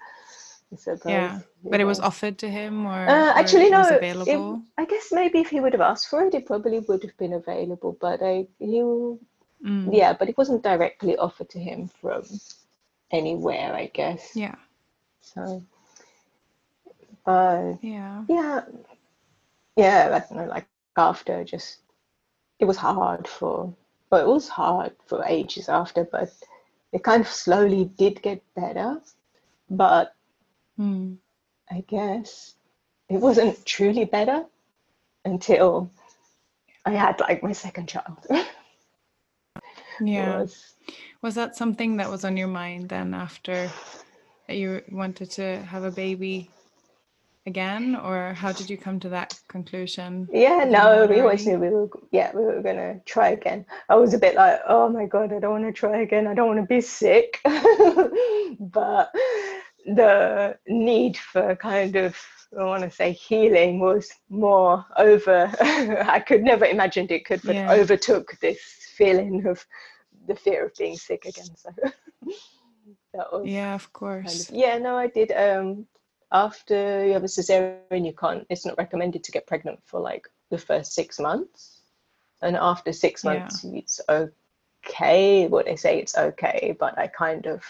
I 0.73 0.77
suppose, 0.77 1.01
Yeah. 1.07 1.41
But 1.65 1.81
it 1.81 1.85
was 1.85 2.01
offered 2.01 2.39
to 2.39 2.49
him 2.51 2.87
or, 2.87 3.07
Uh, 3.09 3.31
or 3.33 3.39
actually, 3.39 3.67
it 3.67 3.71
no. 3.73 3.79
was 3.79 3.91
it- 3.91 3.97
available? 4.03 4.63
I 4.79 4.85
guess 4.85 5.13
maybe 5.13 5.39
if 5.41 5.51
he 5.51 5.61
would 5.61 5.73
have 5.73 5.81
asked 5.81 6.09
for 6.09 6.25
it, 6.25 6.35
it 6.35 6.47
probably 6.47 6.81
would 6.81 7.03
have 7.03 7.17
been 7.17 7.33
available. 7.35 7.97
But 8.01 8.23
I, 8.23 8.47
he, 8.59 8.81
Mm. 9.65 9.89
yeah, 9.93 10.13
but 10.13 10.29
it 10.29 10.37
wasn't 10.37 10.63
directly 10.63 11.17
offered 11.17 11.49
to 11.51 11.59
him 11.59 11.89
from 11.89 12.25
anywhere, 13.11 13.73
I 13.75 13.87
guess. 13.87 14.35
Yeah. 14.37 14.55
So, 15.23 15.63
but 17.25 17.79
Yeah. 17.83 18.25
yeah, 18.29 18.65
yeah, 19.77 20.09
I 20.15 20.19
don't 20.19 20.33
know. 20.33 20.45
Like 20.51 20.67
after, 20.97 21.43
just 21.45 21.79
it 22.59 22.65
was 22.67 22.77
hard 22.77 23.27
for, 23.29 23.73
well, 24.11 24.21
it 24.21 24.29
was 24.29 24.49
hard 24.49 24.93
for 25.07 25.25
ages 25.25 25.69
after, 25.69 26.05
but 26.05 26.33
it 26.93 27.03
kind 27.03 27.21
of 27.23 27.29
slowly 27.29 27.85
did 27.97 28.21
get 28.23 28.43
better. 28.55 29.01
But 29.71 30.15
Mm. 30.79 31.17
I 31.71 31.85
guess 31.89 32.55
it 33.09 33.19
wasn't 33.19 33.65
truly 33.65 34.05
better 34.05 34.45
until 35.25 35.91
I 36.85 36.93
had 36.93 37.19
like 37.21 37.43
my 37.43 37.53
second 37.53 37.89
child. 37.89 38.19
Yeah. 40.01 40.41
was- 40.41 40.75
Was 41.23 41.35
that 41.37 41.57
something 41.57 41.97
that 41.97 42.11
was 42.11 42.25
on 42.25 42.37
your 42.37 42.49
mind 42.49 42.91
then 42.91 43.15
after 43.15 43.71
that 44.47 44.57
you 44.57 44.83
wanted 44.93 45.31
to 45.33 45.63
have 45.63 45.85
a 45.85 45.91
baby 45.91 46.51
again? 47.47 47.97
Or 47.97 48.35
how 48.35 48.53
did 48.53 48.69
you 48.69 48.77
come 48.77 49.01
to 49.01 49.09
that 49.09 49.41
conclusion? 49.49 50.29
yeah, 50.31 50.65
no, 50.69 51.07
we 51.09 51.21
always 51.21 51.47
knew 51.47 51.59
we 51.59 51.71
were, 51.71 51.89
yeah, 52.13 52.31
we 52.35 52.45
were 52.45 52.61
gonna 52.61 53.01
try 53.07 53.31
again. 53.31 53.65
I 53.89 53.95
was 53.95 54.13
a 54.13 54.19
bit 54.19 54.35
like, 54.35 54.61
oh 54.69 54.89
my 54.91 55.07
god, 55.07 55.33
I 55.33 55.39
don't 55.41 55.63
want 55.63 55.65
to 55.65 55.73
try 55.73 56.03
again. 56.03 56.27
I 56.27 56.35
don't 56.35 56.49
want 56.49 56.61
to 56.61 56.67
be 56.67 56.83
sick. 56.83 57.41
but 58.61 59.11
the 59.95 60.59
need 60.67 61.17
for 61.17 61.57
kind 61.57 61.97
of, 61.97 62.17
I 62.59 62.65
want 62.65 62.83
to 62.83 62.91
say 62.91 63.13
healing 63.13 63.81
was 63.81 64.11
more 64.29 64.85
over. 64.97 65.53
I 65.61 66.21
could 66.21 66.43
never 66.43 66.65
imagined 66.65 67.11
it 67.13 67.25
could, 67.25 67.43
but 67.45 67.55
Yeah. 67.55 67.71
overtook 67.71 68.37
this 68.41 68.61
feeling 68.97 69.47
of 69.47 69.65
the 70.27 70.35
fear 70.35 70.67
of 70.67 70.75
being 70.77 70.97
sick 70.97 71.25
again. 71.25 71.51
So 71.57 71.71
that 73.15 73.33
was 73.33 73.43
Yeah, 73.45 73.75
of 73.75 73.93
kind 74.25 74.41
course. 74.41 74.41
of 74.41 74.51
yeah 74.51 74.79
no 74.79 74.97
i 74.97 75.07
did 75.07 75.31
um 75.33 75.87
after 76.33 77.07
you 77.07 77.13
have 77.13 77.25
a 77.25 77.27
cesarean 77.27 78.05
you 78.07 78.13
can't 78.13 78.47
it's 78.51 78.67
not 78.67 78.77
recommended 78.79 79.23
to 79.25 79.33
get 79.33 79.47
pregnant 79.47 79.79
for 79.85 80.01
like 80.01 80.29
the 80.51 80.59
first 80.59 80.93
six 80.93 81.19
months 81.19 81.83
and 82.43 82.57
after 82.57 82.93
six 82.93 83.25
Yeah. 83.25 83.31
months 83.31 83.65
it's 83.65 84.01
okay 84.09 85.47
what 85.49 85.67
they 85.67 85.77
say 85.77 85.99
it's 85.99 86.17
okay 86.17 86.77
but 86.79 86.99
i 86.99 87.07
kind 87.07 87.47
of 87.47 87.63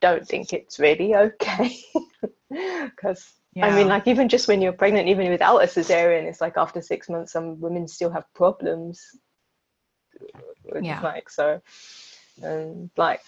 don't 0.00 0.26
think 0.26 0.52
it's 0.52 0.78
really 0.78 1.14
okay 1.14 1.76
because 2.50 3.32
I 3.62 3.74
mean, 3.74 3.88
like 3.88 4.06
even 4.06 4.28
just 4.28 4.48
when 4.48 4.60
you're 4.60 4.72
pregnant, 4.72 5.08
even 5.08 5.30
without 5.30 5.62
a 5.62 5.66
cesarean, 5.66 6.24
it's 6.24 6.40
like 6.40 6.56
after 6.56 6.82
six 6.82 7.08
months, 7.08 7.32
some 7.32 7.58
women 7.60 7.88
still 7.88 8.10
have 8.10 8.32
problems. 8.34 9.16
It's 10.64 10.86
Yeah. 10.86 11.00
Like 11.00 11.30
so, 11.30 11.62
and 12.42 12.90
like 12.96 13.22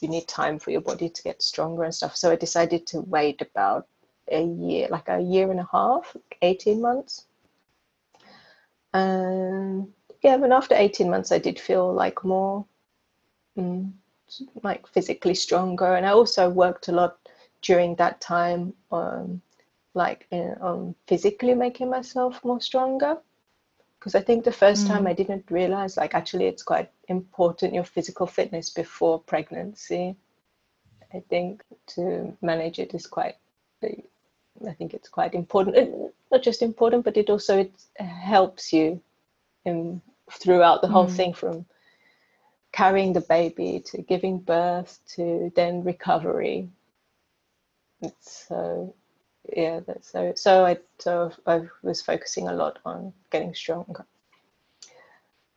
you 0.00 0.08
need 0.08 0.28
time 0.28 0.58
for 0.58 0.70
your 0.70 0.82
body 0.82 1.08
to 1.08 1.22
get 1.22 1.42
stronger 1.42 1.84
and 1.84 1.94
stuff. 1.94 2.16
So 2.16 2.30
I 2.30 2.36
decided 2.36 2.86
to 2.88 3.00
wait 3.00 3.40
about 3.40 3.86
a 4.30 4.42
year, 4.42 4.88
like 4.90 5.08
a 5.08 5.20
year 5.20 5.50
and 5.50 5.60
a 5.60 5.68
half, 5.72 6.14
eighteen 6.42 6.82
months. 6.82 7.26
And 8.92 9.92
yeah, 10.22 10.36
but 10.36 10.52
after 10.52 10.74
eighteen 10.74 11.08
months, 11.08 11.32
I 11.32 11.38
did 11.38 11.58
feel 11.58 11.90
like 11.92 12.22
more 12.22 12.66
mm, 13.56 13.92
like 14.62 14.86
physically 14.86 15.34
stronger. 15.34 15.94
And 15.94 16.06
I 16.06 16.10
also 16.10 16.48
worked 16.48 16.88
a 16.88 16.92
lot 16.92 17.18
during 17.62 17.96
that 17.96 18.20
time, 18.20 18.74
um, 18.90 19.42
like 19.94 20.26
in, 20.30 20.56
um, 20.60 20.94
physically 21.06 21.54
making 21.54 21.90
myself 21.90 22.44
more 22.44 22.60
stronger. 22.60 23.18
Because 23.98 24.14
I 24.14 24.22
think 24.22 24.44
the 24.44 24.52
first 24.52 24.86
mm. 24.86 24.88
time 24.88 25.06
I 25.06 25.12
didn't 25.12 25.50
realize, 25.50 25.98
like, 25.98 26.14
actually, 26.14 26.46
it's 26.46 26.62
quite 26.62 26.90
important 27.08 27.74
your 27.74 27.84
physical 27.84 28.26
fitness 28.26 28.70
before 28.70 29.18
pregnancy. 29.18 30.16
I 31.12 31.20
think 31.28 31.62
to 31.88 32.34
manage 32.40 32.78
it 32.78 32.94
is 32.94 33.06
quite, 33.06 33.36
I 33.82 34.72
think 34.78 34.94
it's 34.94 35.08
quite 35.08 35.34
important. 35.34 35.76
It, 35.76 36.14
not 36.32 36.42
just 36.42 36.62
important, 36.62 37.04
but 37.04 37.16
it 37.16 37.28
also 37.28 37.58
it 37.58 37.72
helps 37.98 38.72
you 38.72 39.02
in, 39.66 40.00
throughout 40.30 40.80
the 40.80 40.88
whole 40.88 41.08
mm. 41.08 41.16
thing 41.16 41.34
from 41.34 41.66
carrying 42.72 43.12
the 43.12 43.20
baby 43.20 43.82
to 43.86 44.02
giving 44.02 44.38
birth 44.38 44.98
to 45.14 45.52
then 45.56 45.84
recovery. 45.84 46.68
So 48.20 48.94
yeah, 49.54 49.80
that's 49.86 50.10
so 50.10 50.32
so 50.36 50.64
I 50.64 50.78
so 50.98 51.32
I 51.46 51.62
was 51.82 52.02
focusing 52.02 52.48
a 52.48 52.54
lot 52.54 52.78
on 52.84 53.12
getting 53.30 53.54
stronger. 53.54 54.06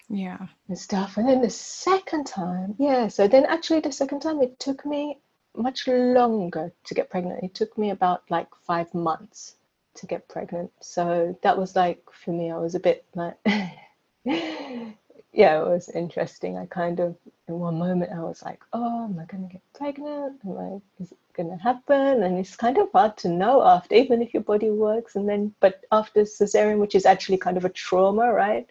Yeah. 0.10 0.48
And 0.68 0.78
stuff. 0.78 1.18
And 1.18 1.28
then 1.28 1.42
the 1.42 1.50
second 1.50 2.28
time, 2.28 2.76
yeah, 2.78 3.08
so 3.08 3.28
then 3.28 3.46
actually 3.46 3.80
the 3.80 3.92
second 3.92 4.20
time 4.20 4.42
it 4.42 4.60
took 4.60 4.86
me 4.86 5.18
much 5.56 5.88
longer 5.88 6.72
to 6.86 6.94
get 6.94 7.10
pregnant. 7.10 7.44
It 7.44 7.54
took 7.54 7.78
me 7.78 7.92
about 7.92 8.24
like 8.30 8.48
five 8.68 8.94
months 8.94 9.56
to 9.96 10.06
get 10.06 10.28
pregnant. 10.28 10.72
So 10.82 11.38
that 11.42 11.58
was 11.58 11.76
like 11.76 12.04
for 12.12 12.32
me, 12.32 12.52
I 12.52 12.58
was 12.58 12.76
a 12.76 12.80
bit 12.80 13.06
like 13.16 13.38
yeah, 15.34 15.60
it 15.60 15.68
was 15.68 15.90
interesting. 15.90 16.58
I 16.58 16.68
kind 16.68 17.00
of, 17.00 17.16
in 17.48 17.60
one 17.60 17.80
moment, 17.80 18.12
I 18.14 18.20
was 18.20 18.44
like, 18.44 18.62
oh, 18.72 19.06
am 19.06 19.20
I 19.20 19.26
going 19.26 19.48
to 19.48 19.52
get 19.52 19.64
pregnant? 19.74 20.40
Am 20.46 20.58
I, 20.58 21.02
is 21.02 21.12
it 21.12 21.18
going 21.36 21.50
to 21.50 21.62
happen? 21.62 22.22
And 22.22 22.38
it's 22.38 22.56
kind 22.56 22.78
of 22.78 22.92
hard 22.92 23.18
to 23.18 23.30
know 23.30 23.64
after, 23.64 23.96
even 23.96 24.22
if 24.22 24.34
your 24.34 24.44
body 24.44 24.70
works. 24.70 25.16
And 25.16 25.28
then, 25.28 25.54
but 25.60 25.82
after 25.92 26.22
cesarean, 26.22 26.78
which 26.78 26.94
is 26.94 27.08
actually 27.08 27.38
kind 27.38 27.58
of 27.58 27.66
a 27.66 27.70
trauma, 27.70 28.32
right? 28.32 28.68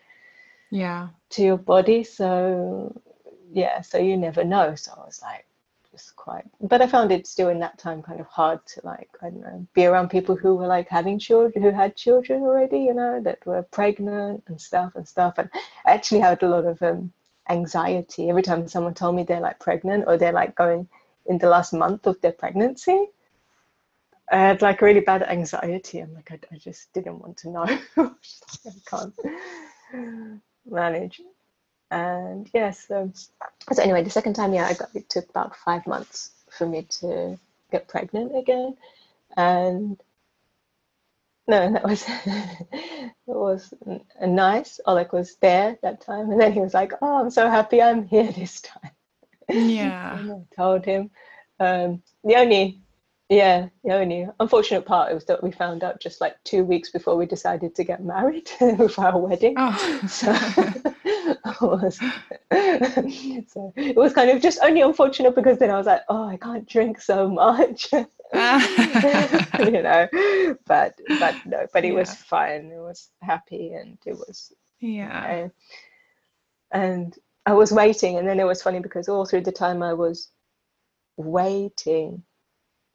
Yeah. 0.71 1.09
To 1.31 1.43
your 1.43 1.59
body. 1.59 2.05
So, 2.05 3.01
yeah, 3.53 3.81
so 3.81 3.99
you 3.99 4.17
never 4.17 4.45
know. 4.45 4.77
So 4.77 4.93
I 4.97 5.05
was 5.05 5.21
like, 5.21 5.45
just 5.93 6.16
quite 6.16 6.45
but 6.62 6.80
i 6.80 6.86
found 6.86 7.12
it 7.12 7.26
still 7.26 7.51
in 7.51 7.61
that 7.61 7.78
time 7.78 8.03
kind 8.03 8.18
of 8.18 8.26
hard 8.26 8.59
to 8.66 8.80
like 8.82 9.11
i 9.22 9.28
don't 9.28 9.43
know 9.43 9.66
be 9.74 9.84
around 9.84 10.09
people 10.09 10.34
who 10.34 10.57
were 10.57 10.66
like 10.66 10.88
having 10.88 11.18
children 11.18 11.62
who 11.62 11.70
had 11.70 11.95
children 11.95 12.43
already 12.43 12.78
you 12.78 12.95
know 12.95 13.20
that 13.22 13.45
were 13.47 13.62
pregnant 13.64 14.43
and 14.47 14.61
stuff 14.61 14.93
and 14.97 15.07
stuff 15.07 15.34
and 15.36 15.51
i 15.86 15.93
actually 15.93 16.20
had 16.20 16.43
a 16.43 16.49
lot 16.49 16.64
of 16.64 16.82
um, 16.82 17.12
anxiety 17.51 18.30
every 18.30 18.43
time 18.43 18.66
someone 18.66 18.95
told 18.95 19.14
me 19.14 19.22
they're 19.22 19.40
like 19.40 19.61
pregnant 19.61 20.05
or 20.07 20.16
they're 20.16 20.32
like 20.32 20.55
going 20.55 20.88
in 21.26 21.38
the 21.38 21.49
last 21.49 21.72
month 21.72 22.07
of 22.07 22.20
their 22.20 22.32
pregnancy 22.32 23.07
I 24.30 24.36
had 24.36 24.62
like 24.62 24.80
really 24.80 25.01
bad 25.01 25.22
anxiety. 25.24 25.99
I'm 25.99 26.14
like, 26.14 26.30
I, 26.30 26.38
I 26.55 26.57
just 26.57 26.90
didn't 26.95 27.18
want 27.18 27.36
to 27.38 27.51
know. 27.51 27.64
I 27.99 28.70
can't 28.86 29.14
manage 30.64 31.20
and 31.93 32.51
yes 32.55 32.86
yeah, 32.90 33.05
so, 33.07 33.12
so 33.72 33.82
anyway 33.82 34.03
the 34.03 34.11
second 34.11 34.34
time 34.34 34.53
yeah 34.53 34.66
i 34.66 34.72
got 34.72 34.88
it 34.95 35.09
took 35.09 35.28
about 35.28 35.55
five 35.57 35.86
months 35.86 36.30
for 36.51 36.66
me 36.66 36.82
to 36.82 37.38
get 37.70 37.88
pregnant 37.88 38.36
again. 38.36 38.76
And 39.36 40.01
no 41.49 41.72
that 41.72 41.82
was 41.82 42.05
it 42.26 43.12
was 43.26 43.74
nice. 44.24 44.78
Oleg 44.86 45.12
was 45.12 45.36
there 45.36 45.78
that 45.82 46.01
time 46.01 46.30
and 46.30 46.40
then 46.40 46.53
he 46.53 46.61
was 46.61 46.74
like 46.74 46.93
oh 47.03 47.20
i'm 47.20 47.30
so 47.30 47.51
happy 47.51 47.82
i'm 47.82 48.07
here 48.07 48.30
this 48.36 48.61
time. 48.61 48.93
Yeah. 49.49 50.18
I 50.22 50.55
told 50.55 50.84
him. 50.84 51.11
Um, 51.59 52.03
the 52.24 52.36
only 52.36 52.80
yeah, 53.28 53.68
the 53.82 53.95
only 53.95 54.28
unfortunate 54.40 54.84
part 54.84 55.14
was 55.14 55.24
that 55.24 55.43
we 55.43 55.53
found 55.53 55.82
out 55.82 56.01
just 56.01 56.20
like 56.20 56.36
two 56.45 56.64
weeks 56.64 56.90
before 56.90 57.16
we 57.16 57.24
decided 57.24 57.74
to 57.74 57.84
get 57.84 58.05
married 58.05 58.49
for 58.90 59.07
our 59.07 59.18
wedding. 59.18 59.55
Oh. 59.57 60.01
So, 60.07 60.34
was, 61.61 61.99
so 63.49 63.73
it 63.77 63.97
was 63.97 64.12
kind 64.12 64.31
of 64.31 64.43
just 64.43 64.59
only 64.62 64.81
unfortunate 64.81 65.35
because 65.35 65.59
then 65.59 65.70
I 65.70 65.77
was 65.77 65.87
like, 65.87 66.03
oh, 66.09 66.29
I 66.29 66.37
can't 66.37 66.68
drink 66.68 67.01
so 67.01 67.29
much. 67.29 67.93
you 67.93 69.83
know, 69.83 70.09
but 70.66 70.99
but 71.18 71.35
no, 71.47 71.66
but 71.73 71.85
it 71.85 71.89
yeah. 71.89 71.99
was 71.99 72.14
fun. 72.14 72.70
It 72.73 72.81
was 72.81 73.11
happy 73.20 73.73
and 73.75 73.99
it 74.07 74.14
was 74.14 74.53
yeah. 74.81 75.37
You 75.37 75.43
know, 75.43 75.51
and 76.73 77.18
I 77.45 77.53
was 77.55 77.73
waiting, 77.73 78.18
and 78.18 78.29
then 78.29 78.41
it 78.41 78.47
was 78.47 78.62
funny 78.62 78.81
because 78.81 79.09
all 79.09 79.27
through 79.27 79.43
the 79.43 79.53
time 79.53 79.83
I 79.83 79.95
was 79.95 80.31
waiting 81.16 82.23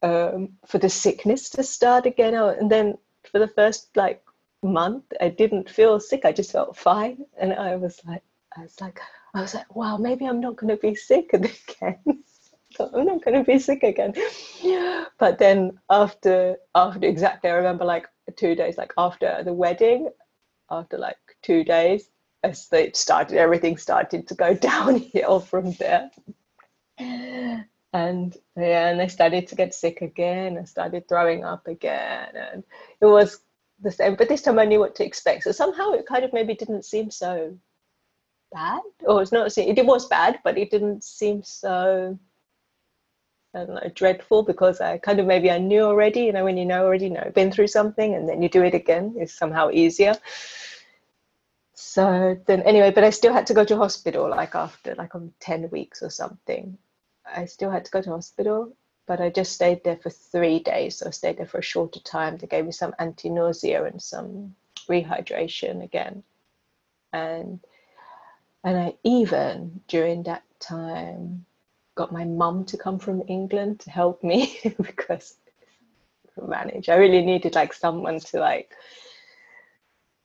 um, 0.02 0.50
for 0.66 0.78
the 0.78 0.88
sickness 0.88 1.50
to 1.50 1.62
start 1.62 2.06
again. 2.06 2.34
Oh, 2.34 2.48
and 2.48 2.70
then 2.70 2.98
for 3.30 3.38
the 3.38 3.48
first 3.48 3.88
like 3.96 4.22
month, 4.62 5.04
I 5.20 5.28
didn't 5.28 5.70
feel 5.70 6.00
sick. 6.00 6.24
I 6.24 6.32
just 6.32 6.52
felt 6.52 6.76
fine, 6.76 7.24
and 7.38 7.52
I 7.52 7.76
was 7.76 8.00
like, 8.06 8.22
I 8.56 8.62
was 8.62 8.80
like, 8.80 9.00
I 9.34 9.40
was 9.40 9.54
like, 9.54 9.74
wow, 9.74 9.96
maybe 9.96 10.26
I'm 10.26 10.40
not 10.40 10.56
going 10.56 10.74
to 10.74 10.80
be 10.80 10.94
sick 10.94 11.30
again. 11.32 11.98
I'm 12.80 13.06
not 13.06 13.24
going 13.24 13.38
to 13.38 13.44
be 13.44 13.58
sick 13.58 13.82
again. 13.82 14.14
But 15.18 15.38
then 15.38 15.78
after 15.90 16.56
after 16.74 17.06
exactly, 17.06 17.50
I 17.50 17.54
remember 17.54 17.84
like 17.84 18.06
two 18.36 18.54
days, 18.54 18.78
like 18.78 18.92
after 18.96 19.42
the 19.44 19.52
wedding, 19.52 20.10
after 20.70 20.98
like 20.98 21.16
two 21.42 21.64
days, 21.64 22.10
as 22.44 22.68
it 22.72 22.96
started, 22.96 23.38
everything 23.38 23.78
started 23.78 24.28
to 24.28 24.34
go 24.34 24.54
downhill 24.70 25.40
from 25.40 25.72
there 25.72 26.10
and 27.92 28.36
yeah, 28.56 28.88
and 28.90 29.00
I 29.00 29.06
started 29.06 29.48
to 29.48 29.54
get 29.54 29.74
sick 29.74 30.02
again. 30.02 30.58
I 30.58 30.64
started 30.64 31.08
throwing 31.08 31.44
up 31.44 31.66
again, 31.66 32.28
and 32.34 32.64
it 33.00 33.06
was 33.06 33.40
the 33.82 33.90
same. 33.90 34.16
But 34.16 34.28
this 34.28 34.42
time 34.42 34.58
I 34.58 34.64
knew 34.64 34.80
what 34.80 34.94
to 34.96 35.04
expect. 35.04 35.44
So 35.44 35.52
somehow 35.52 35.92
it 35.92 36.06
kind 36.06 36.24
of 36.24 36.32
maybe 36.32 36.54
didn't 36.54 36.84
seem 36.84 37.10
so 37.10 37.56
bad, 38.52 38.80
or 39.00 39.22
it's 39.22 39.32
not. 39.32 39.56
It 39.56 39.86
was 39.86 40.06
bad, 40.08 40.40
but 40.44 40.58
it 40.58 40.70
didn't 40.70 41.04
seem 41.04 41.42
so. 41.42 42.18
I 43.54 43.64
don't 43.64 43.74
know, 43.74 43.90
dreadful 43.94 44.42
because 44.42 44.80
I 44.80 44.98
kind 44.98 45.18
of 45.20 45.26
maybe 45.26 45.50
I 45.50 45.58
knew 45.58 45.80
already. 45.82 46.20
You 46.20 46.32
know, 46.32 46.44
when 46.44 46.58
you 46.58 46.66
know 46.66 46.84
already, 46.84 47.06
you 47.06 47.12
know, 47.12 47.32
been 47.34 47.50
through 47.50 47.68
something, 47.68 48.14
and 48.14 48.28
then 48.28 48.42
you 48.42 48.48
do 48.48 48.62
it 48.62 48.74
again 48.74 49.16
is 49.18 49.32
somehow 49.32 49.70
easier. 49.70 50.14
So 51.74 52.38
then, 52.46 52.62
anyway, 52.62 52.90
but 52.90 53.04
I 53.04 53.10
still 53.10 53.32
had 53.32 53.46
to 53.46 53.54
go 53.54 53.64
to 53.64 53.76
hospital 53.76 54.28
like 54.28 54.54
after 54.54 54.94
like 54.96 55.14
on 55.14 55.32
ten 55.40 55.70
weeks 55.70 56.02
or 56.02 56.10
something 56.10 56.76
I 57.34 57.44
still 57.44 57.70
had 57.70 57.84
to 57.84 57.90
go 57.90 58.02
to 58.02 58.10
hospital, 58.10 58.76
but 59.08 59.20
I 59.22 59.30
just 59.30 59.52
stayed 59.52 59.82
there 59.82 59.96
for 59.96 60.10
three 60.10 60.60
days. 60.60 60.98
So 60.98 61.06
I 61.06 61.10
stayed 61.10 61.38
there 61.38 61.46
for 61.46 61.58
a 61.58 61.62
shorter 61.62 62.00
time. 62.00 62.36
They 62.36 62.46
gave 62.46 62.66
me 62.66 62.72
some 62.72 62.94
anti-nausea 62.98 63.84
and 63.84 64.00
some 64.00 64.54
rehydration 64.88 65.82
again. 65.82 66.22
And 67.12 67.60
and 68.64 68.76
I 68.76 68.94
even 69.04 69.80
during 69.88 70.24
that 70.24 70.42
time 70.60 71.46
got 71.94 72.12
my 72.12 72.24
mum 72.24 72.66
to 72.66 72.76
come 72.76 72.98
from 72.98 73.22
England 73.28 73.80
to 73.80 73.90
help 73.90 74.22
me 74.22 74.60
because 74.82 75.36
manage. 76.46 76.88
I 76.88 76.96
really 76.96 77.24
needed 77.24 77.54
like 77.54 77.72
someone 77.72 78.20
to 78.20 78.40
like 78.40 78.72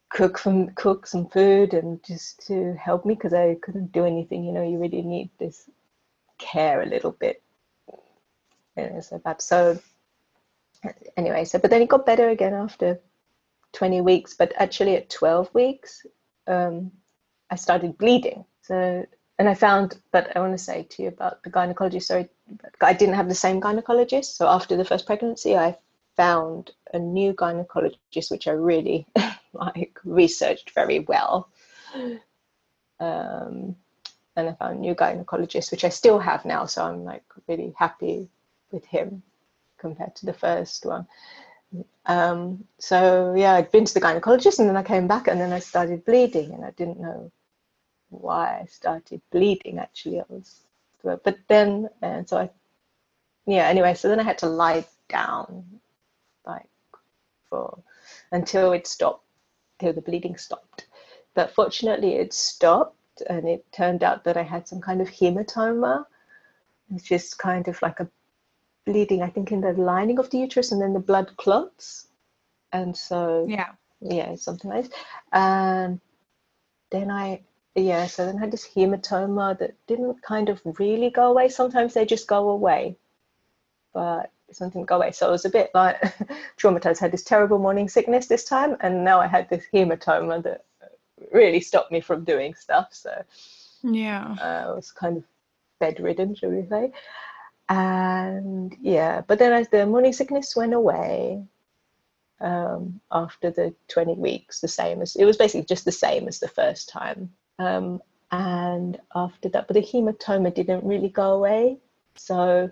cook 0.10 0.38
some 0.38 0.70
cook 0.76 1.08
some 1.08 1.28
food 1.28 1.74
and 1.74 2.04
just 2.04 2.46
to 2.48 2.74
help 2.76 3.06
me 3.06 3.16
because 3.16 3.34
I 3.34 3.56
couldn't 3.62 3.92
do 3.92 4.06
anything. 4.06 4.44
You 4.44 4.52
know, 4.52 4.68
you 4.68 4.78
really 4.78 5.02
need 5.02 5.30
this 5.40 5.70
care 6.38 6.82
a 6.82 6.86
little 6.86 7.12
bit. 7.12 7.43
And 8.76 9.04
so 9.04 9.20
bad. 9.20 9.42
So 9.42 9.80
anyway, 11.16 11.46
so 11.46 11.60
but 11.60 11.70
then 11.70 11.82
it 11.82 11.90
got 11.90 12.06
better 12.06 12.30
again 12.30 12.54
after 12.54 13.00
20 13.74 14.02
weeks, 14.02 14.34
but 14.34 14.54
actually 14.58 14.96
at 14.96 15.10
12 15.10 15.54
weeks, 15.54 16.06
um, 16.48 16.92
I 17.50 17.56
started 17.56 17.98
bleeding. 17.98 18.46
So 18.62 19.06
and 19.40 19.50
I 19.50 19.56
found, 19.56 20.00
but 20.12 20.36
I 20.36 20.40
want 20.40 20.54
to 20.54 20.64
say 20.64 20.84
to 20.84 21.04
you 21.04 21.08
about 21.10 21.44
the 21.44 21.50
gynecologist. 21.50 22.04
Sorry, 22.04 22.30
I 22.82 22.94
didn't 22.94 23.16
have 23.16 23.30
the 23.30 23.36
same 23.36 23.60
gynecologist. 23.60 24.36
So 24.38 24.48
after 24.48 24.78
the 24.78 24.86
first 24.86 25.08
pregnancy, 25.08 25.58
I 25.58 25.78
found 26.16 26.72
a 26.94 27.00
new 27.00 27.34
gynecologist, 27.34 28.30
which 28.30 28.48
I 28.48 28.52
really 28.52 29.08
like 29.54 30.00
researched 30.04 30.72
very 30.72 31.00
well. 31.00 31.50
Um, 33.00 33.76
and 34.36 34.50
I 34.50 34.54
found 34.54 34.78
a 34.78 34.80
new 34.80 34.96
gynecologist, 34.96 35.72
which 35.72 35.84
I 35.84 35.90
still 35.90 36.20
have 36.20 36.46
now. 36.46 36.66
So 36.66 36.84
I'm 36.84 37.04
like 37.04 37.24
really 37.48 37.74
happy 37.78 38.30
with 38.74 38.86
him 38.86 39.24
compared 39.78 40.16
to 40.16 40.26
the 40.26 40.34
first 40.34 40.86
one. 40.86 41.08
Um, 42.06 42.66
so 42.80 43.34
yeah, 43.36 43.54
I'd 43.54 43.72
been 43.72 43.86
to 43.86 43.94
the 43.94 44.02
gynecologist 44.02 44.60
and 44.60 44.68
then 44.68 44.78
I 44.78 44.84
came 44.84 45.08
back 45.08 45.28
and 45.28 45.40
then 45.40 45.54
I 45.54 45.60
started 45.60 46.06
bleeding 46.06 46.54
and 46.54 46.66
I 46.66 46.72
didn't 46.72 47.00
know 47.00 47.32
why 48.10 48.60
I 48.62 48.66
started 48.66 49.22
bleeding 49.32 49.80
actually. 49.80 50.20
I 50.20 50.24
was, 50.28 50.62
but 51.02 51.38
then, 51.48 51.90
and 52.02 52.28
so 52.28 52.38
I, 52.38 52.50
yeah, 53.46 53.68
anyway, 53.68 53.94
so 53.94 54.08
then 54.08 54.20
I 54.20 54.24
had 54.24 54.38
to 54.40 54.48
lie 54.48 54.86
down 55.10 55.66
like 56.46 56.70
for 57.50 57.80
until 58.32 58.74
it 58.74 58.88
stopped, 58.88 59.26
till 59.80 59.94
the 59.94 60.02
bleeding 60.02 60.38
stopped. 60.38 60.88
But 61.34 61.54
fortunately, 61.54 62.16
it 62.16 62.34
stopped 62.34 63.22
and 63.30 63.48
it 63.48 63.66
turned 63.72 64.04
out 64.04 64.24
that 64.24 64.38
I 64.38 64.44
had 64.44 64.68
some 64.68 64.82
kind 64.82 65.02
of 65.02 65.10
hematoma, 65.10 66.06
which 66.90 67.12
is 67.12 67.34
kind 67.34 67.68
of 67.68 67.82
like 67.82 68.00
a 68.00 68.10
bleeding, 68.86 69.22
I 69.22 69.30
think, 69.30 69.52
in 69.52 69.62
the 69.62 69.74
lining 69.74 70.20
of 70.20 70.30
the 70.30 70.40
uterus, 70.40 70.72
and 70.72 70.82
then 70.82 70.94
the 70.94 71.00
blood 71.00 71.36
clots. 71.38 72.08
And 72.72 72.96
so, 72.96 73.46
Yeah. 73.48 73.72
yeah, 74.02 74.36
something 74.36 74.70
like 74.72 74.86
this. 74.86 74.94
And 75.32 76.02
then 76.92 77.12
I, 77.12 77.44
yeah, 77.76 78.08
so 78.08 78.26
then 78.26 78.38
I 78.38 78.42
had 78.42 78.52
this 78.52 78.68
hematoma 78.68 79.58
that 79.60 79.76
didn't 79.88 80.22
kind 80.22 80.50
of 80.50 80.62
really 80.80 81.10
go 81.10 81.30
away. 81.32 81.50
Sometimes 81.50 81.94
they 81.94 82.06
just 82.06 82.28
go 82.28 82.50
away, 82.50 82.98
but 83.94 84.32
something 84.52 84.86
go 84.86 84.98
away. 84.98 85.12
So 85.12 85.28
it 85.30 85.32
was 85.32 85.46
a 85.46 85.50
bit 85.50 85.72
like 85.74 86.02
traumatized. 86.58 87.02
I 87.02 87.06
had 87.06 87.12
this 87.12 87.24
terrible 87.24 87.60
morning 87.60 87.90
sickness 87.90 88.28
this 88.28 88.44
time, 88.44 88.78
and 88.82 89.04
now 89.04 89.20
I 89.20 89.28
had 89.28 89.50
this 89.50 89.66
hematoma 89.74 90.44
that 90.44 90.66
really 91.32 91.62
stopped 91.62 91.92
me 91.92 92.02
from 92.02 92.24
doing 92.24 92.54
stuff. 92.54 92.90
So 92.92 93.24
Yeah. 93.84 94.36
uh, 94.40 94.70
I 94.70 94.72
was 94.72 94.92
kind 94.92 95.18
of 95.18 95.24
bedridden, 95.80 96.36
shall 96.36 96.50
we 96.52 96.68
say. 96.68 96.92
And 97.74 98.78
yeah, 98.82 99.22
but 99.26 99.40
then 99.40 99.52
as 99.52 99.70
the 99.70 99.86
morning 99.86 100.14
sickness 100.14 100.56
went 100.56 100.74
away 100.74 101.44
um, 102.40 103.02
after 103.12 103.50
the 103.50 103.74
20 103.88 104.14
weeks, 104.14 104.62
the 104.62 104.68
same 104.68 105.02
as 105.02 105.16
it 105.16 105.26
was 105.26 105.38
basically 105.38 105.66
just 105.66 105.86
the 105.86 105.92
same 105.92 106.28
as 106.28 106.40
the 106.40 106.48
first 106.48 106.90
time. 106.90 107.32
Um, 107.58 108.02
and 108.32 109.00
after 109.16 109.50
that, 109.50 109.68
but 109.68 109.74
the 109.74 109.82
hematoma 109.82 110.54
didn't 110.54 110.84
really 110.84 111.10
go 111.10 111.34
away. 111.34 111.78
So 112.16 112.70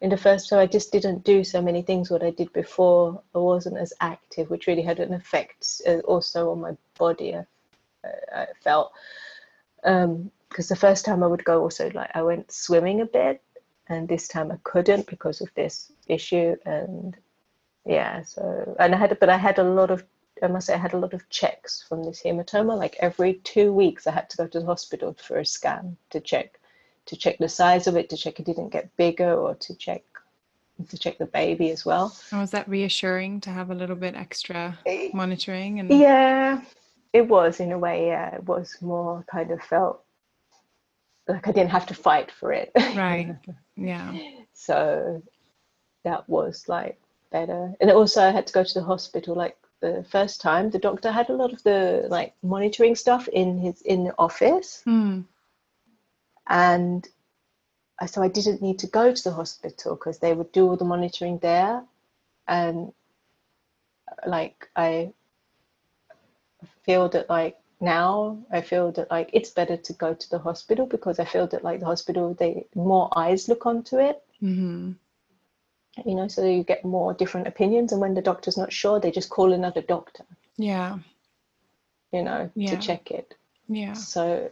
in 0.00 0.10
the 0.10 0.16
first 0.16 0.48
time, 0.48 0.58
I 0.58 0.66
just 0.66 0.90
didn't 0.90 1.22
do 1.22 1.44
so 1.44 1.62
many 1.62 1.82
things 1.82 2.10
what 2.10 2.24
I 2.24 2.30
did 2.30 2.52
before. 2.52 3.22
I 3.34 3.38
wasn't 3.38 3.76
as 3.76 3.92
active, 4.00 4.50
which 4.50 4.66
really 4.66 4.82
had 4.82 4.98
an 4.98 5.14
effect 5.14 5.80
uh, 5.86 5.98
also 5.98 6.50
on 6.50 6.60
my 6.60 6.76
body. 6.98 7.36
I, 7.36 7.44
I 8.34 8.46
felt 8.64 8.92
because 9.82 10.68
the 10.68 10.76
first 10.76 11.04
time 11.04 11.22
I 11.22 11.26
would 11.28 11.44
go 11.44 11.62
also 11.62 11.90
like 11.94 12.10
I 12.14 12.22
went 12.22 12.50
swimming 12.52 13.00
a 13.00 13.06
bit, 13.06 13.42
and 13.90 14.08
this 14.08 14.28
time 14.28 14.50
I 14.52 14.56
couldn't 14.62 15.06
because 15.08 15.40
of 15.40 15.52
this 15.54 15.92
issue. 16.06 16.56
And 16.64 17.16
yeah, 17.84 18.22
so 18.22 18.76
and 18.78 18.94
I 18.94 18.98
had 18.98 19.18
but 19.18 19.28
I 19.28 19.36
had 19.36 19.58
a 19.58 19.64
lot 19.64 19.90
of 19.90 20.04
I 20.42 20.46
must 20.46 20.68
say 20.68 20.74
I 20.74 20.78
had 20.78 20.94
a 20.94 20.98
lot 20.98 21.12
of 21.12 21.28
checks 21.28 21.84
from 21.86 22.04
this 22.04 22.22
hematoma. 22.22 22.78
Like 22.78 22.96
every 23.00 23.34
two 23.34 23.72
weeks, 23.72 24.06
I 24.06 24.12
had 24.12 24.30
to 24.30 24.36
go 24.38 24.46
to 24.46 24.60
the 24.60 24.66
hospital 24.66 25.14
for 25.20 25.38
a 25.38 25.44
scan 25.44 25.96
to 26.10 26.20
check 26.20 26.58
to 27.06 27.16
check 27.16 27.38
the 27.38 27.48
size 27.48 27.86
of 27.86 27.96
it, 27.96 28.08
to 28.10 28.16
check 28.16 28.38
it 28.38 28.46
didn't 28.46 28.70
get 28.70 28.96
bigger, 28.96 29.34
or 29.34 29.56
to 29.56 29.74
check 29.74 30.02
to 30.88 30.96
check 30.96 31.18
the 31.18 31.26
baby 31.26 31.70
as 31.70 31.84
well. 31.84 32.12
Oh, 32.14 32.26
and 32.30 32.40
was 32.40 32.52
that 32.52 32.68
reassuring 32.68 33.40
to 33.42 33.50
have 33.50 33.70
a 33.70 33.74
little 33.74 33.96
bit 33.96 34.14
extra 34.14 34.78
eh, 34.86 35.10
monitoring? 35.12 35.80
And 35.80 35.90
Yeah, 35.90 36.62
it 37.12 37.28
was 37.28 37.60
in 37.60 37.72
a 37.72 37.78
way. 37.78 38.06
Yeah, 38.06 38.36
it 38.36 38.44
was 38.44 38.80
more 38.80 39.24
kind 39.30 39.50
of 39.50 39.60
felt 39.60 40.04
like 41.30 41.48
I 41.48 41.52
didn't 41.52 41.70
have 41.70 41.86
to 41.86 41.94
fight 41.94 42.30
for 42.30 42.52
it. 42.52 42.70
right. 42.96 43.36
Yeah. 43.76 44.12
so 44.52 45.22
that 46.04 46.28
was 46.28 46.68
like 46.68 47.00
better. 47.30 47.72
And 47.80 47.90
also, 47.90 48.20
I 48.22 48.30
had 48.30 48.46
to 48.48 48.52
go 48.52 48.62
to 48.64 48.74
the 48.74 48.82
hospital 48.84 49.34
like 49.34 49.56
the 49.80 50.04
first 50.10 50.40
time. 50.42 50.68
The 50.70 50.78
doctor 50.78 51.10
had 51.10 51.30
a 51.30 51.34
lot 51.34 51.52
of 51.52 51.62
the 51.62 52.06
like 52.10 52.34
monitoring 52.42 52.94
stuff 52.96 53.28
in 53.28 53.58
his 53.58 53.80
in 53.82 54.04
the 54.04 54.14
office, 54.18 54.82
Hmm. 54.84 55.20
and 56.48 57.08
so 58.06 58.22
I 58.22 58.28
didn't 58.28 58.60
need 58.62 58.78
to 58.80 58.86
go 58.86 59.12
to 59.14 59.24
the 59.24 59.32
hospital 59.32 59.94
because 59.94 60.18
they 60.18 60.34
would 60.34 60.52
do 60.52 60.68
all 60.68 60.76
the 60.76 60.84
monitoring 60.84 61.38
there, 61.38 61.82
and 62.48 62.92
like 64.26 64.68
I 64.76 65.12
feel 66.82 67.08
that 67.10 67.28
like 67.30 67.56
now 67.80 68.38
I 68.52 68.60
feel 68.60 68.92
that 68.92 69.10
like 69.10 69.30
it's 69.32 69.50
better 69.50 69.76
to 69.76 69.92
go 69.94 70.14
to 70.14 70.30
the 70.30 70.38
hospital 70.38 70.86
because 70.86 71.18
I 71.18 71.24
feel 71.24 71.46
that 71.48 71.64
like 71.64 71.80
the 71.80 71.86
hospital 71.86 72.34
they 72.34 72.66
more 72.74 73.08
eyes 73.16 73.48
look 73.48 73.66
onto 73.66 73.98
it 73.98 74.22
hmm 74.40 74.92
you 76.04 76.14
know 76.14 76.28
so 76.28 76.44
you 76.44 76.62
get 76.62 76.84
more 76.84 77.12
different 77.14 77.46
opinions 77.46 77.92
and 77.92 78.00
when 78.00 78.14
the 78.14 78.22
doctor's 78.22 78.56
not 78.56 78.72
sure 78.72 79.00
they 79.00 79.10
just 79.10 79.28
call 79.30 79.52
another 79.52 79.82
doctor 79.82 80.24
Yeah. 80.56 80.98
you 82.12 82.22
know 82.22 82.50
Yeah. 82.54 82.70
to 82.70 82.76
check 82.86 83.10
it 83.10 83.34
Yeah. 83.68 83.94
so 83.94 84.50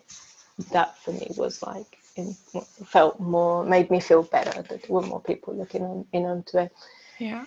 that 0.72 0.96
for 0.98 1.12
me 1.12 1.28
was 1.36 1.62
like 1.62 1.98
in, 2.16 2.34
felt 2.84 3.20
more 3.20 3.64
made 3.64 3.90
me 3.90 4.00
feel 4.00 4.22
better 4.24 4.50
that 4.62 4.68
there 4.68 4.80
were 4.90 5.02
more 5.02 5.20
people 5.20 5.54
looking 5.54 5.82
on, 5.82 6.04
in 6.12 6.24
onto 6.26 6.58
it 6.58 6.72
Yeah. 7.18 7.44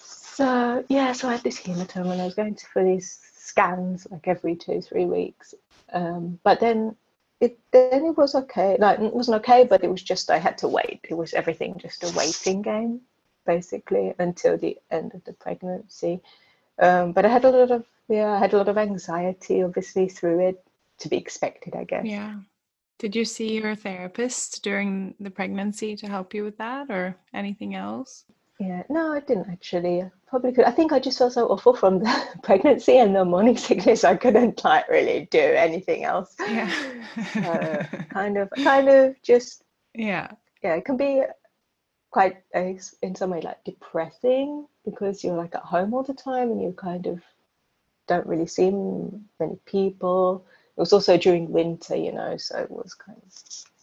so 0.00 0.84
yeah 0.88 1.12
so 1.12 1.28
i 1.28 1.32
had 1.32 1.42
this 1.42 1.60
hematoma 1.60 2.12
and 2.12 2.22
i 2.22 2.24
was 2.24 2.34
going 2.34 2.54
to 2.54 2.66
for 2.66 2.82
these 2.82 3.20
scans 3.58 4.06
like 4.10 4.28
every 4.28 4.54
two 4.56 4.80
three 4.80 5.06
weeks. 5.06 5.54
Um, 5.92 6.38
but 6.42 6.60
then 6.60 6.96
it 7.40 7.58
then 7.72 8.04
it 8.04 8.16
was 8.16 8.34
okay. 8.34 8.76
Like 8.78 9.00
it 9.00 9.14
wasn't 9.14 9.38
okay 9.38 9.64
but 9.64 9.84
it 9.84 9.90
was 9.90 10.02
just 10.02 10.30
i 10.30 10.38
had 10.38 10.58
to 10.58 10.68
wait. 10.68 11.00
It 11.08 11.14
was 11.14 11.34
everything 11.34 11.78
just 11.78 12.04
a 12.04 12.16
waiting 12.16 12.62
game 12.62 13.00
basically 13.46 14.14
until 14.18 14.58
the 14.58 14.76
end 14.90 15.14
of 15.14 15.24
the 15.24 15.32
pregnancy. 15.32 16.20
Um, 16.80 17.12
but 17.12 17.24
i 17.24 17.28
had 17.28 17.44
a 17.44 17.50
lot 17.50 17.70
of 17.70 17.84
yeah 18.08 18.30
i 18.30 18.38
had 18.38 18.52
a 18.52 18.56
lot 18.56 18.68
of 18.68 18.78
anxiety 18.78 19.62
obviously 19.64 20.08
through 20.08 20.48
it 20.48 20.62
to 20.98 21.08
be 21.08 21.16
expected 21.16 21.74
i 21.74 21.84
guess. 21.84 22.04
Yeah. 22.04 22.34
Did 22.98 23.14
you 23.14 23.24
see 23.24 23.52
your 23.54 23.76
therapist 23.76 24.62
during 24.64 25.14
the 25.20 25.30
pregnancy 25.30 25.94
to 25.96 26.06
help 26.08 26.34
you 26.34 26.42
with 26.44 26.58
that 26.58 26.90
or 26.90 27.16
anything 27.32 27.76
else? 27.76 28.24
Yeah, 28.58 28.82
no, 28.88 29.12
I 29.12 29.20
didn't 29.20 29.48
actually. 29.50 30.02
I 30.02 30.10
Probably 30.26 30.52
could. 30.52 30.64
I 30.64 30.72
think 30.72 30.92
I 30.92 30.98
just 30.98 31.16
felt 31.16 31.32
so 31.32 31.46
awful 31.46 31.74
from 31.74 32.00
the 32.00 32.24
pregnancy 32.42 32.98
and 32.98 33.14
the 33.14 33.24
morning 33.24 33.56
sickness. 33.66 34.04
I 34.04 34.16
couldn't 34.16 34.62
like 34.64 34.88
really 34.88 35.28
do 35.30 35.38
anything 35.38 36.04
else. 36.04 36.34
Yeah. 36.40 36.70
So 37.32 37.86
kind 38.10 38.36
of, 38.36 38.50
kind 38.62 38.88
of 38.88 39.20
just 39.22 39.62
yeah. 39.94 40.28
yeah. 40.62 40.74
It 40.74 40.84
can 40.84 40.96
be 40.96 41.22
quite 42.10 42.38
in 42.54 43.14
some 43.14 43.30
way 43.30 43.40
like 43.40 43.62
depressing 43.64 44.66
because 44.84 45.22
you're 45.22 45.36
like 45.36 45.54
at 45.54 45.62
home 45.62 45.94
all 45.94 46.02
the 46.02 46.14
time 46.14 46.50
and 46.50 46.60
you 46.60 46.72
kind 46.72 47.06
of 47.06 47.22
don't 48.08 48.26
really 48.26 48.46
see 48.46 48.70
many 48.70 49.56
people. 49.66 50.44
It 50.76 50.80
was 50.80 50.92
also 50.92 51.16
during 51.16 51.52
winter, 51.52 51.94
you 51.94 52.12
know, 52.12 52.36
so 52.36 52.58
it 52.58 52.70
was 52.70 52.94
kind 52.94 53.18
of, 53.18 53.34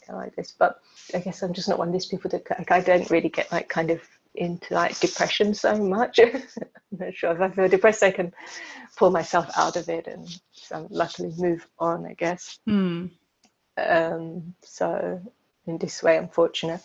kind 0.06 0.20
of 0.20 0.26
like 0.26 0.36
this. 0.36 0.54
But 0.58 0.82
I 1.14 1.20
guess 1.20 1.44
I'm 1.44 1.54
just 1.54 1.70
not 1.70 1.78
one 1.78 1.88
of 1.88 1.94
these 1.94 2.08
people 2.08 2.30
that 2.32 2.50
like, 2.50 2.72
I 2.72 2.82
don't 2.82 3.10
really 3.10 3.30
get 3.30 3.52
like 3.52 3.70
kind 3.70 3.92
of 3.92 4.02
into 4.38 4.74
like 4.74 5.00
depression 5.00 5.54
so 5.54 5.76
much. 5.78 6.20
I'm 6.20 6.42
not 6.92 7.16
sure 7.16 7.32
if 7.32 7.42
I 7.42 7.50
feel 7.50 7.68
depressed, 7.68 8.04
I 8.04 8.12
can 8.12 8.34
pull 8.98 9.12
myself 9.12 9.50
out 9.58 9.76
of 9.76 9.90
it 9.90 10.08
and 10.08 10.28
so 10.52 10.88
luckily 10.90 11.34
move 11.38 11.68
on, 11.80 12.06
I 12.06 12.14
guess. 12.14 12.60
Hmm. 12.66 13.08
Um, 13.78 14.56
so 14.62 15.22
in 15.68 15.78
this 15.78 16.02
way, 16.02 16.18
I'm 16.18 16.30
fortunate. 16.30 16.82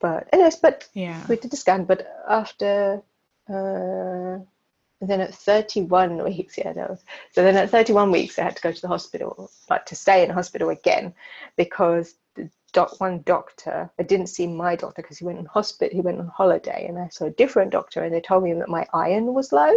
But 0.00 0.28
anyways, 0.32 0.56
but 0.56 0.88
Yeah. 0.94 1.24
we 1.28 1.36
did 1.36 1.50
the 1.50 1.56
scan, 1.56 1.84
but 1.84 2.06
after 2.28 3.02
uh, 3.48 4.38
then 5.00 5.20
at 5.20 5.34
31 5.34 6.22
weeks, 6.24 6.58
yeah, 6.58 6.72
that 6.72 6.90
was 6.90 7.02
so. 7.32 7.42
Then 7.42 7.56
at 7.56 7.70
31 7.70 8.10
weeks, 8.10 8.38
I 8.38 8.42
had 8.42 8.56
to 8.56 8.62
go 8.62 8.70
to 8.72 8.80
the 8.80 8.88
hospital, 8.88 9.50
like 9.70 9.86
to 9.86 9.94
stay 9.96 10.22
in 10.22 10.30
hospital 10.30 10.68
again, 10.68 11.14
because 11.56 12.14
doc, 12.72 13.00
one 13.00 13.22
doctor, 13.22 13.90
I 13.98 14.02
didn't 14.02 14.28
see 14.28 14.46
my 14.46 14.76
doctor 14.76 15.02
because 15.02 15.18
he 15.18 15.24
went 15.24 15.38
on 15.38 15.46
hospital, 15.46 15.94
he 15.94 16.02
went 16.02 16.20
on 16.20 16.28
holiday, 16.28 16.86
and 16.88 16.98
I 16.98 17.08
saw 17.08 17.26
a 17.26 17.30
different 17.30 17.72
doctor, 17.72 18.02
and 18.02 18.14
they 18.14 18.20
told 18.20 18.44
me 18.44 18.52
that 18.54 18.68
my 18.68 18.86
iron 18.92 19.34
was 19.34 19.52
low, 19.52 19.74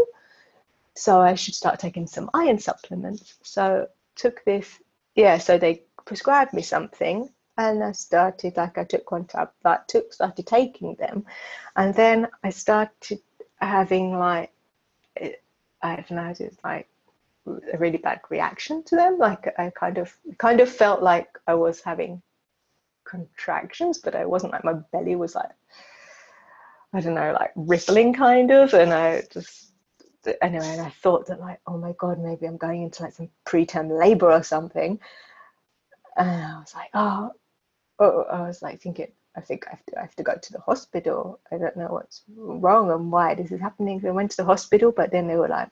so 0.96 1.20
I 1.20 1.36
should 1.36 1.56
start 1.56 1.80
taking 1.80 2.08
some 2.08 2.30
iron 2.34 2.60
supplements. 2.60 3.36
So 3.44 3.88
took 4.16 4.44
this, 4.46 4.80
yeah. 5.16 5.38
So 5.38 5.58
they 5.58 5.84
prescribed 6.06 6.54
me 6.54 6.62
something, 6.62 7.30
and 7.58 7.84
I 7.84 7.92
started 7.92 8.58
like 8.58 8.78
I 8.78 8.84
took 8.84 9.12
one 9.12 9.26
tab, 9.26 9.52
like 9.64 9.88
took 9.88 10.14
started 10.14 10.48
taking 10.48 10.96
them, 10.96 11.26
and 11.76 11.94
then 11.96 12.28
I 12.44 12.50
started 12.52 13.22
having 13.60 14.18
like 14.18 14.52
eh, 15.18 15.34
I 15.82 15.96
don't 15.96 16.12
know, 16.12 16.34
it's 16.40 16.58
like 16.64 16.88
a 17.48 17.78
really 17.78 17.98
bad 17.98 18.22
reaction 18.30 18.84
to 18.84 18.96
them. 18.96 19.18
Like 19.18 19.48
I 19.58 19.72
kind 19.72 19.98
of 19.98 20.16
kind 20.38 20.62
of 20.62 20.70
felt 20.70 21.02
like 21.02 21.40
I 21.48 21.56
was 21.56 21.82
having 21.82 22.22
contractions, 23.14 24.00
but 24.00 24.16
I 24.16 24.26
wasn't 24.26 24.54
like 24.54 24.64
my 24.64 24.74
belly 24.92 25.16
was 25.16 25.36
like 25.36 25.52
I 26.94 27.02
don't 27.02 27.16
know, 27.16 27.34
like 27.34 27.52
rippling 27.56 28.14
kind 28.14 28.52
of, 28.52 28.74
and 28.74 28.94
I 28.94 29.24
just 29.32 29.72
anyway, 30.42 30.70
and 30.70 30.82
I 30.82 30.92
thought 31.02 31.28
that 31.28 31.40
like, 31.40 31.60
oh 31.66 31.78
my 31.78 31.94
god, 31.98 32.20
maybe 32.20 32.46
I'm 32.46 32.58
going 32.58 32.84
into 32.84 33.04
like 33.04 33.14
some 33.14 33.30
preterm 33.46 34.00
labor 34.00 34.32
or 34.32 34.44
something. 34.44 35.00
And 36.16 36.30
I 36.30 36.60
was 36.60 36.74
like, 36.76 36.90
oh, 36.94 37.32
oh, 38.00 38.26
oh, 38.30 38.44
I 38.44 38.48
was 38.48 38.62
like 38.62 38.80
thinking, 38.80 39.12
I 39.36 39.42
think 39.42 39.66
I 39.68 39.72
have 39.72 39.86
to, 39.88 39.98
I 39.98 40.02
have 40.02 40.16
to 40.18 40.24
go 40.24 40.36
to 40.40 40.54
the 40.54 40.60
hospital. 40.60 41.40
I 41.52 41.58
don't 41.58 41.76
know 41.76 41.88
what's 41.88 42.22
wrong 42.36 42.92
and 42.92 43.12
why 43.12 43.34
this 43.34 43.52
is 43.52 43.60
happening. 43.60 44.00
So 44.00 44.10
I 44.10 44.12
went 44.12 44.32
to 44.32 44.38
the 44.38 44.52
hospital, 44.54 44.94
but 44.96 45.12
then 45.12 45.28
they 45.28 45.36
were 45.36 45.48
like, 45.48 45.70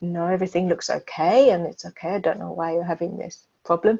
no, 0.00 0.26
everything 0.26 0.68
looks 0.68 0.90
okay, 0.90 1.50
and 1.50 1.64
it's 1.64 1.86
okay. 1.86 2.16
I 2.16 2.18
don't 2.18 2.40
know 2.40 2.52
why 2.52 2.72
you're 2.72 2.92
having 2.94 3.16
this 3.16 3.46
problem. 3.66 3.98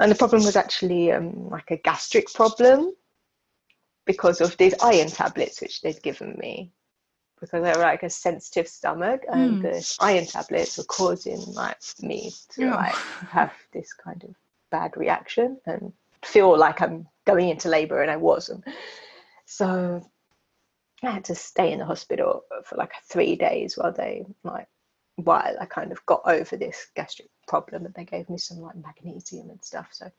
And 0.00 0.10
the 0.10 0.16
problem 0.16 0.42
was 0.44 0.56
actually 0.56 1.12
um, 1.12 1.48
like 1.50 1.70
a 1.70 1.76
gastric 1.76 2.32
problem 2.34 2.94
because 4.06 4.40
of 4.40 4.56
these 4.56 4.74
iron 4.82 5.08
tablets 5.08 5.60
which 5.62 5.80
they'd 5.80 6.02
given 6.02 6.36
me 6.38 6.70
because 7.40 7.52
I 7.54 7.68
have 7.68 7.78
like 7.80 8.02
a 8.02 8.10
sensitive 8.10 8.68
stomach 8.68 9.22
and 9.28 9.58
Mm. 9.58 9.62
the 9.62 10.04
iron 10.04 10.26
tablets 10.26 10.78
were 10.78 10.84
causing 10.84 11.40
like 11.54 11.78
me 12.00 12.32
to 12.54 12.64
Oh. 12.66 12.70
like 12.70 12.96
have 13.30 13.52
this 13.72 13.92
kind 13.92 14.22
of 14.24 14.34
bad 14.70 14.96
reaction 14.96 15.58
and 15.66 15.92
feel 16.24 16.56
like 16.58 16.80
I'm 16.80 17.06
going 17.26 17.48
into 17.50 17.68
labor 17.68 18.02
and 18.02 18.10
I 18.10 18.16
wasn't. 18.16 18.64
So 19.46 20.02
I 21.02 21.10
had 21.10 21.24
to 21.26 21.34
stay 21.34 21.72
in 21.72 21.78
the 21.78 21.84
hospital 21.84 22.44
for 22.64 22.76
like 22.76 22.92
three 23.10 23.36
days 23.36 23.76
while 23.76 23.92
they 23.92 24.24
like 24.42 24.68
while 25.16 25.56
I 25.60 25.66
kind 25.66 25.92
of 25.92 26.04
got 26.06 26.22
over 26.26 26.56
this 26.56 26.86
gastric 26.96 27.28
problem 27.46 27.86
and 27.86 27.94
they 27.94 28.04
gave 28.04 28.28
me 28.28 28.38
some 28.38 28.60
like 28.60 28.76
magnesium 28.76 29.50
and 29.50 29.62
stuff. 29.64 29.88
So 29.92 30.10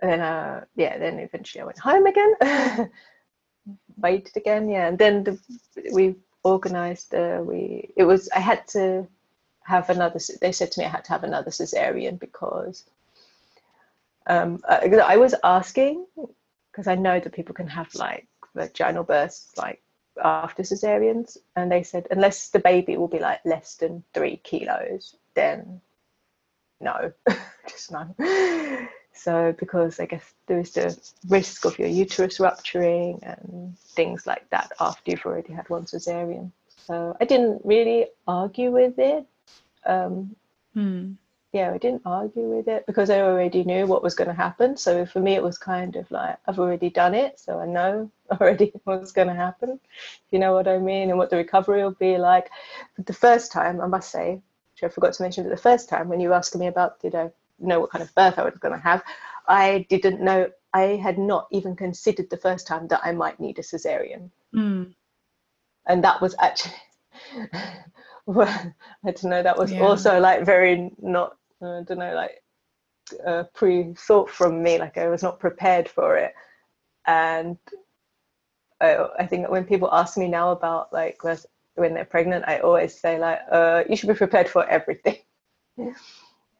and 0.00 0.10
then 0.10 0.20
uh 0.20 0.64
yeah, 0.76 0.98
then 0.98 1.18
eventually 1.18 1.62
I 1.62 1.66
went 1.66 1.78
home 1.78 2.06
again. 2.06 2.34
Waited 3.96 4.36
again, 4.36 4.68
yeah. 4.68 4.88
And 4.88 4.98
then 4.98 5.24
the, 5.24 5.38
we 5.92 6.16
organized 6.42 7.14
uh, 7.14 7.40
we 7.44 7.92
it 7.96 8.04
was 8.04 8.28
I 8.30 8.40
had 8.40 8.66
to 8.68 9.06
have 9.64 9.90
another 9.90 10.18
they 10.40 10.52
said 10.52 10.72
to 10.72 10.80
me 10.80 10.86
I 10.86 10.90
had 10.90 11.04
to 11.04 11.12
have 11.12 11.24
another 11.24 11.50
cesarean 11.50 12.18
because 12.18 12.84
um 14.26 14.60
uh, 14.68 14.80
I 15.04 15.16
was 15.16 15.34
asking 15.44 16.06
because 16.70 16.88
I 16.88 16.96
know 16.96 17.20
that 17.20 17.32
people 17.32 17.54
can 17.54 17.68
have 17.68 17.94
like 17.94 18.26
vaginal 18.54 19.04
births 19.04 19.52
like 19.56 19.80
after 20.22 20.62
cesareans 20.62 21.38
and 21.56 21.70
they 21.70 21.82
said 21.82 22.06
unless 22.10 22.48
the 22.48 22.58
baby 22.58 22.96
will 22.96 23.08
be 23.08 23.18
like 23.18 23.40
less 23.44 23.76
than 23.76 24.02
three 24.12 24.36
kilos 24.38 25.16
then 25.34 25.80
no 26.82 27.12
just 27.68 27.92
no 27.92 28.14
so 29.14 29.54
because 29.58 30.00
i 30.00 30.06
guess 30.06 30.34
there 30.46 30.60
is 30.60 30.72
the 30.72 30.96
risk 31.28 31.64
of 31.64 31.78
your 31.78 31.88
uterus 31.88 32.40
rupturing 32.40 33.18
and 33.22 33.76
things 33.78 34.26
like 34.26 34.48
that 34.50 34.72
after 34.80 35.10
you've 35.10 35.26
already 35.26 35.52
had 35.52 35.68
one 35.70 35.84
cesarean 35.84 36.50
so 36.86 37.16
i 37.20 37.24
didn't 37.24 37.60
really 37.64 38.06
argue 38.26 38.70
with 38.70 38.98
it 38.98 39.26
um, 39.84 40.36
Hmm. 40.74 41.12
yeah, 41.52 41.72
I 41.72 41.78
didn't 41.78 42.02
argue 42.06 42.44
with 42.56 42.68
it 42.68 42.86
because 42.86 43.10
I 43.10 43.20
already 43.20 43.62
knew 43.64 43.86
what 43.86 44.02
was 44.02 44.14
going 44.14 44.28
to 44.28 44.34
happen. 44.34 44.76
So 44.76 45.04
for 45.04 45.20
me, 45.20 45.34
it 45.34 45.42
was 45.42 45.58
kind 45.58 45.96
of 45.96 46.10
like 46.10 46.38
I've 46.46 46.58
already 46.58 46.88
done 46.90 47.14
it, 47.14 47.38
so 47.38 47.58
I 47.60 47.66
know 47.66 48.10
already 48.30 48.72
what's 48.84 49.12
going 49.12 49.28
to 49.28 49.34
happen. 49.34 49.78
You 50.30 50.38
know 50.38 50.54
what 50.54 50.68
I 50.68 50.78
mean, 50.78 51.10
and 51.10 51.18
what 51.18 51.30
the 51.30 51.36
recovery 51.36 51.82
will 51.82 51.92
be 51.92 52.16
like. 52.16 52.50
But 52.96 53.06
the 53.06 53.12
first 53.12 53.52
time, 53.52 53.80
I 53.80 53.86
must 53.86 54.10
say, 54.10 54.40
which 54.82 54.90
I 54.90 54.94
forgot 54.94 55.12
to 55.14 55.22
mention, 55.22 55.44
but 55.44 55.50
the 55.50 55.56
first 55.56 55.88
time 55.88 56.08
when 56.08 56.20
you 56.20 56.28
were 56.30 56.34
asking 56.34 56.60
me 56.60 56.66
about 56.66 57.00
did 57.00 57.14
I 57.14 57.30
know 57.58 57.80
what 57.80 57.90
kind 57.90 58.02
of 58.02 58.14
birth 58.14 58.38
I 58.38 58.44
was 58.44 58.58
going 58.58 58.74
to 58.74 58.80
have, 58.80 59.02
I 59.48 59.86
didn't 59.88 60.20
know. 60.20 60.50
I 60.74 60.96
had 60.96 61.18
not 61.18 61.48
even 61.52 61.76
considered 61.76 62.30
the 62.30 62.36
first 62.36 62.66
time 62.66 62.88
that 62.88 63.00
I 63.04 63.12
might 63.12 63.38
need 63.40 63.58
a 63.58 63.62
cesarean 63.62 64.30
Hmm. 64.52 64.84
and 65.86 66.02
that 66.04 66.20
was 66.20 66.34
actually 66.40 66.74
well, 68.26 68.48
I 69.04 69.10
don't 69.10 69.24
know 69.24 69.42
that 69.42 69.58
was 69.58 69.72
Yeah. 69.72 69.78
also 69.78 70.18
like 70.20 70.44
very 70.44 70.90
not 71.00 71.36
uh, 71.60 71.80
I 71.80 71.82
don't 71.82 71.98
know 71.98 72.14
like 72.14 72.42
uh, 73.26 73.44
pre-thought 73.54 74.30
from 74.30 74.62
me 74.62 74.78
like 74.78 74.96
I 74.98 75.08
was 75.08 75.22
not 75.22 75.40
prepared 75.40 75.88
for 75.88 76.16
it 76.16 76.34
and 77.06 77.58
I, 78.80 79.06
I 79.20 79.26
think 79.26 79.48
when 79.48 79.64
people 79.64 79.88
ask 79.92 80.16
me 80.18 80.28
now 80.28 80.50
about 80.52 80.92
like 80.92 81.22
when 81.74 81.94
they're 81.94 82.04
pregnant 82.04 82.44
I 82.46 82.58
always 82.58 82.98
say 82.98 83.18
like 83.18 83.40
uh, 83.50 83.84
you 83.88 83.96
should 83.96 84.08
be 84.08 84.14
prepared 84.14 84.48
for 84.48 84.66
everything. 84.68 85.18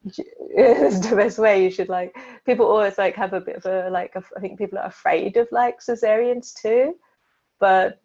It's 0.04 1.08
the 1.08 1.14
best 1.14 1.38
way. 1.38 1.62
You 1.62 1.70
should 1.70 1.88
like 1.88 2.16
people 2.44 2.66
always 2.66 2.98
like 2.98 3.14
have 3.14 3.34
a 3.34 3.40
bit 3.40 3.54
of 3.54 3.66
a 3.66 3.88
like 3.88 4.16
I 4.16 4.40
think 4.40 4.58
people 4.58 4.78
are 4.78 4.86
afraid 4.86 5.36
of 5.36 5.46
like 5.52 5.78
cesareans 5.78 6.52
too 6.52 6.96
but 7.62 8.00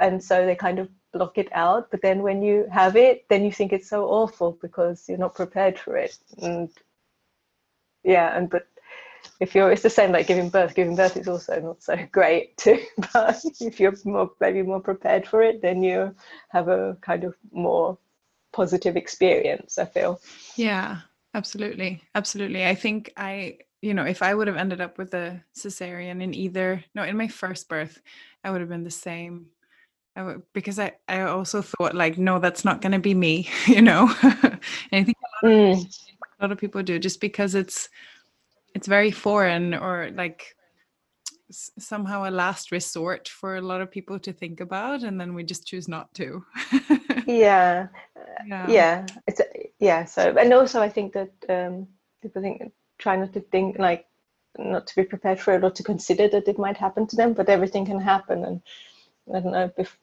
and 0.00 0.24
so 0.24 0.46
they 0.46 0.56
kind 0.56 0.78
of 0.78 0.88
block 1.12 1.36
it 1.36 1.48
out 1.52 1.90
but 1.90 2.00
then 2.02 2.22
when 2.22 2.42
you 2.42 2.66
have 2.72 2.96
it 2.96 3.26
then 3.28 3.44
you 3.44 3.52
think 3.52 3.72
it's 3.72 3.90
so 3.90 4.06
awful 4.06 4.58
because 4.62 5.04
you're 5.06 5.18
not 5.18 5.34
prepared 5.34 5.78
for 5.78 5.96
it 5.96 6.16
and 6.40 6.70
yeah 8.02 8.34
and 8.36 8.48
but 8.48 8.66
if 9.40 9.54
you're 9.54 9.72
it's 9.72 9.82
the 9.82 9.90
same 9.90 10.12
like 10.12 10.26
giving 10.26 10.50
birth 10.50 10.74
giving 10.74 10.96
birth 10.96 11.16
is 11.16 11.28
also 11.28 11.60
not 11.60 11.82
so 11.82 11.96
great 12.12 12.56
too 12.56 12.80
but 13.12 13.40
if 13.60 13.80
you're 13.80 13.94
more 14.04 14.30
maybe 14.40 14.62
more 14.62 14.80
prepared 14.80 15.26
for 15.26 15.42
it 15.42 15.62
then 15.62 15.82
you 15.82 16.14
have 16.50 16.68
a 16.68 16.96
kind 17.00 17.24
of 17.24 17.34
more 17.52 17.98
positive 18.52 18.96
experience 18.96 19.78
i 19.78 19.84
feel 19.84 20.20
Yeah, 20.56 20.98
absolutely. 21.34 22.02
Absolutely. 22.14 22.66
I 22.66 22.74
think 22.74 23.12
I, 23.16 23.58
you 23.82 23.94
know, 23.94 24.04
if 24.04 24.22
I 24.22 24.34
would 24.34 24.46
have 24.48 24.56
ended 24.56 24.80
up 24.80 24.98
with 24.98 25.14
a 25.14 25.42
cesarean 25.56 26.22
in 26.22 26.34
either, 26.34 26.84
no, 26.94 27.02
in 27.02 27.16
my 27.16 27.28
first 27.28 27.68
birth, 27.68 28.00
I 28.44 28.50
would 28.50 28.60
have 28.60 28.68
been 28.70 28.84
the 28.84 28.90
same. 28.90 29.46
I 30.16 30.24
would, 30.24 30.42
because 30.54 30.78
I, 30.78 30.94
I 31.08 31.22
also 31.22 31.62
thought 31.62 31.94
like, 31.94 32.18
no, 32.18 32.38
that's 32.40 32.64
not 32.64 32.82
going 32.82 32.92
to 32.92 33.00
be 33.00 33.14
me, 33.14 33.48
you 33.66 33.82
know. 33.82 34.12
and 34.22 34.60
I 34.92 35.04
think 35.04 35.18
Mm, 35.42 35.86
a 36.40 36.44
lot 36.44 36.52
of 36.52 36.58
people 36.58 36.82
do 36.82 36.98
just 36.98 37.20
because 37.20 37.54
it's, 37.54 37.88
it's 38.74 38.86
very 38.86 39.10
foreign 39.10 39.74
or 39.74 40.10
like 40.14 40.56
s- 41.50 41.70
somehow 41.78 42.28
a 42.28 42.30
last 42.30 42.72
resort 42.72 43.28
for 43.28 43.56
a 43.56 43.60
lot 43.60 43.80
of 43.80 43.90
people 43.90 44.18
to 44.20 44.32
think 44.32 44.60
about, 44.60 45.02
and 45.02 45.20
then 45.20 45.34
we 45.34 45.44
just 45.44 45.66
choose 45.66 45.88
not 45.88 46.12
to. 46.14 46.44
yeah 47.26 47.88
yeah. 48.46 48.66
yeah 48.68 49.06
it's 49.26 49.40
yeah 49.78 50.04
so 50.04 50.34
and 50.38 50.52
also 50.52 50.80
i 50.80 50.88
think 50.88 51.12
that 51.12 51.32
um 51.48 51.86
people 52.22 52.42
think 52.42 52.72
try 52.98 53.16
not 53.16 53.32
to 53.32 53.40
think 53.40 53.78
like 53.78 54.06
not 54.58 54.86
to 54.86 54.96
be 54.96 55.04
prepared 55.04 55.40
for 55.40 55.54
it 55.54 55.64
or 55.64 55.70
to 55.70 55.82
consider 55.82 56.28
that 56.28 56.48
it 56.48 56.58
might 56.58 56.76
happen 56.76 57.06
to 57.06 57.16
them 57.16 57.32
but 57.32 57.48
everything 57.48 57.84
can 57.86 58.00
happen 58.00 58.44
and 58.44 58.60
i 59.34 59.40
don't 59.40 59.52
know 59.52 59.70
bef- 59.78 59.96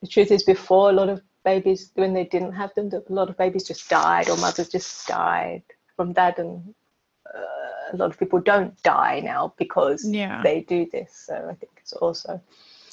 the 0.00 0.08
truth 0.08 0.30
is 0.30 0.44
before 0.44 0.90
a 0.90 0.92
lot 0.92 1.08
of 1.08 1.22
babies 1.44 1.90
when 1.94 2.12
they 2.12 2.24
didn't 2.24 2.52
have 2.52 2.74
them 2.74 2.90
a 2.92 3.12
lot 3.12 3.28
of 3.28 3.36
babies 3.36 3.64
just 3.64 3.88
died 3.88 4.28
or 4.28 4.36
mothers 4.36 4.68
just 4.68 5.06
died 5.06 5.62
from 5.96 6.12
that 6.12 6.38
and 6.38 6.74
a 7.92 7.96
lot 7.96 8.10
of 8.10 8.18
people 8.18 8.40
don't 8.40 8.80
die 8.82 9.20
now 9.20 9.52
because 9.58 10.04
Yeah. 10.08 10.42
they 10.42 10.60
do 10.60 10.86
this 10.92 11.24
so 11.26 11.34
i 11.50 11.54
think 11.54 11.72
it's 11.80 11.92
also 11.92 12.40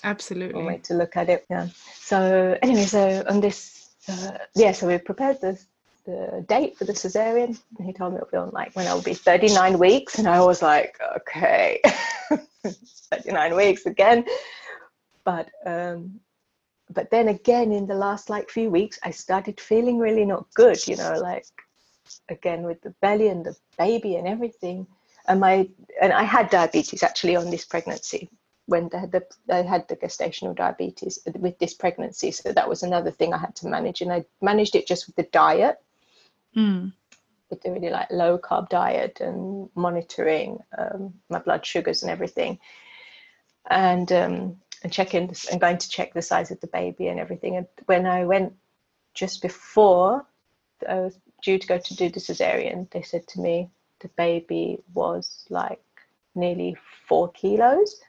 Absolutely. 0.04 0.56
one 0.56 0.66
way 0.66 0.78
to 0.84 0.94
look 0.94 1.16
at 1.16 1.30
it. 1.30 1.46
Yeah. 1.50 1.68
So 1.94 2.58
anyway, 2.62 2.86
so 2.86 3.24
on 3.28 3.40
this, 3.40 3.90
uh, 4.10 4.32
yeah, 4.56 4.72
so 4.72 4.88
we 4.88 4.98
prepared 4.98 5.40
the 5.42 5.60
the 6.06 6.44
date 6.48 6.76
for 6.78 6.86
the 6.86 6.94
cesarean. 6.94 7.60
And 7.78 7.86
he 7.86 7.94
told 7.94 8.14
me 8.14 8.18
it'll 8.18 8.30
be 8.32 8.38
on 8.38 8.50
like 8.52 8.76
when 8.76 8.88
I'll 8.88 9.02
be 9.02 9.14
39 9.14 9.78
weeks, 9.78 10.18
and 10.18 10.28
I 10.28 10.42
was 10.42 10.62
like, 10.62 11.00
okay, 11.18 11.82
39 12.66 13.56
weeks 13.56 13.86
again. 13.86 14.26
But 15.24 15.50
um, 15.66 16.20
but 16.90 17.12
then 17.12 17.28
again, 17.28 17.72
in 17.72 17.86
the 17.86 17.94
last 17.96 18.30
like 18.30 18.50
few 18.50 18.70
weeks, 18.72 18.98
I 19.04 19.12
started 19.12 19.60
feeling 19.62 20.00
really 20.00 20.26
not 20.26 20.48
good. 20.56 20.88
You 20.88 20.96
know, 20.96 21.14
like 21.22 21.46
again 22.30 22.64
with 22.64 22.82
the 22.82 22.94
belly 23.02 23.28
and 23.28 23.46
the 23.46 23.56
baby 23.78 24.16
and 24.16 24.28
everything. 24.28 24.88
And 25.28 25.40
my 25.40 25.70
and 26.02 26.12
I 26.12 26.24
had 26.24 26.50
diabetes 26.50 27.04
actually 27.04 27.36
on 27.36 27.50
this 27.50 27.66
pregnancy 27.66 28.30
when 28.66 28.90
they 28.90 29.00
had 29.00 29.12
the 29.12 29.26
I 29.50 29.62
had 29.62 29.88
the 29.88 29.96
gestational 29.96 30.56
diabetes 30.56 31.20
with 31.36 31.60
this 31.60 31.74
pregnancy. 31.74 32.32
So 32.32 32.52
that 32.54 32.70
was 32.70 32.84
another 32.84 33.12
thing 33.12 33.34
I 33.34 33.38
had 33.38 33.56
to 33.58 33.68
manage, 33.68 34.02
and 34.02 34.12
I 34.12 34.26
managed 34.42 34.76
it 34.76 34.88
just 34.88 35.08
with 35.08 35.16
the 35.16 35.30
diet, 35.32 35.78
Mm. 36.56 36.92
with 37.50 37.62
the 37.62 37.72
really 37.72 37.90
like 37.90 38.12
low 38.12 38.38
carb 38.38 38.70
diet 38.70 39.22
and 39.22 39.70
monitoring 39.76 40.60
um, 40.78 41.14
my 41.30 41.40
blood 41.40 41.66
sugars 41.66 42.02
and 42.04 42.12
everything, 42.12 42.60
and 43.70 44.12
um, 44.12 44.58
and 44.84 44.92
checking 44.92 45.28
this, 45.28 45.50
and 45.50 45.62
going 45.62 45.78
to 45.78 45.90
check 45.90 46.14
the 46.14 46.22
size 46.22 46.52
of 46.52 46.60
the 46.62 46.68
baby 46.68 47.08
and 47.08 47.20
everything. 47.20 47.58
And 47.58 47.68
when 47.86 48.06
I 48.06 48.26
went 48.26 48.54
just 49.14 49.42
before 49.42 50.26
I 50.88 50.96
was 50.96 51.20
due 51.42 51.58
to 51.60 51.68
go 51.68 51.78
to 51.80 51.96
do 51.96 52.10
the 52.10 52.20
cesarean, 52.20 52.90
they 52.92 53.02
said 53.02 53.28
to 53.30 53.42
me 53.42 53.70
the 54.00 54.10
baby 54.18 54.80
was 54.94 55.46
like 55.50 55.84
nearly 56.36 56.76
four 57.08 57.32
kilos. 57.32 58.02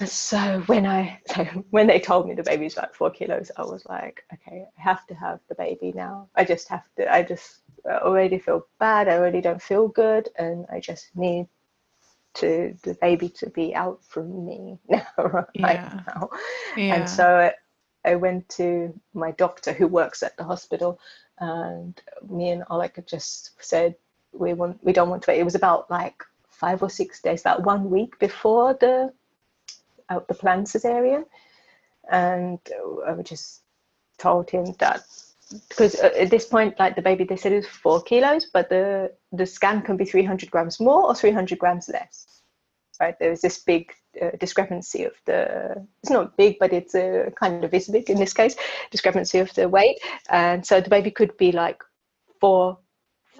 And 0.00 0.08
so 0.08 0.60
when 0.66 0.86
I 0.86 1.20
so 1.26 1.44
when 1.70 1.86
they 1.86 2.00
told 2.00 2.28
me 2.28 2.34
the 2.34 2.42
baby's 2.42 2.76
like 2.76 2.94
four 2.94 3.10
kilos, 3.10 3.50
I 3.56 3.62
was 3.62 3.84
like, 3.86 4.24
okay, 4.32 4.66
I 4.78 4.80
have 4.82 5.06
to 5.06 5.14
have 5.14 5.40
the 5.48 5.54
baby 5.54 5.92
now. 5.94 6.28
I 6.34 6.44
just 6.44 6.68
have 6.68 6.84
to. 6.96 7.12
I 7.12 7.22
just 7.22 7.62
uh, 7.88 7.98
already 8.02 8.38
feel 8.38 8.66
bad. 8.78 9.08
I 9.08 9.16
already 9.16 9.40
don't 9.40 9.62
feel 9.62 9.88
good, 9.88 10.28
and 10.38 10.66
I 10.70 10.80
just 10.80 11.14
need 11.16 11.48
to 12.34 12.74
the 12.82 12.94
baby 13.00 13.28
to 13.30 13.50
be 13.50 13.74
out 13.74 14.02
from 14.04 14.44
me 14.46 14.78
now, 14.88 15.46
right 15.62 15.82
Yeah. 15.82 16.04
now. 16.06 16.30
Yeah. 16.74 16.90
And 16.90 17.08
so 17.08 17.52
I, 18.04 18.10
I 18.10 18.14
went 18.16 18.48
to 18.50 18.92
my 19.14 19.32
doctor 19.32 19.72
who 19.72 19.86
works 19.86 20.22
at 20.22 20.36
the 20.36 20.44
hospital, 20.44 20.98
and 21.38 22.00
me 22.28 22.50
and 22.50 22.64
Oleg 22.70 23.02
just 23.06 23.50
said 23.62 23.94
we 24.32 24.52
want 24.52 24.82
we 24.84 24.92
don't 24.92 25.10
want 25.10 25.22
to 25.22 25.30
wait. 25.30 25.40
It 25.40 25.44
was 25.44 25.54
about 25.54 25.90
like 25.90 26.22
five 26.48 26.82
or 26.82 26.90
six 26.90 27.20
days, 27.20 27.40
about 27.40 27.64
one 27.64 27.90
week 27.90 28.18
before 28.18 28.74
the 28.74 29.12
uh, 30.08 30.20
the 30.28 30.34
planned 30.34 30.66
cesarean, 30.66 31.24
and 32.10 32.58
uh, 33.06 33.12
I 33.18 33.22
just 33.22 33.62
told 34.18 34.50
him 34.50 34.74
that 34.78 35.04
because 35.68 35.94
at 35.96 36.30
this 36.30 36.46
point, 36.46 36.78
like 36.78 36.96
the 36.96 37.02
baby, 37.02 37.24
they 37.24 37.36
said 37.36 37.52
it 37.52 37.56
was 37.56 37.66
four 37.66 38.02
kilos, 38.02 38.46
but 38.52 38.68
the 38.68 39.12
the 39.32 39.46
scan 39.46 39.82
can 39.82 39.96
be 39.96 40.04
300 40.04 40.50
grams 40.50 40.80
more 40.80 41.04
or 41.04 41.14
300 41.14 41.58
grams 41.58 41.88
less. 41.88 42.42
Right? 43.00 43.18
There 43.18 43.30
was 43.30 43.40
this 43.40 43.58
big 43.58 43.92
uh, 44.20 44.30
discrepancy 44.38 45.04
of 45.04 45.12
the 45.26 45.86
it's 46.02 46.10
not 46.10 46.36
big 46.36 46.56
but 46.58 46.72
it's 46.72 46.94
a 46.94 47.32
kind 47.38 47.64
of 47.64 47.72
is 47.74 47.88
big 47.88 48.08
in 48.10 48.18
this 48.18 48.32
case 48.32 48.56
discrepancy 48.90 49.38
of 49.38 49.52
the 49.54 49.68
weight. 49.68 49.98
And 50.30 50.64
so 50.64 50.80
the 50.80 50.90
baby 50.90 51.10
could 51.10 51.36
be 51.36 51.52
like 51.52 51.82
four 52.40 52.78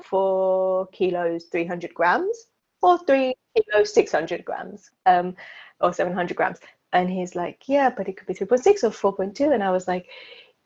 four 0.02 0.86
kilos 0.88 1.44
300 1.44 1.94
grams 1.94 2.46
or 2.82 2.98
three 3.06 3.34
kilos 3.56 3.92
600 3.94 4.44
grams 4.44 4.90
um, 5.06 5.34
or 5.80 5.92
700 5.92 6.36
grams. 6.36 6.58
And 6.92 7.10
he's 7.10 7.34
like 7.34 7.64
yeah 7.66 7.90
but 7.90 8.08
it 8.08 8.16
could 8.16 8.26
be 8.26 8.34
3.6 8.34 8.84
or 8.84 9.12
4.2 9.16 9.52
and 9.52 9.64
i 9.64 9.70
was 9.70 9.88
like 9.88 10.08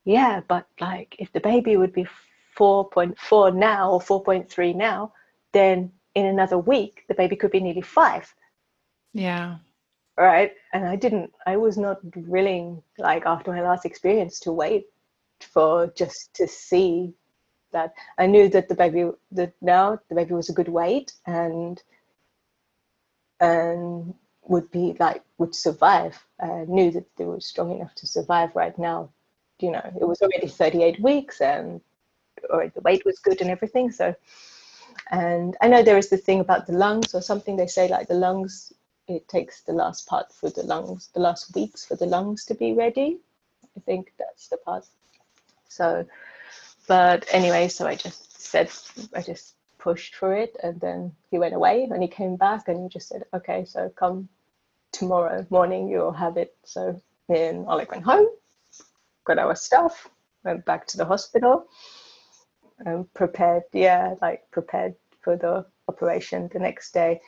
yeah 0.04 0.40
but 0.46 0.66
like 0.78 1.16
if 1.18 1.32
the 1.32 1.40
baby 1.40 1.76
would 1.76 1.92
be 1.92 2.06
4.4 2.58 3.54
now 3.54 3.92
or 3.92 4.00
4.3 4.00 4.74
now 4.74 5.12
then 5.52 5.90
in 6.14 6.26
another 6.26 6.58
week 6.58 7.04
the 7.08 7.14
baby 7.14 7.36
could 7.36 7.50
be 7.50 7.60
nearly 7.60 7.80
five. 7.80 8.34
Yeah 9.12 9.58
right? 10.26 10.52
And 10.72 10.84
i 10.86 10.96
didn't 10.96 11.32
i 11.46 11.56
was 11.56 11.78
not 11.78 11.98
willing 12.16 12.82
like 12.98 13.24
after 13.26 13.52
my 13.52 13.62
last 13.62 13.84
experience 13.86 14.40
to 14.40 14.52
wait 14.52 14.86
for 15.40 15.88
just 15.88 16.34
to 16.34 16.46
see 16.48 17.14
that. 17.72 17.92
I 18.16 18.26
knew 18.26 18.48
that 18.48 18.68
the 18.68 18.74
baby 18.74 19.10
that 19.32 19.52
now 19.60 19.98
the 20.08 20.14
baby 20.14 20.34
was 20.34 20.48
a 20.48 20.54
good 20.54 20.68
weight 20.68 21.12
and 21.26 21.82
and 23.40 24.14
would 24.42 24.70
be 24.70 24.96
like 24.98 25.22
would 25.38 25.54
survive. 25.54 26.24
I 26.40 26.64
knew 26.66 26.90
that 26.92 27.04
they 27.16 27.24
were 27.24 27.40
strong 27.40 27.70
enough 27.72 27.94
to 27.96 28.06
survive 28.06 28.54
right 28.56 28.76
now. 28.78 29.10
You 29.60 29.72
know 29.72 29.92
it 30.00 30.06
was 30.06 30.22
already 30.22 30.48
38 30.48 31.00
weeks 31.00 31.40
and 31.40 31.80
or 32.50 32.68
the 32.68 32.80
weight 32.82 33.04
was 33.04 33.18
good 33.18 33.40
and 33.40 33.50
everything 33.50 33.90
so. 33.90 34.14
And 35.10 35.56
i 35.60 35.68
know 35.68 35.82
there 35.82 35.98
is 35.98 36.08
the 36.08 36.16
thing 36.16 36.40
about 36.40 36.66
the 36.66 36.72
lungs 36.72 37.14
or 37.14 37.22
something 37.22 37.56
they 37.56 37.66
say 37.66 37.88
like 37.88 38.08
the 38.08 38.14
lungs 38.14 38.72
it 39.08 39.26
takes 39.26 39.62
the 39.62 39.72
last 39.72 40.06
part 40.06 40.32
for 40.32 40.50
the 40.50 40.62
lungs, 40.62 41.08
the 41.14 41.20
last 41.20 41.54
weeks 41.54 41.84
for 41.84 41.96
the 41.96 42.06
lungs 42.06 42.44
to 42.44 42.54
be 42.54 42.74
ready. 42.74 43.18
I 43.76 43.80
think 43.80 44.12
that's 44.18 44.48
the 44.48 44.58
part. 44.58 44.84
So, 45.68 46.04
but 46.86 47.26
anyway, 47.32 47.68
so 47.68 47.86
I 47.86 47.94
just 47.94 48.40
said, 48.40 48.70
I 49.14 49.22
just 49.22 49.54
pushed 49.78 50.14
for 50.14 50.34
it, 50.34 50.56
and 50.62 50.80
then 50.80 51.12
he 51.30 51.38
went 51.38 51.54
away, 51.54 51.88
and 51.90 52.02
he 52.02 52.08
came 52.08 52.36
back, 52.36 52.68
and 52.68 52.82
he 52.82 52.88
just 52.88 53.08
said, 53.08 53.24
okay, 53.32 53.64
so 53.64 53.90
come 53.96 54.28
tomorrow 54.92 55.46
morning, 55.50 55.88
you'll 55.88 56.12
have 56.12 56.36
it. 56.36 56.54
So 56.64 57.00
then 57.28 57.64
Oleg 57.68 57.90
went 57.90 58.04
home, 58.04 58.26
got 59.24 59.38
our 59.38 59.54
stuff, 59.54 60.08
went 60.44 60.64
back 60.64 60.86
to 60.88 60.96
the 60.96 61.04
hospital, 61.04 61.66
and 62.84 63.12
prepared, 63.14 63.64
yeah, 63.72 64.14
like 64.20 64.50
prepared 64.50 64.94
for 65.20 65.36
the 65.36 65.64
operation 65.88 66.48
the 66.52 66.58
next 66.58 66.92
day 66.92 67.20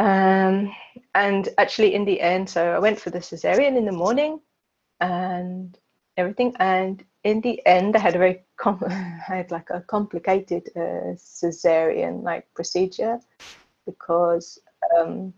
um, 0.00 0.74
and 1.14 1.50
actually, 1.58 1.94
in 1.94 2.06
the 2.06 2.22
end, 2.22 2.48
so 2.48 2.72
I 2.72 2.78
went 2.78 2.98
for 2.98 3.10
the 3.10 3.18
cesarean 3.18 3.76
in 3.76 3.84
the 3.84 3.92
morning 3.92 4.40
and 4.98 5.78
everything. 6.16 6.56
And 6.58 7.04
in 7.22 7.42
the 7.42 7.60
end, 7.66 7.96
I 7.96 7.98
had 7.98 8.14
a 8.14 8.18
very 8.18 8.42
com- 8.56 8.82
I 8.88 9.36
had 9.36 9.50
like 9.50 9.68
a 9.68 9.82
complicated 9.82 10.70
uh, 10.74 11.16
cesarean 11.16 12.22
like 12.22 12.46
procedure 12.54 13.20
because 13.84 14.58
um, 14.98 15.34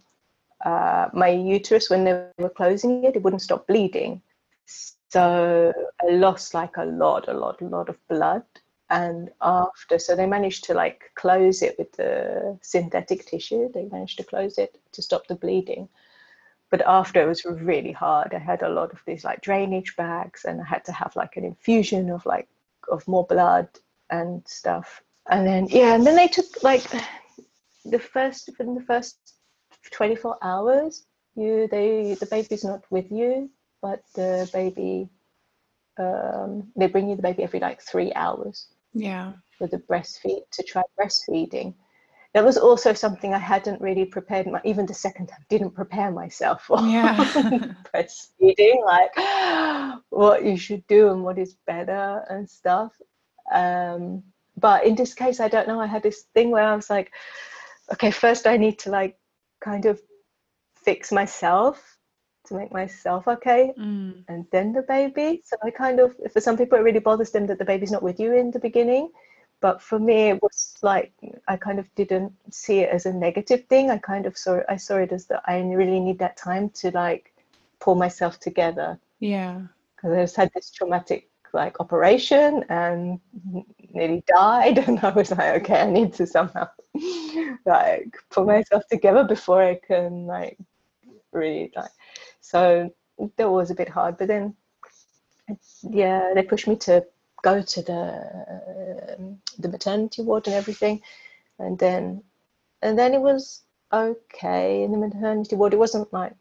uh, 0.65 1.09
my 1.13 1.31
uterus, 1.31 1.91
when 1.91 2.05
they 2.05 2.27
were 2.39 2.49
closing 2.49 3.03
it, 3.03 3.17
it 3.17 3.23
wouldn't 3.25 3.43
stop 3.43 3.67
bleeding. 3.67 4.23
So 4.67 5.73
I 6.01 6.13
lost 6.13 6.55
like 6.55 6.77
a 6.77 6.85
lot, 6.85 7.27
a 7.27 7.35
lot, 7.35 7.61
a 7.63 7.67
lot 7.67 7.89
of 7.89 7.99
blood 8.07 8.45
and 8.93 9.31
after 9.41 9.99
so 9.99 10.15
they 10.15 10.27
managed 10.27 10.65
to 10.65 10.75
like 10.75 11.11
close 11.15 11.63
it 11.63 11.77
with 11.79 11.91
the 11.93 12.59
synthetic 12.61 13.25
tissue. 13.25 13.71
They 13.73 13.87
managed 13.87 14.19
to 14.19 14.25
close 14.25 14.59
it 14.59 14.79
to 14.93 15.01
stop 15.01 15.27
the 15.27 15.35
bleeding. 15.35 15.89
But 16.71 16.83
after 16.87 17.23
it 17.23 17.27
was 17.27 17.45
really 17.47 17.93
hard. 17.93 18.35
I 18.35 18.39
had 18.39 18.63
a 18.63 18.69
lot 18.69 18.93
of 18.93 19.01
these 19.07 19.25
like 19.25 19.41
drainage 19.41 19.97
bags 19.97 20.45
and 20.45 20.61
i 20.61 20.65
had 20.65 20.85
to 20.85 20.93
have 20.93 21.17
like 21.17 21.37
an 21.37 21.45
infusion 21.45 22.11
of 22.11 22.25
like 22.27 22.49
of 22.91 23.09
more 23.09 23.27
blood 23.27 23.69
and 24.11 24.47
stuff. 24.47 25.03
And 25.31 25.47
then 25.47 25.69
yeah 25.69 25.95
and 25.95 26.07
then 26.07 26.17
they 26.17 26.29
took 26.29 26.63
like 26.63 26.85
the 27.87 27.99
first 27.99 28.51
in 28.61 28.75
the 28.75 28.83
first 28.83 29.17
24 29.91 30.37
hours 30.43 31.07
you 31.35 31.67
they 31.71 32.15
the 32.21 32.27
baby's 32.27 32.63
not 32.63 32.85
with 32.91 33.11
you 33.11 33.51
but 33.81 34.03
the 34.15 34.49
baby 34.53 35.09
um, 35.99 36.71
they 36.77 36.87
bring 36.87 37.09
you 37.09 37.17
the 37.17 37.23
baby 37.23 37.43
every 37.43 37.61
like 37.61 37.81
three 37.81 38.13
hours 38.15 38.69
yeah. 38.95 39.33
for 39.59 39.67
the 39.67 39.79
breastfeed 39.79 40.43
to 40.53 40.63
try 40.63 40.83
breastfeeding. 40.99 41.75
That 42.35 42.45
was 42.45 42.57
also 42.57 42.95
something 42.95 43.35
i 43.35 43.39
hadn't 43.39 43.83
really 43.83 44.07
prepared 44.07 44.47
my 44.47 44.61
even 44.65 44.87
the 44.87 44.95
second 44.95 45.27
time 45.27 45.45
didn't 45.51 45.73
prepare 45.75 46.11
myself 46.11 46.63
for 46.63 46.81
yeah. 46.87 47.17
breastfeeding 47.95 48.83
like 48.87 49.13
what 50.09 50.43
you 50.43 50.57
should 50.57 50.87
do 50.87 51.11
and 51.11 51.23
what 51.23 51.39
is 51.39 51.57
better 51.67 52.25
and 52.31 52.49
stuff. 52.49 52.93
Um, 53.53 54.23
but 54.57 54.87
in 54.87 54.95
this 54.95 55.15
case 55.15 55.41
i 55.41 55.49
don't 55.49 55.69
know 55.69 55.81
i 55.81 55.87
had 55.87 56.03
this 56.03 56.25
thing 56.35 56.51
where 56.51 56.65
i 56.65 56.77
was 56.77 56.91
like 56.91 57.13
okay 57.93 58.11
first 58.11 58.47
i 58.47 58.57
need 58.57 58.79
to 58.79 58.91
like 58.91 59.17
kind 59.61 59.87
of 59.87 60.01
fix 60.77 61.13
myself 61.13 61.92
to 62.45 62.55
make 62.55 62.73
myself 62.73 63.29
okay 63.29 63.73
mm. 63.79 64.15
and 64.29 64.47
then 64.51 64.73
the 64.73 64.83
baby. 64.83 65.43
So 65.45 65.57
i 65.63 65.71
kind 65.71 66.01
of 66.01 66.17
for 66.33 66.41
some 66.41 66.57
people 66.57 66.79
it 66.79 66.83
really 66.83 66.99
bothers 66.99 67.31
them 67.31 67.47
that 67.47 67.59
the 67.59 67.65
baby's 67.65 67.93
not 67.93 68.03
with 68.03 68.19
you 68.19 68.35
in 68.35 68.51
the 68.51 68.59
beginning. 68.59 69.11
But 69.61 69.81
for 69.81 69.99
me 69.99 70.31
it 70.31 70.43
was 70.43 70.75
like 70.83 71.13
i 71.49 71.57
kind 71.57 71.79
of 71.79 71.93
didn't 71.95 72.33
see 72.51 72.81
it 72.81 72.91
as 72.91 73.07
a 73.07 73.13
negative 73.13 73.65
thing. 73.67 73.91
I 73.91 73.99
kind 73.99 74.27
of 74.27 74.37
saw 74.37 74.61
i 74.69 74.77
saw 74.77 74.97
it 74.97 75.13
as 75.13 75.27
that 75.27 75.43
i 75.47 75.61
really 75.61 76.01
need 76.01 76.19
that 76.19 76.37
time 76.37 76.71
to 76.81 76.91
like 76.91 77.33
pull 77.81 77.95
myself 77.95 78.41
together. 78.41 78.99
Yeah. 79.21 79.61
Because 79.97 80.13
i 80.13 80.23
just 80.23 80.37
had 80.37 80.51
this 80.55 80.71
traumatic 80.71 81.29
like 81.55 81.81
operation 81.81 82.65
and 82.69 83.21
nearly 83.93 84.25
died 84.27 84.79
and 84.89 84.99
i 85.01 85.11
was 85.11 85.31
like 85.31 85.63
okay 85.63 85.83
i 85.83 85.91
need 85.91 86.13
to 86.15 86.27
somehow 86.27 86.67
like 87.67 88.17
pull 88.31 88.45
myself 88.45 88.83
together 88.91 89.25
before 89.25 89.63
i 89.63 89.75
can 89.75 90.27
like 90.27 90.57
really 91.33 91.73
like 91.77 91.91
so 92.43 92.93
that 93.37 93.51
was 93.51 93.71
a 93.71 93.75
bit 93.75 93.89
hard. 93.89 94.19
But 94.19 94.29
then, 94.29 94.55
yeah, 95.83 96.33
they 96.35 96.43
pushed 96.43 96.69
me 96.69 96.77
to 96.77 97.07
go 97.43 97.63
to 97.63 97.83
the 97.83 99.17
um, 99.19 99.39
the 99.59 99.69
maternity 99.69 100.23
ward 100.23 100.47
and 100.47 100.55
everything, 100.55 101.01
and 101.59 101.79
then 101.79 102.23
and 102.83 102.99
then 102.99 103.15
it 103.15 103.21
was 103.21 103.63
okay 103.93 104.83
in 104.83 104.93
the 104.93 104.99
maternity 104.99 105.57
ward. 105.57 105.73
It 105.73 105.79
wasn't 105.79 106.13
like 106.13 106.35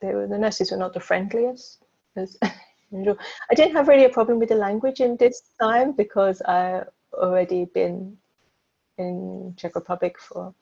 they 0.00 0.14
were, 0.14 0.26
the 0.26 0.38
nurses 0.38 0.70
were 0.70 0.76
not 0.76 0.94
the 0.94 1.00
friendliest. 1.00 1.84
I 2.16 3.54
didn't 3.54 3.76
have 3.76 3.88
really 3.88 4.04
a 4.04 4.10
problem 4.10 4.38
with 4.38 4.48
the 4.48 4.54
language 4.54 5.00
in 5.00 5.16
this 5.16 5.42
time 5.60 5.92
because 5.92 6.42
I 6.42 6.82
already 7.14 7.66
been 7.66 8.16
in 8.96 9.54
Czech 9.56 9.74
Republic 9.76 10.18
for 10.18 10.54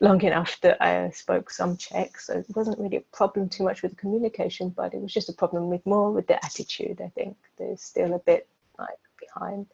long 0.00 0.20
enough 0.22 0.60
that 0.60 0.82
I 0.82 1.10
spoke 1.10 1.50
some 1.50 1.76
Czech, 1.76 2.18
so 2.18 2.38
it 2.38 2.46
wasn't 2.54 2.78
really 2.78 2.96
a 2.96 3.16
problem 3.16 3.48
too 3.48 3.64
much 3.64 3.82
with 3.82 3.92
the 3.92 3.96
communication, 3.96 4.70
but 4.70 4.94
it 4.94 5.00
was 5.00 5.12
just 5.12 5.28
a 5.28 5.32
problem 5.32 5.68
with 5.68 5.84
more 5.86 6.10
with 6.12 6.26
the 6.26 6.44
attitude. 6.44 7.00
I 7.00 7.08
think 7.08 7.36
there's 7.58 7.82
still 7.82 8.14
a 8.14 8.18
bit 8.18 8.48
like 8.78 8.98
behind. 9.20 9.66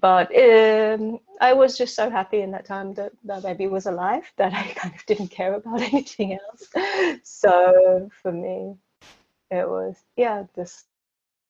But 0.00 0.34
um, 0.34 1.20
I 1.40 1.52
was 1.52 1.76
just 1.76 1.94
so 1.94 2.08
happy 2.08 2.40
in 2.40 2.50
that 2.52 2.64
time 2.64 2.94
that 2.94 3.12
that 3.24 3.42
baby 3.42 3.66
was 3.66 3.86
alive 3.86 4.30
that 4.36 4.54
I 4.54 4.72
kind 4.74 4.94
of 4.94 5.04
didn't 5.06 5.28
care 5.28 5.54
about 5.54 5.80
anything 5.92 6.38
else. 6.38 6.68
So 7.24 8.10
for 8.22 8.32
me, 8.32 8.76
it 9.50 9.68
was 9.68 9.96
yeah, 10.16 10.44
just 10.56 10.86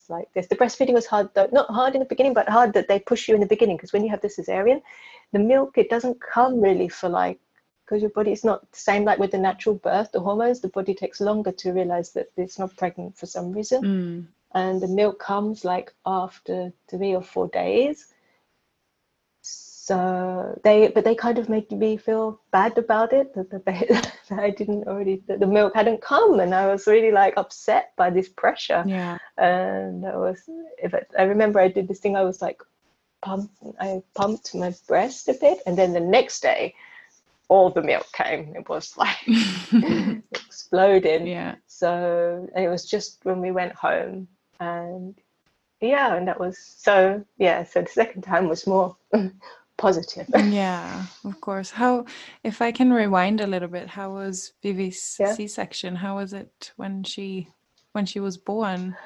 like 0.09 0.33
this. 0.35 0.49
The 0.49 0.57
breastfeeding 0.57 0.95
was 0.95 1.07
hard 1.07 1.31
though, 1.35 1.49
not 1.53 1.71
hard 1.71 1.95
in 1.95 2.01
the 2.01 2.07
beginning, 2.07 2.35
but 2.35 2.49
hard 2.49 2.73
that 2.75 2.89
they 2.89 2.99
push 2.99 3.29
you 3.29 3.35
in 3.35 3.41
the 3.41 3.47
beginning 3.47 3.77
because 3.77 3.93
when 3.93 4.03
you 4.03 4.11
have 4.11 4.21
the 4.21 4.29
cesarean, 4.29 4.83
the 5.33 5.39
milk 5.39 5.79
it 5.79 5.89
doesn't 5.89 6.21
come 6.21 6.61
really 6.61 6.89
for 6.89 7.09
like 7.09 7.39
because 7.93 8.01
your 8.01 8.11
body 8.11 8.33
is 8.33 8.43
not 8.43 8.63
the 8.73 8.79
same 8.79 9.05
like 9.05 9.19
with 9.19 9.33
the 9.33 9.39
natural 9.39 9.75
birth 9.75 10.11
the 10.13 10.21
hormones 10.21 10.61
the 10.61 10.69
body 10.69 10.95
takes 10.95 11.21
longer 11.21 11.53
to 11.53 11.73
realize 11.73 12.11
that 12.13 12.31
it's 12.39 12.59
not 12.59 12.75
pregnant 12.79 13.15
for 13.19 13.27
some 13.27 13.53
reason. 13.53 13.83
Mm. 13.83 14.27
and 14.55 14.81
the 14.81 14.89
milk 14.89 15.19
comes 15.19 15.63
like 15.63 15.93
after 16.07 16.73
three 16.89 17.15
or 17.15 17.23
four 17.23 17.49
days. 17.49 18.07
So 19.43 20.59
they 20.65 20.89
but 20.89 21.05
they 21.05 21.15
kind 21.15 21.39
of 21.39 21.51
made 21.51 21.71
me 21.71 21.99
feel 21.99 22.41
bad 22.51 22.79
about 22.79 23.13
it 23.13 23.35
that, 23.35 23.51
the, 23.51 23.59
that 24.29 24.39
i 24.39 24.49
didn't 24.49 24.89
already 24.89 25.23
that 25.27 25.41
the 25.41 25.47
milk 25.47 25.75
hadn't 25.75 26.01
come 26.01 26.41
and 26.41 26.55
i 26.55 26.67
was 26.69 26.87
really 26.87 27.11
like 27.11 27.35
upset 27.37 27.93
by 27.97 28.09
this 28.09 28.29
pressure. 28.31 28.85
Yeah. 28.87 29.19
And 29.37 30.07
i 30.07 30.17
was 30.17 30.49
if 30.79 30.95
I, 30.95 31.03
I 31.19 31.25
remember 31.25 31.61
i 31.61 31.69
did 31.69 31.89
this 31.89 32.01
thing 32.01 32.17
i 32.17 32.23
was 32.23 32.41
like 32.41 32.63
pumped 33.21 33.53
i 33.81 34.03
pumped 34.15 34.55
my 34.55 34.73
breast 34.89 35.29
a 35.29 35.35
bit 35.35 35.59
and 35.67 35.77
then 35.77 35.93
the 35.93 36.01
next 36.17 36.41
day 36.41 36.75
all 37.53 37.69
the 37.71 37.83
milk 37.83 38.07
came. 38.13 38.57
It 38.57 38.67
was 38.69 38.97
like 38.97 39.19
exploding. 40.33 41.27
Yeah. 41.27 41.57
So 41.67 42.49
it 42.57 42.69
was 42.69 42.85
just 42.89 43.19
when 43.25 43.41
we 43.41 43.51
went 43.51 43.75
home 43.75 44.27
and 44.59 45.15
yeah, 45.81 46.15
and 46.17 46.27
that 46.29 46.41
was 46.41 46.57
so 46.59 47.23
yeah. 47.39 47.65
So 47.65 47.83
the 47.83 47.91
second 47.91 48.23
time 48.23 48.49
was 48.49 48.67
more 48.67 48.97
positive. 49.77 50.27
yeah, 50.35 51.05
of 51.25 51.41
course. 51.41 51.71
How, 51.71 52.07
if 52.45 52.63
I 52.63 52.71
can 52.73 52.93
rewind 52.93 53.41
a 53.41 53.47
little 53.47 53.69
bit, 53.69 53.89
how 53.89 54.15
was 54.15 54.53
Vivi's 54.63 55.17
Yeah. 55.21 55.35
C-section? 55.35 55.97
How 55.97 56.17
was 56.17 56.33
it 56.33 56.73
when 56.77 57.03
she 57.05 57.49
when 57.93 58.07
she 58.07 58.21
was 58.21 58.37
born? 58.39 58.97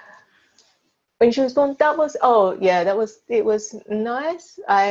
when 1.19 1.33
she 1.33 1.41
was 1.41 1.55
born 1.55 1.75
that 1.79 1.97
was 1.97 2.15
oh 2.21 2.59
yeah 2.61 2.85
that 2.85 2.95
was 2.95 3.21
it 3.29 3.43
was 3.43 3.75
nice 3.89 4.59
i 4.69 4.85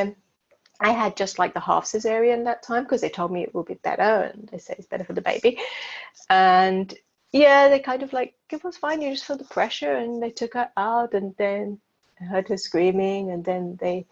i 0.79 0.91
had 0.91 1.15
just 1.15 1.39
like 1.39 1.53
the 1.53 1.59
half 1.59 1.85
cesarean 1.85 2.43
that 2.43 2.63
time 2.63 2.83
because 2.83 3.01
they 3.01 3.09
told 3.09 3.31
me 3.31 3.43
it 3.43 3.53
will 3.53 3.63
be 3.63 3.75
better 3.75 4.31
and 4.33 4.47
they 4.49 4.57
say 4.57 4.75
it's 4.77 4.87
better 4.87 5.03
for 5.03 5.13
the 5.13 5.21
baby. 5.21 5.59
And 6.29 6.93
yeah 7.31 7.67
they 7.67 7.79
kind 7.79 8.03
of 8.03 8.13
like 8.13 8.35
it 8.51 8.63
was 8.63 8.77
fine 8.77 9.01
you 9.01 9.11
just 9.11 9.25
feel 9.25 9.37
the 9.37 9.43
pressure 9.43 9.93
and 9.93 10.23
they 10.23 10.29
took 10.29 10.53
her 10.53 10.69
out 10.77 11.13
and 11.13 11.35
then 11.37 11.79
I 12.21 12.25
heard 12.25 12.47
her 12.47 12.57
screaming 12.57 13.31
and 13.31 13.43
then 13.43 13.77
they 13.79 14.07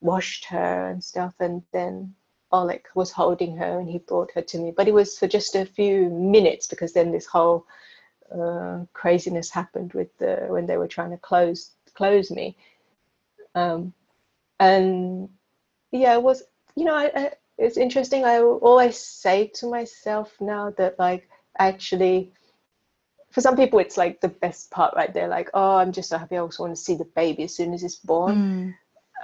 washed 0.00 0.44
her 0.46 0.88
and 0.90 1.02
stuff 1.02 1.34
and 1.40 1.62
then 1.72 2.14
Oleg 2.52 2.86
was 2.94 3.10
holding 3.10 3.56
her 3.56 3.78
and 3.78 3.88
he 3.88 3.98
brought 3.98 4.30
her 4.32 4.42
to 4.42 4.58
me. 4.58 4.70
But 4.70 4.86
it 4.86 4.94
was 4.94 5.18
for 5.18 5.26
just 5.26 5.56
a 5.56 5.66
few 5.66 6.08
minutes 6.08 6.66
because 6.66 6.92
then 6.92 7.10
this 7.10 7.26
whole 7.26 7.66
uh, 8.32 8.84
craziness 8.92 9.50
happened 9.50 9.92
with 9.92 10.16
the 10.18 10.46
when 10.48 10.66
they 10.66 10.76
were 10.76 10.88
trying 10.88 11.10
to 11.10 11.16
close 11.16 11.72
close 11.94 12.30
me. 12.30 12.56
Um, 13.54 13.92
and 14.60 15.28
yeah 15.94 16.14
it 16.14 16.22
was 16.22 16.42
you 16.76 16.84
know 16.84 16.94
I, 16.94 17.10
I, 17.14 17.30
it's 17.56 17.76
interesting. 17.76 18.24
I 18.24 18.40
always 18.40 18.98
say 18.98 19.46
to 19.54 19.70
myself 19.70 20.34
now 20.40 20.70
that 20.76 20.98
like 20.98 21.28
actually 21.58 22.32
for 23.30 23.40
some 23.40 23.56
people 23.56 23.78
it's 23.78 23.96
like 23.96 24.20
the 24.20 24.28
best 24.28 24.70
part 24.70 24.94
right? 24.96 25.14
There 25.14 25.28
like 25.28 25.50
oh 25.54 25.76
i'm 25.76 25.92
just 25.92 26.08
so 26.08 26.18
happy. 26.18 26.36
I 26.36 26.40
also 26.40 26.64
want 26.64 26.76
to 26.76 26.82
see 26.82 26.96
the 26.96 27.04
baby 27.16 27.44
as 27.44 27.54
soon 27.54 27.72
as 27.72 27.84
it's 27.84 27.96
born. 27.96 28.34
Mm, 28.34 28.74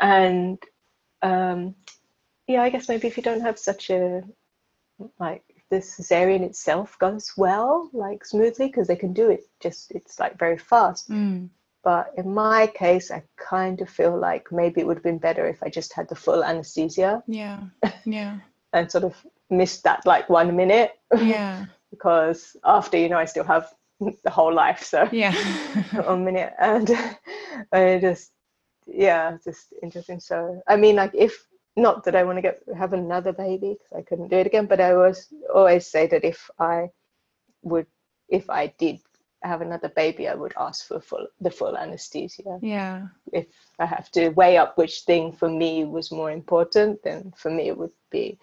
and 0.01 0.59
um, 1.23 1.75
yeah, 2.47 2.63
I 2.63 2.71
guess 2.71 2.89
maybe 2.89 3.09
if 3.09 3.17
you 3.17 3.23
don't 3.23 3.43
have 3.43 3.59
such 3.59 3.91
a 3.91 4.23
like 5.19 5.43
the 5.71 5.77
cesarean 5.77 6.43
itself 6.43 6.99
goes 6.99 7.33
well, 7.37 7.91
like 7.93 8.25
smoothly, 8.25 8.67
because 8.67 8.87
they 8.87 8.97
can 8.97 9.13
do 9.13 9.31
it 9.31 9.49
just 9.61 9.91
it's 9.93 10.19
like 10.19 10.39
very 10.39 10.59
fast. 10.59 11.11
mm, 11.11 11.49
But 11.83 12.13
in 12.17 12.35
my 12.35 12.67
case, 12.67 13.11
I 13.11 13.23
kind 13.37 13.81
of 13.81 13.89
feel 13.89 14.17
like 14.19 14.53
maybe 14.53 14.81
it 14.81 14.87
would 14.87 14.99
have 14.99 15.05
been 15.05 15.19
better 15.19 15.47
if 15.47 15.63
I 15.63 15.69
just 15.71 15.95
had 15.95 16.09
the 16.09 16.15
full 16.15 16.45
anesthesia. 16.45 17.23
Yeah, 17.27 17.61
yeah, 18.05 18.39
and 18.73 18.91
sort 18.91 19.05
of 19.05 19.17
missed 19.49 19.85
that 19.85 20.05
like 20.05 20.29
one 20.29 20.57
minute. 20.57 20.93
Yeah, 21.17 21.67
because 21.91 22.57
after 22.65 22.99
you 22.99 23.09
know 23.09 23.19
I 23.19 23.25
still 23.25 23.45
have 23.45 23.73
the 24.01 24.31
whole 24.31 24.53
life, 24.53 24.83
so 24.83 25.09
yeah. 25.13 25.35
one 26.05 26.25
minute. 26.25 26.53
And 26.59 26.91
I 27.73 27.99
just 28.01 28.33
yeah 28.87 29.39
just 29.43 29.73
interesting. 29.83 30.21
So 30.21 30.63
I 30.69 30.77
mean 30.77 30.97
like 30.97 31.13
if 31.15 31.47
not 31.77 32.05
that 32.05 32.15
I 32.15 32.25
want 32.25 32.37
to 32.37 32.43
get 32.43 32.61
have 32.77 32.93
another 32.93 33.33
baby 33.33 33.75
because 33.79 33.93
I 33.97 34.03
couldn't 34.03 34.29
do 34.29 34.37
it 34.37 34.47
again 34.47 34.67
but 34.67 34.81
I 34.81 34.95
was 34.95 35.29
always 35.55 35.87
say 35.87 36.07
that 36.09 36.25
if 36.25 36.51
I 36.59 36.91
would 37.63 37.87
if 38.29 38.49
I 38.51 38.69
did 38.79 39.01
have 39.43 39.61
another 39.61 39.89
baby 39.89 40.29
I 40.29 40.35
would 40.35 40.55
ask 40.59 40.87
for 40.87 41.01
full 41.01 41.27
the 41.41 41.51
full 41.51 41.77
anesthesia 41.77 42.59
yeah, 42.61 43.09
if 43.33 43.47
I 43.79 43.87
have 43.87 44.11
to 44.13 44.29
weigh 44.31 44.59
up 44.59 44.77
which 44.77 45.01
thing 45.01 45.33
for 45.33 45.49
me 45.49 45.85
was 45.85 46.11
more 46.13 46.31
important 46.31 47.03
then 47.03 47.33
for 47.37 47.51
me 47.51 47.69
it 47.69 47.79
would 47.79 47.93
be 48.11 48.39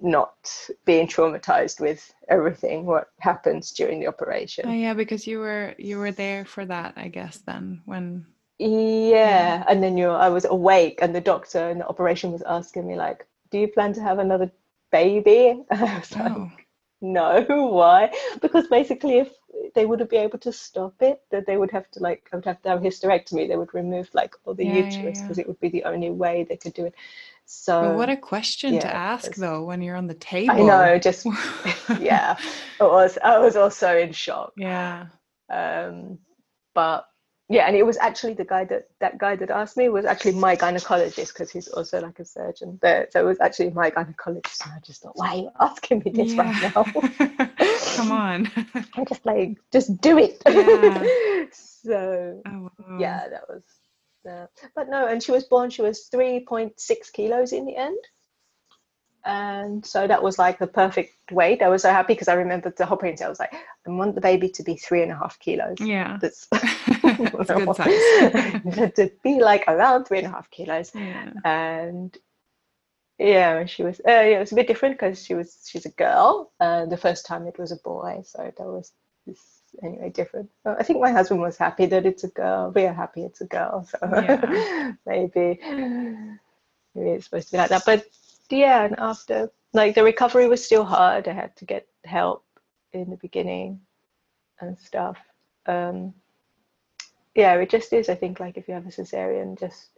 not 0.00 0.68
being 0.84 1.06
traumatized 1.06 1.80
with 1.80 2.14
everything 2.28 2.86
what 2.86 3.08
happens 3.20 3.72
during 3.72 4.00
the 4.00 4.06
operation 4.06 4.68
Oh, 4.68 4.72
yeah, 4.72 4.94
because 4.94 5.26
you 5.26 5.38
were 5.40 5.74
you 5.78 5.98
were 5.98 6.12
there 6.12 6.44
for 6.44 6.64
that, 6.66 6.94
I 6.96 7.08
guess. 7.08 7.38
Then 7.38 7.82
when 7.84 8.26
Yeah, 8.58 9.64
and 9.68 9.82
then 9.82 9.96
you 9.96 10.10
I 10.10 10.28
was 10.28 10.44
awake 10.44 10.98
and 11.02 11.14
the 11.14 11.20
doctor 11.20 11.70
in 11.70 11.78
the 11.78 11.86
operation 11.86 12.32
was 12.32 12.42
asking 12.42 12.86
me 12.86 12.96
like, 12.96 13.26
"Do 13.50 13.58
you 13.58 13.68
plan 13.68 13.92
to 13.94 14.02
have 14.02 14.18
another 14.18 14.50
baby?" 14.92 15.62
I 15.70 15.98
was 15.98 16.12
oh. 16.16 16.18
like, 16.18 16.32
oh, 16.32 16.50
"No, 17.00 17.46
why?" 17.72 18.12
Because 18.40 18.66
basically 18.68 19.18
if 19.18 19.30
they 19.74 19.86
wouldn't 19.86 20.10
be 20.10 20.16
able 20.16 20.38
to 20.40 20.52
stop 20.52 20.94
it, 21.02 21.22
that 21.30 21.46
they 21.46 21.56
would 21.56 21.70
have 21.72 21.90
to 21.92 22.00
like 22.00 22.28
I 22.32 22.36
would 22.36 22.44
have 22.46 22.62
to 22.62 22.68
have 22.70 22.82
a 22.84 22.86
hysterectomy. 22.86 23.48
They 23.48 23.56
would 23.56 23.74
remove 23.74 24.08
like 24.14 24.34
all 24.44 24.54
the 24.54 24.64
Yeah, 24.64 24.72
yeah, 24.74 24.84
uterus 24.84 25.18
yeah. 25.18 25.22
because 25.22 25.38
it 25.38 25.46
would 25.48 25.60
be 25.60 25.68
the 25.68 25.84
only 25.84 26.10
way 26.10 26.44
they 26.48 26.56
could 26.56 26.74
do 26.74 26.86
it. 26.86 26.94
So 27.46 27.80
but 27.82 27.96
what 27.96 28.10
a 28.10 28.16
question 28.16 28.78
to 28.80 28.94
ask 28.94 29.34
though 29.34 29.64
when 29.64 29.82
you're 29.82 29.96
on 29.96 30.06
the 30.06 30.14
table. 30.14 30.52
I 30.52 30.62
know, 30.62 30.98
just 30.98 31.26
yeah, 32.00 32.36
it 32.80 32.84
was 32.84 33.18
I 33.22 33.38
was 33.38 33.56
also 33.56 33.96
in 33.96 34.12
shock. 34.12 34.54
yeah. 34.56 35.06
um, 35.50 36.18
but 36.74 37.06
yeah 37.48 37.66
and 37.66 37.74
it 37.76 37.84
was 37.84 37.96
actually 37.98 38.34
the 38.34 38.44
guy 38.44 38.64
that 38.64 38.88
that 39.00 39.18
guy 39.18 39.34
that 39.36 39.50
asked 39.50 39.76
me 39.76 39.88
was 39.88 40.04
actually 40.04 40.32
my 40.32 40.54
gynecologist 40.56 41.28
because 41.28 41.50
he's 41.50 41.68
also 41.68 42.00
like 42.00 42.18
a 42.18 42.24
surgeon 42.24 42.78
there 42.82 43.08
so 43.10 43.20
it 43.20 43.24
was 43.24 43.40
actually 43.40 43.70
my 43.70 43.90
gynecologist 43.90 44.64
and 44.64 44.72
i 44.74 44.80
just 44.84 45.02
thought 45.02 45.16
why 45.16 45.28
are 45.30 45.36
you 45.36 45.50
asking 45.60 46.02
me 46.04 46.10
this 46.12 46.34
right 46.34 46.62
now 46.74 46.84
Come 47.96 48.12
on. 48.12 48.50
i'm 48.94 49.06
just 49.06 49.24
like 49.24 49.56
just 49.72 50.00
do 50.00 50.18
it 50.18 50.42
Yeah. 50.46 51.04
so 51.52 52.42
Oh, 52.46 52.70
wow. 52.78 52.98
yeah 52.98 53.28
that 53.28 53.44
was 53.48 53.62
uh, 54.28 54.46
but 54.74 54.88
no 54.90 55.06
and 55.06 55.22
she 55.22 55.32
was 55.32 55.44
born 55.44 55.70
she 55.70 55.80
was 55.82 56.08
3.6 56.14 57.12
kilos 57.12 57.52
in 57.52 57.64
the 57.64 57.76
end 57.76 57.96
and 59.24 59.84
so 59.84 60.06
that 60.06 60.22
was 60.22 60.38
like 60.38 60.58
the 60.58 60.66
perfect 60.66 61.12
weight 61.32 61.60
i 61.62 61.68
was 61.68 61.82
so 61.82 61.90
happy 61.90 62.14
because 62.14 62.28
i 62.28 62.34
remembered 62.34 62.76
the 62.76 62.86
whole 62.86 62.96
pregnancy. 62.96 63.24
I 63.24 63.28
was 63.28 63.40
like 63.40 63.52
i 63.52 63.90
want 63.90 64.14
the 64.14 64.20
baby 64.20 64.48
to 64.50 64.62
be 64.62 64.76
three 64.76 65.02
and 65.02 65.12
a 65.12 65.16
half 65.16 65.38
kilos. 65.40 65.76
Yeah. 65.80 66.18
that's 66.20 66.46
a 66.52 67.14
good 67.14 67.76
size. 67.76 68.92
to 68.94 69.10
be 69.24 69.40
like 69.40 69.64
around 69.68 70.04
three 70.04 70.18
and 70.18 70.26
a 70.26 70.30
half 70.30 70.50
kilos. 70.50 70.92
Yeah. 70.94 71.32
and 71.44 72.16
yeah 73.18 73.64
she 73.66 73.82
was 73.82 73.98
uh, 74.06 74.10
yeah, 74.10 74.36
it 74.36 74.38
was 74.38 74.52
a 74.52 74.54
bit 74.54 74.68
different 74.68 74.94
because 74.96 75.24
she 75.24 75.34
was 75.34 75.66
she's 75.68 75.86
a 75.86 75.90
girl 75.90 76.52
and 76.60 76.90
the 76.92 76.96
first 76.96 77.26
time 77.26 77.46
it 77.46 77.58
was 77.58 77.72
a 77.72 77.76
boy. 77.76 78.22
So 78.24 78.52
that 78.56 78.66
was 78.66 78.92
this 79.26 79.40
anyway 79.82 80.10
different. 80.10 80.48
Uh, 80.64 80.76
i 80.78 80.82
think 80.82 81.00
my 81.00 81.10
husband 81.12 81.40
was 81.40 81.56
happy 81.58 81.86
that 81.86 82.06
it's 82.06 82.24
a 82.24 82.28
girl. 82.28 82.70
We 82.74 82.84
are 82.86 82.94
happy 82.94 83.24
it's 83.24 83.40
a 83.40 83.46
girl. 83.46 83.84
So 83.90 83.98
Yeah. 84.02 84.92
maybe. 85.06 85.60
Maybe 86.94 87.10
it's 87.10 87.26
supposed 87.26 87.48
to 87.48 87.52
be 87.52 87.58
like 87.58 87.68
that. 87.70 87.84
But 87.84 88.06
yeah 88.50 88.84
and 88.84 88.98
after 88.98 89.50
like 89.74 89.94
the 89.94 90.02
recovery 90.02 90.48
was 90.48 90.64
still 90.64 90.84
hard. 90.84 91.28
I 91.28 91.32
had 91.32 91.54
to 91.56 91.64
get 91.64 91.86
help 92.04 92.44
in 92.92 93.10
the 93.10 93.16
beginning 93.16 93.80
and 94.60 94.78
stuff. 94.78 95.18
Um 95.66 96.14
yeah 97.34 97.54
it 97.54 97.70
just 97.70 97.92
is 97.92 98.08
i 98.08 98.14
think 98.14 98.40
like 98.40 98.56
if 98.56 98.66
you 98.66 98.74
have 98.74 98.86
a 98.86 98.90
cesarean 98.90 99.56
just 99.58 99.90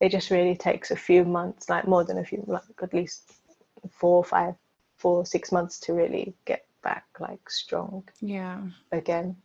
it 0.00 0.08
just 0.08 0.30
really 0.30 0.56
takes 0.56 0.90
a 0.90 0.96
few 0.96 1.24
months 1.24 1.68
like 1.68 1.86
more 1.86 2.02
than 2.04 2.18
a 2.18 2.24
few 2.24 2.42
like 2.46 2.62
at 2.82 2.92
least 2.92 3.32
four 3.90 4.24
five 4.24 4.54
four 4.96 5.24
six 5.24 5.52
months 5.52 5.78
to 5.78 5.92
really 5.92 6.34
get 6.44 6.66
back 6.82 7.04
like 7.20 7.50
strong 7.50 8.02
Yeah. 8.20 8.60
again. 8.92 9.36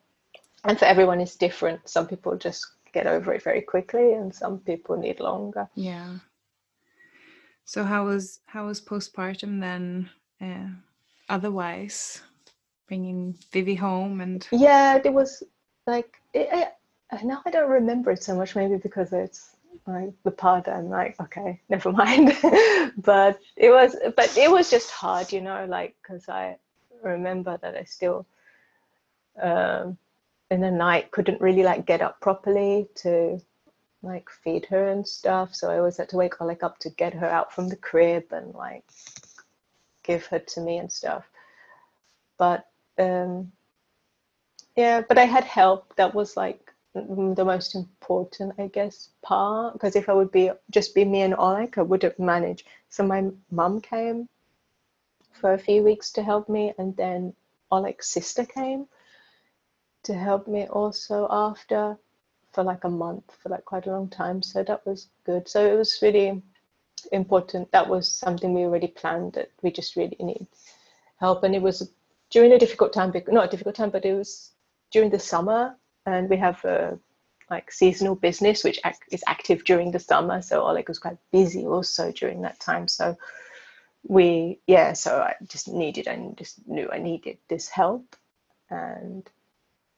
And 0.63 0.77
for 0.79 0.85
everyone 0.85 1.19
it's 1.19 1.35
different. 1.35 1.87
Some 1.89 2.07
people 2.07 2.37
just 2.37 2.65
get 2.93 3.07
over 3.07 3.33
it 3.33 3.43
very 3.43 3.61
quickly 3.61 4.13
and 4.13 4.33
some 4.33 4.59
people 4.59 4.97
need 4.97 5.19
longer. 5.19 5.67
Yeah. 5.75 6.09
So 7.65 7.83
how 7.83 8.05
was 8.05 8.39
how 8.45 8.67
was 8.67 8.81
postpartum 8.81 9.59
then? 9.61 10.09
Uh, 10.41 10.69
otherwise, 11.29 12.21
bringing 12.91 13.33
Vivi 13.53 13.75
home 13.75 14.19
and 14.19 14.45
yeah 14.51 14.99
it 15.01 15.13
was 15.13 15.43
like 15.87 16.17
it, 16.33 16.49
I, 17.09 17.23
now 17.23 17.41
i 17.45 17.49
don't 17.49 17.69
remember 17.69 18.11
it 18.11 18.21
so 18.21 18.35
much 18.35 18.53
maybe 18.53 18.75
because 18.75 19.13
it's 19.13 19.55
like 19.87 20.11
the 20.25 20.31
part 20.31 20.67
i'm 20.67 20.89
like 20.89 21.15
okay 21.21 21.61
never 21.69 21.93
mind 21.93 22.37
but 22.97 23.39
it 23.55 23.69
was 23.69 23.95
but 24.17 24.37
it 24.37 24.51
was 24.51 24.69
just 24.69 24.91
hard 24.91 25.31
you 25.31 25.39
know 25.39 25.65
like 25.69 25.95
because 26.01 26.27
i 26.27 26.57
remember 27.01 27.57
that 27.61 27.75
i 27.77 27.85
still 27.85 28.25
um 29.41 29.97
in 30.49 30.59
the 30.59 30.69
night 30.69 31.11
couldn't 31.11 31.39
really 31.39 31.63
like 31.63 31.85
get 31.85 32.01
up 32.01 32.19
properly 32.19 32.89
to 32.95 33.39
like 34.03 34.29
feed 34.29 34.65
her 34.65 34.89
and 34.89 35.07
stuff. 35.07 35.53
So 35.53 35.69
i 35.69 35.77
always 35.77 35.97
had 35.97 36.09
to 36.09 36.17
wake 36.17 36.41
Oleg 36.41 36.63
up 36.63 36.79
to 36.79 36.89
get 36.89 37.13
her 37.13 37.27
out 37.27 37.53
from 37.53 37.67
the 37.69 37.75
crib 37.75 38.31
and 38.31 38.53
like 38.53 38.83
give 40.03 40.25
her 40.27 40.39
to 40.39 40.61
me 40.61 40.77
and 40.77 40.91
stuff. 40.91 41.25
But 42.37 42.67
um 42.97 43.51
yeah 44.75 45.01
but 45.01 45.17
i 45.17 45.25
had 45.25 45.43
help. 45.43 45.95
That 45.95 46.13
was 46.13 46.35
like 46.35 46.73
the 46.93 47.45
most 47.45 47.75
important 47.75 48.53
i 48.57 48.67
guess 48.67 49.09
part. 49.21 49.73
Because 49.73 49.95
if 49.95 50.09
i 50.09 50.13
would 50.13 50.31
be 50.31 50.51
just 50.71 50.95
be 50.95 51.05
me 51.05 51.21
and 51.21 51.35
oleg 51.35 51.77
i 51.77 51.81
wouldn't 51.81 52.19
manage. 52.19 52.65
So 52.89 53.03
my 53.03 53.29
mum 53.51 53.81
came 53.81 54.27
for 55.33 55.53
a 55.53 55.59
few 55.59 55.83
weeks 55.83 56.11
to 56.11 56.23
help 56.23 56.49
me 56.49 56.73
and 56.77 56.95
then 56.97 57.33
oleg's 57.71 58.07
sister 58.07 58.45
came 58.45 58.87
to 60.03 60.13
help 60.13 60.47
me 60.47 60.65
also 60.67 61.27
after 61.29 61.97
for 62.51 62.63
like 62.63 62.83
a 62.83 62.89
month 62.89 63.23
for 63.41 63.49
like 63.49 63.65
quite 63.65 63.87
a 63.87 63.91
long 63.91 64.09
time 64.09 64.41
so 64.41 64.63
that 64.63 64.85
was 64.85 65.07
good 65.25 65.47
so 65.47 65.65
it 65.65 65.77
was 65.77 65.99
really 66.01 66.41
important 67.11 67.71
that 67.71 67.87
was 67.87 68.07
something 68.11 68.53
we 68.53 68.61
already 68.61 68.87
planned 68.87 69.33
that 69.33 69.49
we 69.61 69.71
just 69.71 69.95
really 69.95 70.17
need 70.19 70.47
help 71.17 71.43
and 71.43 71.55
it 71.55 71.61
was 71.61 71.91
during 72.29 72.53
a 72.53 72.59
difficult 72.59 72.93
time 72.93 73.11
not 73.29 73.47
a 73.47 73.51
difficult 73.51 73.75
time 73.75 73.89
but 73.89 74.05
it 74.05 74.13
was 74.13 74.51
during 74.91 75.09
the 75.09 75.19
summer 75.19 75.75
and 76.05 76.29
we 76.29 76.37
have 76.37 76.63
a 76.65 76.97
like 77.51 77.71
seasonal 77.71 78.15
business, 78.15 78.63
which 78.63 78.79
ac- 78.85 78.97
is 79.11 79.23
active 79.27 79.63
during 79.65 79.91
the 79.91 79.99
summer. 79.99 80.41
So 80.41 80.63
Oleg 80.63 80.87
was 80.87 80.97
quite 80.97 81.17
busy 81.31 81.67
also 81.67 82.11
during 82.11 82.41
that 82.41 82.59
time. 82.59 82.87
So 82.87 83.17
we, 84.07 84.59
yeah, 84.65 84.93
so 84.93 85.19
I 85.19 85.35
just 85.47 85.67
needed, 85.67 86.07
I 86.07 86.31
just 86.37 86.65
knew 86.67 86.89
I 86.91 86.97
needed 86.97 87.37
this 87.49 87.67
help. 87.67 88.15
And 88.69 89.29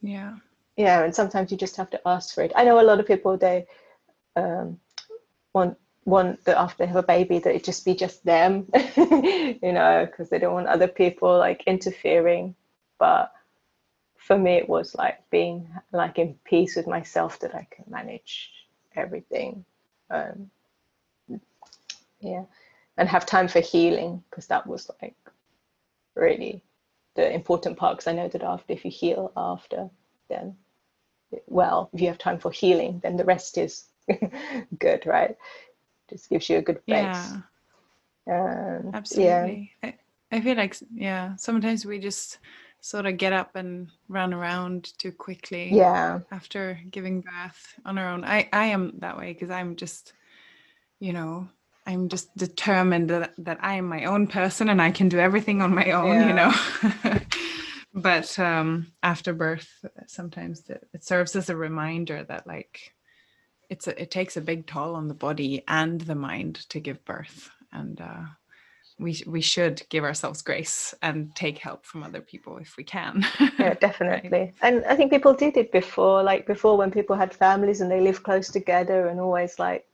yeah. 0.02 0.38
Yeah, 0.78 1.04
and 1.04 1.14
sometimes 1.16 1.52
you 1.52 1.58
just 1.58 1.78
have 1.78 1.90
to 1.92 2.02
ask 2.06 2.34
for 2.34 2.44
it. 2.44 2.52
I 2.56 2.64
know 2.64 2.80
a 2.80 2.84
lot 2.84 3.00
of 3.00 3.06
people, 3.08 3.38
they 3.38 3.68
um, 4.36 4.80
want 5.54 5.78
want 6.06 6.44
that 6.46 6.58
after 6.58 6.80
they 6.80 6.88
have 6.88 6.98
a 6.98 7.04
baby 7.04 7.40
that 7.40 7.56
it 7.56 7.64
just 7.64 7.86
be 7.86 7.96
just 7.96 8.26
them 8.26 8.68
you 8.98 9.72
know 9.72 10.06
because 10.06 10.30
they 10.30 10.38
don't 10.40 10.54
want 10.54 10.68
other 10.68 10.88
people 10.88 11.38
like 11.38 11.64
interfering 11.66 12.54
but 13.00 13.32
for 14.18 14.38
me 14.38 14.54
it 14.56 14.68
was 14.68 14.96
like 14.96 15.20
being 15.30 15.68
like 15.94 16.20
in 16.20 16.36
peace 16.44 16.76
with 16.76 16.88
myself 16.88 17.40
that 17.40 17.56
i 17.56 17.66
can 17.72 17.86
manage 17.88 18.52
everything 18.96 19.64
um, 20.10 20.50
yeah 22.20 22.44
and 22.98 23.08
have 23.08 23.26
time 23.26 23.48
for 23.48 23.62
healing 23.62 24.22
because 24.30 24.48
that 24.48 24.68
was 24.68 24.92
like 25.02 25.16
really 26.16 26.62
the 27.16 27.34
important 27.34 27.78
part 27.78 27.98
because 27.98 28.08
i 28.08 28.14
know 28.14 28.28
that 28.28 28.44
after 28.44 28.74
if 28.74 28.84
you 28.84 28.92
heal 28.92 29.32
after 29.38 29.90
then 30.30 30.56
well 31.48 31.90
if 31.94 32.02
you 32.02 32.08
have 32.08 32.18
time 32.18 32.40
for 32.40 32.52
healing 32.52 33.00
then 33.04 33.18
the 33.18 33.26
rest 33.26 33.58
is 33.58 33.86
good 34.80 35.06
right 35.06 35.36
just 36.14 36.30
gives 36.30 36.50
you 36.50 36.58
a 36.58 36.62
good 36.62 36.86
base. 36.86 36.98
Yeah. 36.98 37.42
Um, 38.30 38.92
Absolutely. 38.94 39.72
Yeah. 39.84 39.92
I, 40.32 40.38
I 40.38 40.42
feel 40.42 40.56
like 40.56 40.76
yeah, 40.94 41.36
sometimes 41.36 41.86
we 41.86 42.00
just 42.00 42.40
sort 42.80 43.06
of 43.06 43.18
get 43.18 43.34
up 43.34 43.56
and 43.56 43.90
run 44.08 44.34
around 44.34 44.98
too 44.98 45.12
quickly. 45.12 45.70
Yeah. 45.72 46.20
After 46.32 46.80
giving 46.90 47.22
birth 47.22 47.80
on 47.86 47.98
our 47.98 48.10
own. 48.10 48.24
I 48.24 48.50
I 48.54 48.66
am 48.66 48.94
that 49.00 49.18
way 49.18 49.34
because 49.34 49.50
I'm 49.50 49.76
just 49.76 50.14
you 51.00 51.12
know, 51.12 51.50
I'm 51.86 52.08
just 52.08 52.36
determined 52.38 53.10
that, 53.10 53.34
that 53.40 53.58
I 53.62 53.76
am 53.76 53.86
my 53.90 54.06
own 54.06 54.28
person 54.28 54.70
and 54.70 54.82
I 54.82 54.92
can 54.92 55.10
do 55.10 55.20
everything 55.20 55.62
on 55.62 55.76
my 55.76 55.92
own, 55.92 56.14
yeah. 56.14 56.28
you 56.28 56.34
know. 56.34 57.20
but 57.94 58.38
um 58.40 58.88
after 59.04 59.34
birth 59.34 59.86
sometimes 60.08 60.64
it 60.70 61.04
serves 61.04 61.36
as 61.36 61.50
a 61.50 61.56
reminder 61.56 62.24
that 62.24 62.48
like 62.48 62.94
it's 63.70 63.88
a, 63.88 64.02
it 64.02 64.12
takes 64.12 64.38
a 64.38 64.42
big 64.42 64.66
toll 64.68 64.96
on 64.96 65.08
the 65.08 65.14
body 65.14 65.64
and 65.68 66.02
the 66.02 66.16
mind 66.16 66.56
to 66.70 66.80
give 66.80 67.04
birth 67.06 67.50
and 67.72 68.02
uh, 68.02 68.24
we 69.00 69.22
we 69.26 69.42
should 69.42 69.82
give 69.90 70.04
ourselves 70.04 70.42
grace 70.42 70.94
and 71.02 71.36
take 71.36 71.58
help 71.58 71.86
from 71.86 72.04
other 72.04 72.22
people 72.22 72.58
if 72.58 72.78
we 72.78 72.84
can 72.84 73.26
yeah 73.58 73.74
definitely 73.80 74.30
right? 74.30 74.54
and 74.62 74.86
i 74.86 74.96
think 74.96 75.12
people 75.12 75.34
did 75.34 75.58
it 75.58 75.72
before 75.72 76.22
like 76.24 76.46
before 76.46 76.78
when 76.78 76.92
people 76.92 77.16
had 77.16 77.34
families 77.34 77.82
and 77.82 77.90
they 77.90 78.02
lived 78.02 78.24
close 78.24 78.50
together 78.50 79.08
and 79.08 79.20
always 79.20 79.58
like 79.58 79.86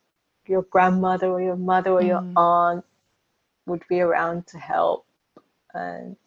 your 0.45 0.63
grandmother 0.63 1.27
or 1.27 1.41
your 1.41 1.55
mother 1.55 1.91
or 1.91 2.01
mm. 2.01 2.07
your 2.07 2.23
aunt 2.35 2.83
would 3.65 3.83
be 3.87 4.01
around 4.01 4.45
to 4.47 4.57
help 4.57 5.05
and 5.73 6.17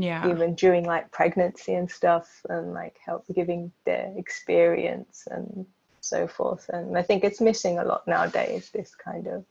yeah 0.00 0.28
even 0.28 0.54
during 0.54 0.84
like 0.84 1.10
pregnancy 1.10 1.74
and 1.74 1.90
stuff 1.90 2.46
and 2.48 2.72
like 2.72 2.96
help 3.04 3.24
giving 3.34 3.70
their 3.84 4.12
experience 4.16 5.26
and 5.30 5.66
so 6.08 6.26
forth. 6.26 6.68
And 6.70 6.96
I 6.96 7.02
think 7.02 7.24
it's 7.24 7.40
missing 7.40 7.78
a 7.78 7.84
lot 7.84 8.06
nowadays, 8.06 8.70
this 8.70 8.94
kind 8.94 9.26
of 9.26 9.44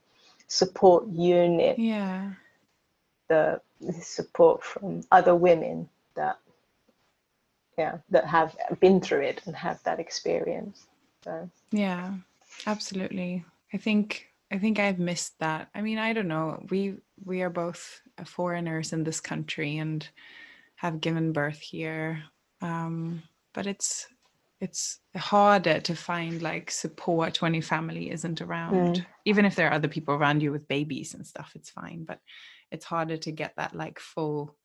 support 0.47 1.07
unit. 1.07 1.77
Yeah. 1.79 2.31
The 3.29 3.61
support 4.01 4.63
from 4.63 5.03
other 5.11 5.35
women 5.35 5.89
that 6.15 6.39
yeah, 7.77 7.97
that 8.09 8.25
have 8.25 8.57
been 8.79 8.99
through 8.99 9.21
it 9.21 9.41
and 9.45 9.55
have 9.55 9.83
that 9.83 9.99
experience. 9.99 10.87
So 11.23 11.49
Yeah, 11.71 12.13
absolutely. 12.65 13.45
I 13.73 13.77
think 13.77 14.29
I 14.49 14.57
think 14.57 14.79
I've 14.79 14.99
missed 14.99 15.37
that. 15.39 15.69
I 15.75 15.81
mean, 15.81 15.97
I 15.97 16.13
don't 16.13 16.29
know. 16.29 16.63
We 16.69 16.95
we 17.23 17.41
are 17.41 17.49
both 17.49 18.01
foreigners 18.25 18.93
in 18.93 19.03
this 19.03 19.19
country 19.19 19.77
and 19.77 20.07
have 20.75 21.01
given 21.01 21.33
birth 21.33 21.59
here. 21.59 22.23
Um, 22.61 23.23
but 23.53 23.67
it's 23.67 24.07
it's 24.59 24.99
harder 25.15 25.79
to 25.79 25.95
find 25.95 26.41
like 26.41 26.71
support 26.71 27.41
when 27.41 27.53
your 27.53 27.63
family 27.63 28.09
isn't 28.09 28.41
around. 28.41 28.95
Mm. 28.95 29.05
Even 29.25 29.45
if 29.45 29.55
there 29.55 29.67
are 29.67 29.73
other 29.73 29.87
people 29.87 30.15
around 30.15 30.41
you 30.41 30.51
with 30.51 30.67
babies 30.67 31.13
and 31.13 31.25
stuff, 31.25 31.51
it's 31.53 31.69
fine. 31.69 32.05
But 32.05 32.19
it's 32.71 32.85
harder 32.85 33.17
to 33.17 33.31
get 33.31 33.53
that 33.57 33.75
like 33.75 33.99
full 33.99 34.55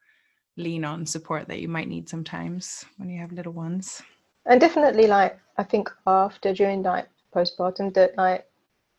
lean 0.57 0.85
on 0.85 1.07
support 1.07 1.49
that 1.49 1.61
you 1.61 1.69
might 1.69 1.89
need 1.89 2.09
sometimes 2.09 2.85
when 2.97 3.11
you 3.11 3.21
have 3.21 3.33
little 3.33 3.53
ones. 3.53 4.03
And 4.47 4.61
definitely 4.61 5.07
like 5.07 5.39
I 5.59 5.63
think 5.63 5.91
after 6.07 6.53
during 6.55 6.83
like 6.83 7.09
postpartum 7.35 7.93
that 7.95 8.17
like 8.17 8.47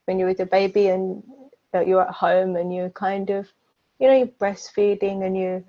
when 0.06 0.20
you're 0.20 0.28
with 0.28 0.39
your 0.39 0.47
baby 0.47 0.89
and 0.89 1.24
uh, 1.74 1.82
you're 1.82 2.08
at 2.08 2.14
home 2.14 2.56
and 2.56 2.74
you're 2.74 2.90
kind 2.90 3.30
of 3.30 3.52
you 4.00 4.08
know 4.08 4.18
you're 4.18 4.28
breastfeeding 4.28 5.26
and 5.26 5.38
you're 5.38 5.64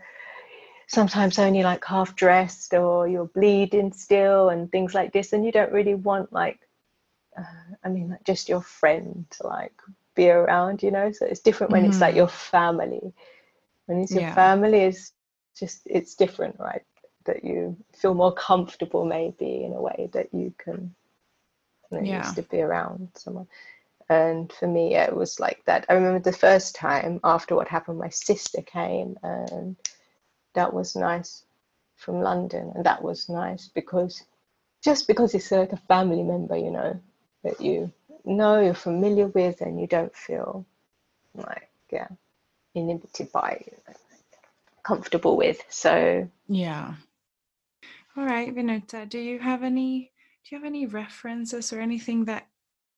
sometimes 0.87 1.39
only 1.39 1.63
like 1.63 1.85
half 1.85 2.15
dressed 2.15 2.75
or 2.75 3.09
you're 3.09 3.27
bleeding 3.27 3.93
still 3.93 4.51
and 4.51 4.71
things 4.71 4.95
like 4.95 5.13
this 5.13 5.33
and 5.33 5.45
you 5.45 5.53
don't 5.53 5.73
really 5.73 5.95
want 5.95 6.33
like 6.33 6.61
uh, 7.39 7.75
i 7.85 7.89
mean 7.89 8.11
like 8.11 8.25
just 8.25 8.49
your 8.49 8.61
friend 8.61 9.25
to 9.31 9.47
like 9.47 9.73
be 10.15 10.29
around 10.29 10.83
you 10.83 10.91
know 10.91 11.11
so 11.11 11.27
it's 11.27 11.41
different 11.41 11.73
when 11.73 11.83
mm-hmm. 11.83 11.91
it's 11.91 12.01
like 12.01 12.11
mm-hmm. 12.11 12.19
your 12.19 12.29
family 12.29 13.13
when 13.87 14.01
it's 14.01 14.13
your 14.13 14.23
yeah. 14.23 14.35
family 14.35 14.83
is 14.85 15.13
just 15.59 15.83
it's 15.87 16.15
different 16.15 16.57
right 16.59 16.83
that 17.25 17.45
you 17.45 17.77
feel 17.95 18.15
more 18.15 18.33
comfortable 18.33 19.05
maybe 19.05 19.65
in 19.65 19.73
a 19.73 19.81
way 19.81 20.11
that 20.13 20.29
you 20.33 20.53
can 20.59 20.95
you 21.91 22.01
know, 22.01 22.09
yeah. 22.09 22.33
to 22.33 22.43
be 22.43 22.61
around 22.61 23.09
someone 23.15 23.47
and 24.09 24.53
for 24.53 24.67
me 24.67 24.95
it 24.95 25.15
was 25.15 25.41
like 25.41 25.63
that 25.65 25.87
i 25.89 25.95
remember 25.95 26.19
the 26.19 26.37
first 26.37 26.75
time 26.75 27.21
after 27.25 27.55
what 27.55 27.69
happened 27.69 27.99
my 27.99 28.09
sister 28.09 28.61
came 28.63 29.17
and 29.23 29.77
that 30.55 30.73
was 30.73 30.97
nice 30.97 31.45
from 31.97 32.21
London, 32.21 32.73
and 32.75 32.85
that 32.85 33.03
was 33.03 33.29
nice 33.29 33.69
because 33.69 34.25
just 34.83 35.07
because 35.07 35.35
it's 35.35 35.51
like 35.51 35.73
a 35.73 35.77
family 35.89 36.23
member, 36.23 36.57
you 36.57 36.71
know, 36.71 37.01
that 37.43 37.61
you 37.61 37.93
know 38.25 38.61
you're 38.61 38.75
familiar 38.75 39.27
with, 39.29 39.61
and 39.61 39.81
you 39.81 39.87
don't 39.87 40.15
feel 40.15 40.65
like 41.35 41.69
yeah 41.91 42.09
inhibited 42.75 43.31
by, 43.33 43.65
comfortable 44.83 45.37
with. 45.37 45.61
So 45.69 46.29
yeah. 46.49 46.95
All 48.17 48.25
right, 48.25 48.55
Vinuta, 48.55 49.03
uh, 49.03 49.05
do 49.07 49.19
you 49.19 49.39
have 49.41 49.63
any 49.63 50.13
do 50.45 50.55
you 50.55 50.59
have 50.59 50.67
any 50.67 50.87
references 50.87 51.73
or 51.73 51.81
anything 51.81 52.27
that 52.27 52.47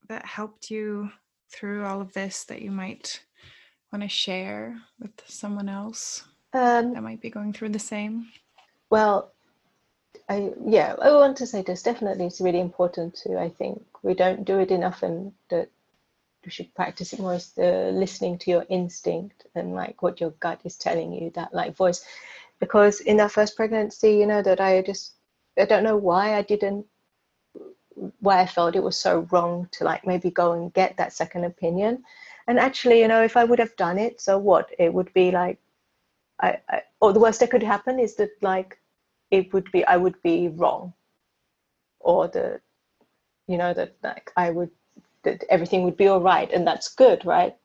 that 0.09 0.27
helped 0.27 0.71
you 0.71 1.11
through 1.51 1.85
all 1.85 2.01
of 2.01 2.13
this 2.13 2.45
that 2.45 2.63
you 2.63 2.71
might 2.71 3.21
want 3.93 4.03
to 4.03 4.09
share 4.09 4.79
with 4.99 5.13
someone 5.27 5.69
else? 5.69 6.25
um, 6.57 6.95
that 6.95 7.03
might 7.03 7.21
be 7.21 7.31
going 7.31 7.53
through 7.53 7.71
the 7.71 7.79
same? 7.79 8.29
Well, 8.91 9.33
I 10.29 10.53
yeah, 10.65 10.97
I 11.01 11.13
want 11.13 11.37
to 11.39 11.47
say 11.47 11.63
this. 11.63 11.83
Definitely, 11.83 12.27
it's 12.27 12.41
really 12.41 12.61
important 12.61 13.15
to. 13.23 13.39
I 13.39 13.49
think 13.49 13.85
we 14.03 14.15
don't 14.15 14.45
do 14.45 14.59
it 14.59 14.71
enough, 14.71 15.03
and 15.03 15.33
that 15.51 15.69
we 16.45 16.51
should 16.51 16.75
practice 16.75 17.13
it 17.13 17.21
more. 17.21 17.35
Is 17.35 17.51
the 17.53 17.91
listening 17.93 18.39
to 18.39 18.51
your 18.51 18.65
instinct 18.69 19.47
and 19.55 19.75
like 19.75 20.03
what 20.03 20.21
your 20.21 20.31
gut 20.41 20.61
is 20.65 20.77
telling 20.77 21.13
you. 21.13 21.31
That 21.35 21.55
like 21.55 21.77
voice, 21.77 22.05
because 22.59 23.01
in 23.01 23.19
that 23.19 23.33
first 23.33 23.57
pregnancy, 23.57 24.13
you 24.17 24.27
know 24.27 24.43
that 24.43 24.61
I 24.61 24.83
just 24.83 25.15
I 25.59 25.67
don't 25.67 25.85
know 25.85 25.97
why 25.97 26.37
I 26.37 26.43
didn't 26.43 26.87
why 28.20 28.40
I 28.40 28.47
felt 28.47 28.76
it 28.76 28.82
was 28.82 28.97
so 28.97 29.26
wrong 29.30 29.68
to 29.72 29.84
like 29.84 30.07
maybe 30.07 30.30
go 30.30 30.53
and 30.53 30.72
get 30.72 30.97
that 30.97 31.12
second 31.12 31.44
opinion. 31.44 32.05
And 32.47 32.59
actually, 32.59 33.01
you 33.01 33.09
know, 33.09 33.22
if 33.22 33.36
I 33.36 33.44
would 33.44 33.59
have 33.59 33.76
done 33.76 33.99
it, 33.99 34.20
so 34.20 34.38
what? 34.38 34.70
It 34.78 34.92
would 34.92 35.12
be 35.14 35.30
like 35.30 35.59
I, 36.40 36.59
I 36.68 36.82
or 37.01 37.12
the 37.12 37.20
worst 37.20 37.40
that 37.40 37.51
could 37.51 37.62
happen 37.62 37.99
is 37.99 38.14
that 38.16 38.30
like 38.42 38.78
it 39.30 39.53
would 39.53 39.70
be 39.72 39.84
I 39.84 39.97
would 39.97 40.20
be 40.22 40.49
wrong, 40.49 40.92
or 42.01 42.28
the, 42.28 42.61
you 43.49 43.57
know 43.57 43.72
that 43.74 43.97
like 44.03 44.32
I 44.36 44.51
would 44.51 44.70
that 45.22 45.44
everything 45.51 45.82
would 45.84 45.97
be 45.97 46.09
all 46.09 46.20
right 46.20 46.51
and 46.53 46.66
that's 46.66 46.88
good, 46.88 47.24
right? 47.24 47.57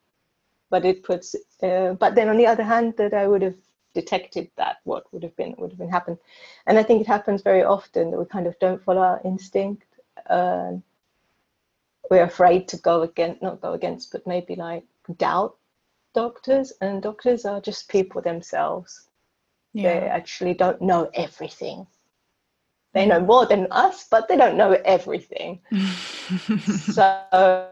But 0.69 0.85
it 0.85 1.03
puts. 1.03 1.35
Uh, 1.61 1.93
but 1.93 2.15
then 2.15 2.29
on 2.29 2.37
the 2.37 2.47
other 2.47 2.63
hand, 2.63 2.95
that 2.97 3.13
I 3.13 3.27
would 3.27 3.41
have 3.41 3.57
detected 3.93 4.49
that 4.55 4.77
what 4.85 5.03
would 5.13 5.23
have 5.23 5.35
been 5.35 5.53
would 5.57 5.71
have 5.71 5.79
been 5.79 5.89
happened, 5.89 6.17
and 6.65 6.79
I 6.79 6.83
think 6.83 7.01
it 7.01 7.07
happens 7.07 7.41
very 7.41 7.63
often 7.63 8.11
that 8.11 8.19
we 8.19 8.25
kind 8.25 8.47
of 8.47 8.57
don't 8.59 8.83
follow 8.83 9.01
our 9.01 9.21
instinct. 9.25 9.83
Uh, 10.31 10.77
we're 12.09 12.23
afraid 12.23 12.67
to 12.69 12.77
go 12.77 13.01
against, 13.03 13.41
not 13.41 13.61
go 13.61 13.73
against, 13.73 14.11
but 14.11 14.25
maybe 14.25 14.55
like 14.55 14.83
doubt 15.17 15.55
doctors, 16.13 16.73
and 16.81 17.01
doctors 17.01 17.45
are 17.45 17.61
just 17.61 17.89
people 17.89 18.21
themselves. 18.21 19.07
Yeah. 19.73 19.83
They 19.83 20.07
actually 20.07 20.53
don't 20.53 20.81
know 20.81 21.09
everything. 21.13 21.87
They 22.93 23.05
know 23.05 23.21
more 23.21 23.45
than 23.45 23.67
us, 23.71 24.07
but 24.09 24.27
they 24.27 24.35
don't 24.35 24.57
know 24.57 24.73
everything. 24.83 25.61
so 26.93 27.69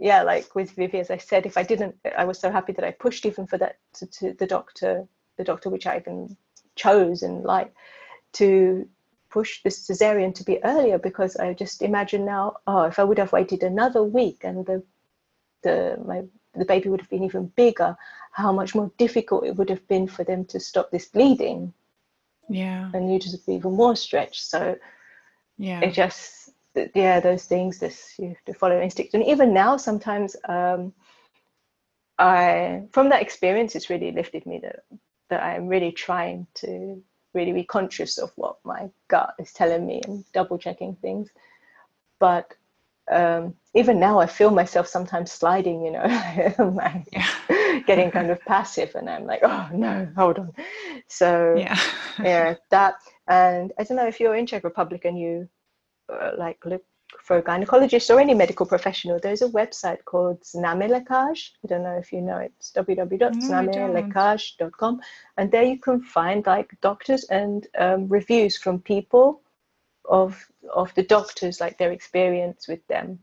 yeah, 0.00 0.22
like 0.22 0.54
with 0.54 0.70
Vivi, 0.72 0.98
as 0.98 1.10
I 1.10 1.18
said, 1.18 1.46
if 1.46 1.56
I 1.56 1.62
didn't, 1.62 1.96
I 2.16 2.24
was 2.24 2.38
so 2.38 2.50
happy 2.50 2.72
that 2.72 2.84
I 2.84 2.92
pushed 2.92 3.26
even 3.26 3.46
for 3.46 3.58
that 3.58 3.76
to, 3.94 4.06
to 4.06 4.32
the 4.34 4.46
doctor, 4.46 5.06
the 5.36 5.44
doctor 5.44 5.70
which 5.70 5.86
I 5.86 5.98
even 5.98 6.36
chose 6.76 7.22
and 7.22 7.44
like 7.44 7.72
to 8.34 8.88
push 9.30 9.62
the 9.62 9.70
cesarean 9.70 10.34
to 10.34 10.44
be 10.44 10.62
earlier 10.64 10.98
because 10.98 11.36
I 11.36 11.54
just 11.54 11.82
imagine 11.82 12.24
now, 12.24 12.56
oh, 12.66 12.84
if 12.84 12.98
I 12.98 13.04
would 13.04 13.18
have 13.18 13.32
waited 13.32 13.62
another 13.62 14.02
week 14.02 14.44
and 14.44 14.64
the 14.66 14.82
the 15.62 15.98
my 16.06 16.22
the 16.54 16.64
baby 16.64 16.88
would 16.88 17.00
have 17.00 17.10
been 17.10 17.24
even 17.24 17.46
bigger, 17.56 17.96
how 18.32 18.52
much 18.52 18.74
more 18.74 18.90
difficult 18.98 19.44
it 19.44 19.56
would 19.56 19.70
have 19.70 19.86
been 19.88 20.08
for 20.08 20.24
them 20.24 20.44
to 20.46 20.58
stop 20.60 20.90
this 20.90 21.06
bleeding. 21.06 21.72
Yeah. 22.48 22.90
And 22.94 23.12
you 23.12 23.18
just 23.18 23.46
be 23.46 23.54
even 23.54 23.72
more 23.72 23.96
stretched. 23.96 24.44
So 24.44 24.76
Yeah. 25.58 25.80
it 25.80 25.92
just 25.92 26.50
yeah, 26.94 27.20
those 27.20 27.44
things 27.44 27.78
this 27.78 28.14
you 28.18 28.28
have 28.28 28.44
to 28.46 28.54
follow 28.54 28.80
instinct. 28.80 29.14
And 29.14 29.24
even 29.24 29.52
now 29.52 29.76
sometimes 29.76 30.36
um 30.48 30.92
I 32.18 32.82
from 32.92 33.08
that 33.10 33.22
experience 33.22 33.74
it's 33.76 33.90
really 33.90 34.12
lifted 34.12 34.46
me 34.46 34.58
that 34.60 34.80
that 35.30 35.42
I'm 35.42 35.68
really 35.68 35.92
trying 35.92 36.46
to 36.54 37.02
really 37.34 37.52
be 37.52 37.64
conscious 37.64 38.18
of 38.18 38.32
what 38.36 38.56
my 38.64 38.88
gut 39.08 39.34
is 39.38 39.52
telling 39.52 39.86
me 39.86 40.00
and 40.06 40.24
double 40.32 40.58
checking 40.58 40.94
things. 40.96 41.30
But 42.18 42.54
um, 43.10 43.54
even 43.74 43.98
now, 44.00 44.18
I 44.18 44.26
feel 44.26 44.50
myself 44.50 44.86
sometimes 44.86 45.32
sliding, 45.32 45.84
you 45.84 45.92
know, 45.92 46.54
like 46.74 47.06
Yeah. 47.12 47.26
getting 47.86 48.10
kind 48.10 48.30
of 48.30 48.40
passive, 48.44 48.94
and 48.94 49.08
I'm 49.08 49.24
like, 49.24 49.40
oh 49.42 49.68
no, 49.72 50.08
hold 50.16 50.38
on. 50.38 50.52
So 51.06 51.54
yeah. 51.56 51.78
yeah, 52.22 52.54
that. 52.70 52.94
And 53.28 53.72
I 53.78 53.84
don't 53.84 53.96
know 53.96 54.06
if 54.06 54.20
you're 54.20 54.34
in 54.36 54.46
Czech 54.46 54.64
Republic 54.64 55.04
and 55.04 55.18
you 55.18 55.48
uh, 56.12 56.32
like 56.36 56.64
look 56.64 56.84
for 57.22 57.38
a 57.38 57.42
gynecologist 57.42 58.14
or 58.14 58.20
any 58.20 58.34
medical 58.34 58.66
professional, 58.66 59.18
there's 59.18 59.40
a 59.42 59.48
website 59.48 60.04
called 60.04 60.40
Znamy 60.42 60.88
Lekar. 60.88 61.34
I 61.64 61.66
don't 61.66 61.82
know 61.82 61.96
if 61.96 62.12
you 62.12 62.20
know 62.20 62.36
it. 62.38 62.52
It's 62.58 62.70
www.znamylekar.com. 62.72 65.00
And 65.36 65.50
there 65.50 65.64
you 65.64 65.78
can 65.78 66.00
find 66.02 66.46
like 66.46 66.80
doctors 66.80 67.24
and 67.24 67.66
um, 67.78 68.06
reviews 68.08 68.56
from 68.58 68.80
people 68.80 69.40
of 70.04 70.46
of 70.74 70.94
the 70.94 71.02
doctors, 71.02 71.60
like 71.60 71.76
their 71.78 71.92
experience 71.92 72.68
with 72.68 72.86
them. 72.88 73.18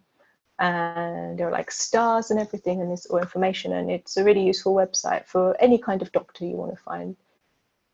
And 0.58 1.38
there 1.38 1.50
are 1.50 1.52
like 1.52 1.70
stars 1.70 2.32
and 2.32 2.40
everything, 2.40 2.82
and 2.82 2.92
it's 2.92 3.06
all 3.08 3.20
information. 3.20 3.74
And 3.74 3.92
it's 3.92 4.18
a 4.18 4.24
really 4.24 4.46
useful 4.46 4.74
website 4.74 5.28
for 5.28 5.56
any 5.60 5.78
kind 5.78 6.02
of 6.02 6.12
doctor 6.12 6.46
you 6.46 6.56
want 6.56 6.76
to 6.76 6.82
find. 6.82 7.16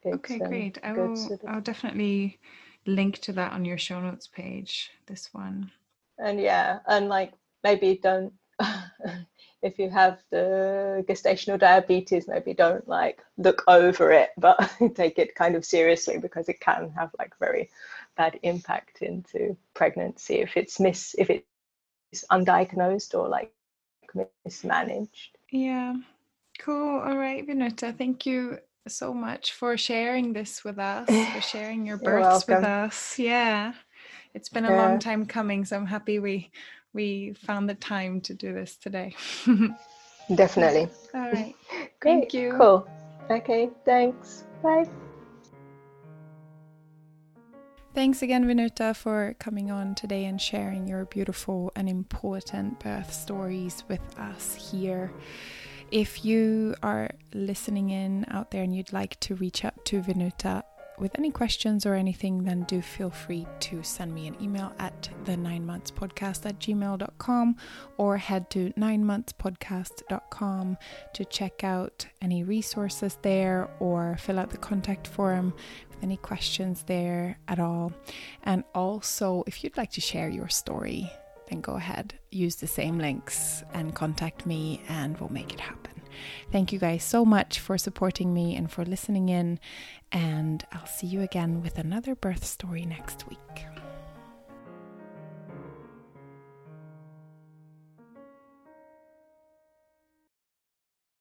It's, 0.04 0.16
Okay, 0.16 0.40
um, 0.42 0.50
great. 0.50 0.80
I 0.84 0.94
will, 0.94 1.40
I'll 1.48 1.62
definitely 1.62 2.40
link 2.86 3.20
to 3.20 3.32
that 3.34 3.54
on 3.54 3.66
your 3.66 3.78
show 3.78 4.00
notes 4.00 4.28
page. 4.28 4.92
This 5.08 5.34
one. 5.34 5.72
And 6.22 6.40
yeah 6.40 6.80
and 6.88 7.10
like 7.10 7.34
maybe 7.64 8.00
don't 8.02 8.34
if 9.64 9.80
you 9.80 9.90
have 9.90 10.20
the 10.32 11.06
gestational 11.10 11.60
diabetes 11.60 12.28
maybe 12.28 12.54
don't 12.54 12.88
like 12.88 13.24
look 13.38 13.64
over 13.68 14.12
it 14.12 14.32
but 14.38 14.58
take 14.96 15.20
it 15.20 15.36
kind 15.36 15.56
of 15.56 15.66
seriously 15.66 16.18
because 16.20 16.50
it 16.50 16.60
can 16.60 16.92
have 16.96 17.12
like 17.20 17.34
very 17.40 17.70
bad 18.18 18.40
impact 18.44 19.02
into 19.02 19.58
pregnancy 19.74 20.36
if 20.36 20.58
it's 20.58 20.80
miss 20.80 21.16
if 21.18 21.30
it's 21.32 22.26
undiagnosed 22.32 23.16
or 23.18 23.28
like 23.28 23.54
mismanaged 24.46 25.38
Yeah. 25.52 25.96
Cool. 26.60 27.00
All 27.00 27.18
right, 27.18 27.48
Vinuta. 27.48 27.98
Thank 27.98 28.26
you 28.26 28.60
so 28.88 29.14
much 29.14 29.54
for 29.54 29.78
sharing 29.78 30.34
this 30.34 30.64
with 30.64 30.80
us, 30.80 31.08
for 31.08 31.42
sharing 31.42 31.86
your 31.86 31.98
births 31.98 32.48
with 32.48 32.64
us. 32.64 33.20
Yeah. 33.20 33.74
It's 34.34 34.50
been 34.50 34.66
a 34.66 34.70
Yeah. 34.70 34.88
long 34.88 35.00
time 35.00 35.26
coming, 35.26 35.66
so 35.66 35.76
I'm 35.78 35.86
happy 35.86 36.20
we 36.20 36.52
we 36.94 37.34
found 37.34 37.70
the 37.70 37.76
time 37.76 38.22
to 38.22 38.34
do 38.34 38.54
this 38.54 38.76
today. 38.76 39.16
definitely 40.36 40.90
All 41.14 41.22
right. 41.22 41.56
great 42.00 42.22
Thank 42.22 42.34
you. 42.34 42.58
cool 42.58 42.88
okay 43.30 43.70
thanks 43.86 44.44
bye 44.64 44.86
Thanks 47.94 48.22
again, 48.22 48.46
Vinuta, 48.46 48.96
for 48.96 49.36
coming 49.38 49.70
on 49.70 49.96
today 49.96 50.24
and 50.24 50.40
sharing 50.40 50.88
your 50.88 51.04
beautiful 51.04 51.74
and 51.76 51.90
important 51.90 52.80
birth 52.80 53.12
stories 53.12 53.84
with 53.90 54.18
us 54.18 54.72
here. 54.72 55.12
If 55.92 56.24
you 56.24 56.74
are 56.82 57.10
listening 57.34 57.90
in 57.90 58.26
out 58.30 58.52
there 58.52 58.64
and 58.64 58.74
you'd 58.74 58.94
like 58.94 59.20
to 59.22 59.36
reach 59.36 59.66
out 59.66 59.84
to 59.88 60.02
Vinuta 60.02 60.64
with 60.98 61.18
any 61.18 61.32
questions 61.32 61.86
or 61.86 61.96
anything, 61.96 62.44
then 62.44 62.64
do 62.64 62.82
feel 62.82 63.10
free 63.10 63.48
to 63.62 63.82
send 63.84 64.14
me 64.14 64.28
an 64.28 64.36
email 64.42 64.74
at 64.80 65.10
the 65.26 65.36
nine 65.36 65.66
months 65.66 65.92
podcast 65.92 66.46
at 66.46 66.60
gmail.com 66.60 67.56
or 67.98 68.18
head 68.18 68.50
to 68.52 68.72
nine 68.76 69.04
months 69.04 69.34
podcast.com 69.34 70.78
to 71.14 71.26
check 71.26 71.64
out 71.64 72.06
any 72.22 72.44
resources 72.44 73.18
there 73.22 73.70
or 73.80 74.18
fill 74.20 74.40
out 74.40 74.52
the 74.52 74.58
contact 74.58 75.08
form 75.08 75.54
with 75.90 76.04
any 76.04 76.18
questions 76.18 76.84
there 76.84 77.38
at 77.48 77.60
all. 77.60 77.92
And 78.44 78.64
also, 78.76 79.44
if 79.48 79.64
you'd 79.64 79.78
like 79.78 79.92
to 79.92 80.02
share 80.02 80.30
your 80.30 80.50
story, 80.50 81.12
then 81.50 81.62
go 81.62 81.74
ahead, 81.74 82.14
use 82.30 82.56
the 82.56 82.68
same 82.68 82.98
links 82.98 83.64
and 83.74 83.94
contact 83.94 84.46
me, 84.46 84.82
and 84.88 85.18
we'll 85.18 85.32
make 85.32 85.54
it 85.54 85.60
happen. 85.60 85.92
Thank 86.52 86.72
you 86.72 86.80
guys 86.80 87.04
so 87.04 87.26
much 87.26 87.60
for 87.60 87.78
supporting 87.78 88.34
me 88.34 88.56
and 88.56 88.72
for 88.72 88.86
listening 88.86 89.30
in. 89.30 89.60
And 90.12 90.66
I'll 90.72 90.86
see 90.86 91.08
you 91.08 91.22
again 91.22 91.62
with 91.62 91.78
another 91.78 92.16
birth 92.16 92.46
story 92.46 92.86
next 92.86 93.28
week. 93.30 93.38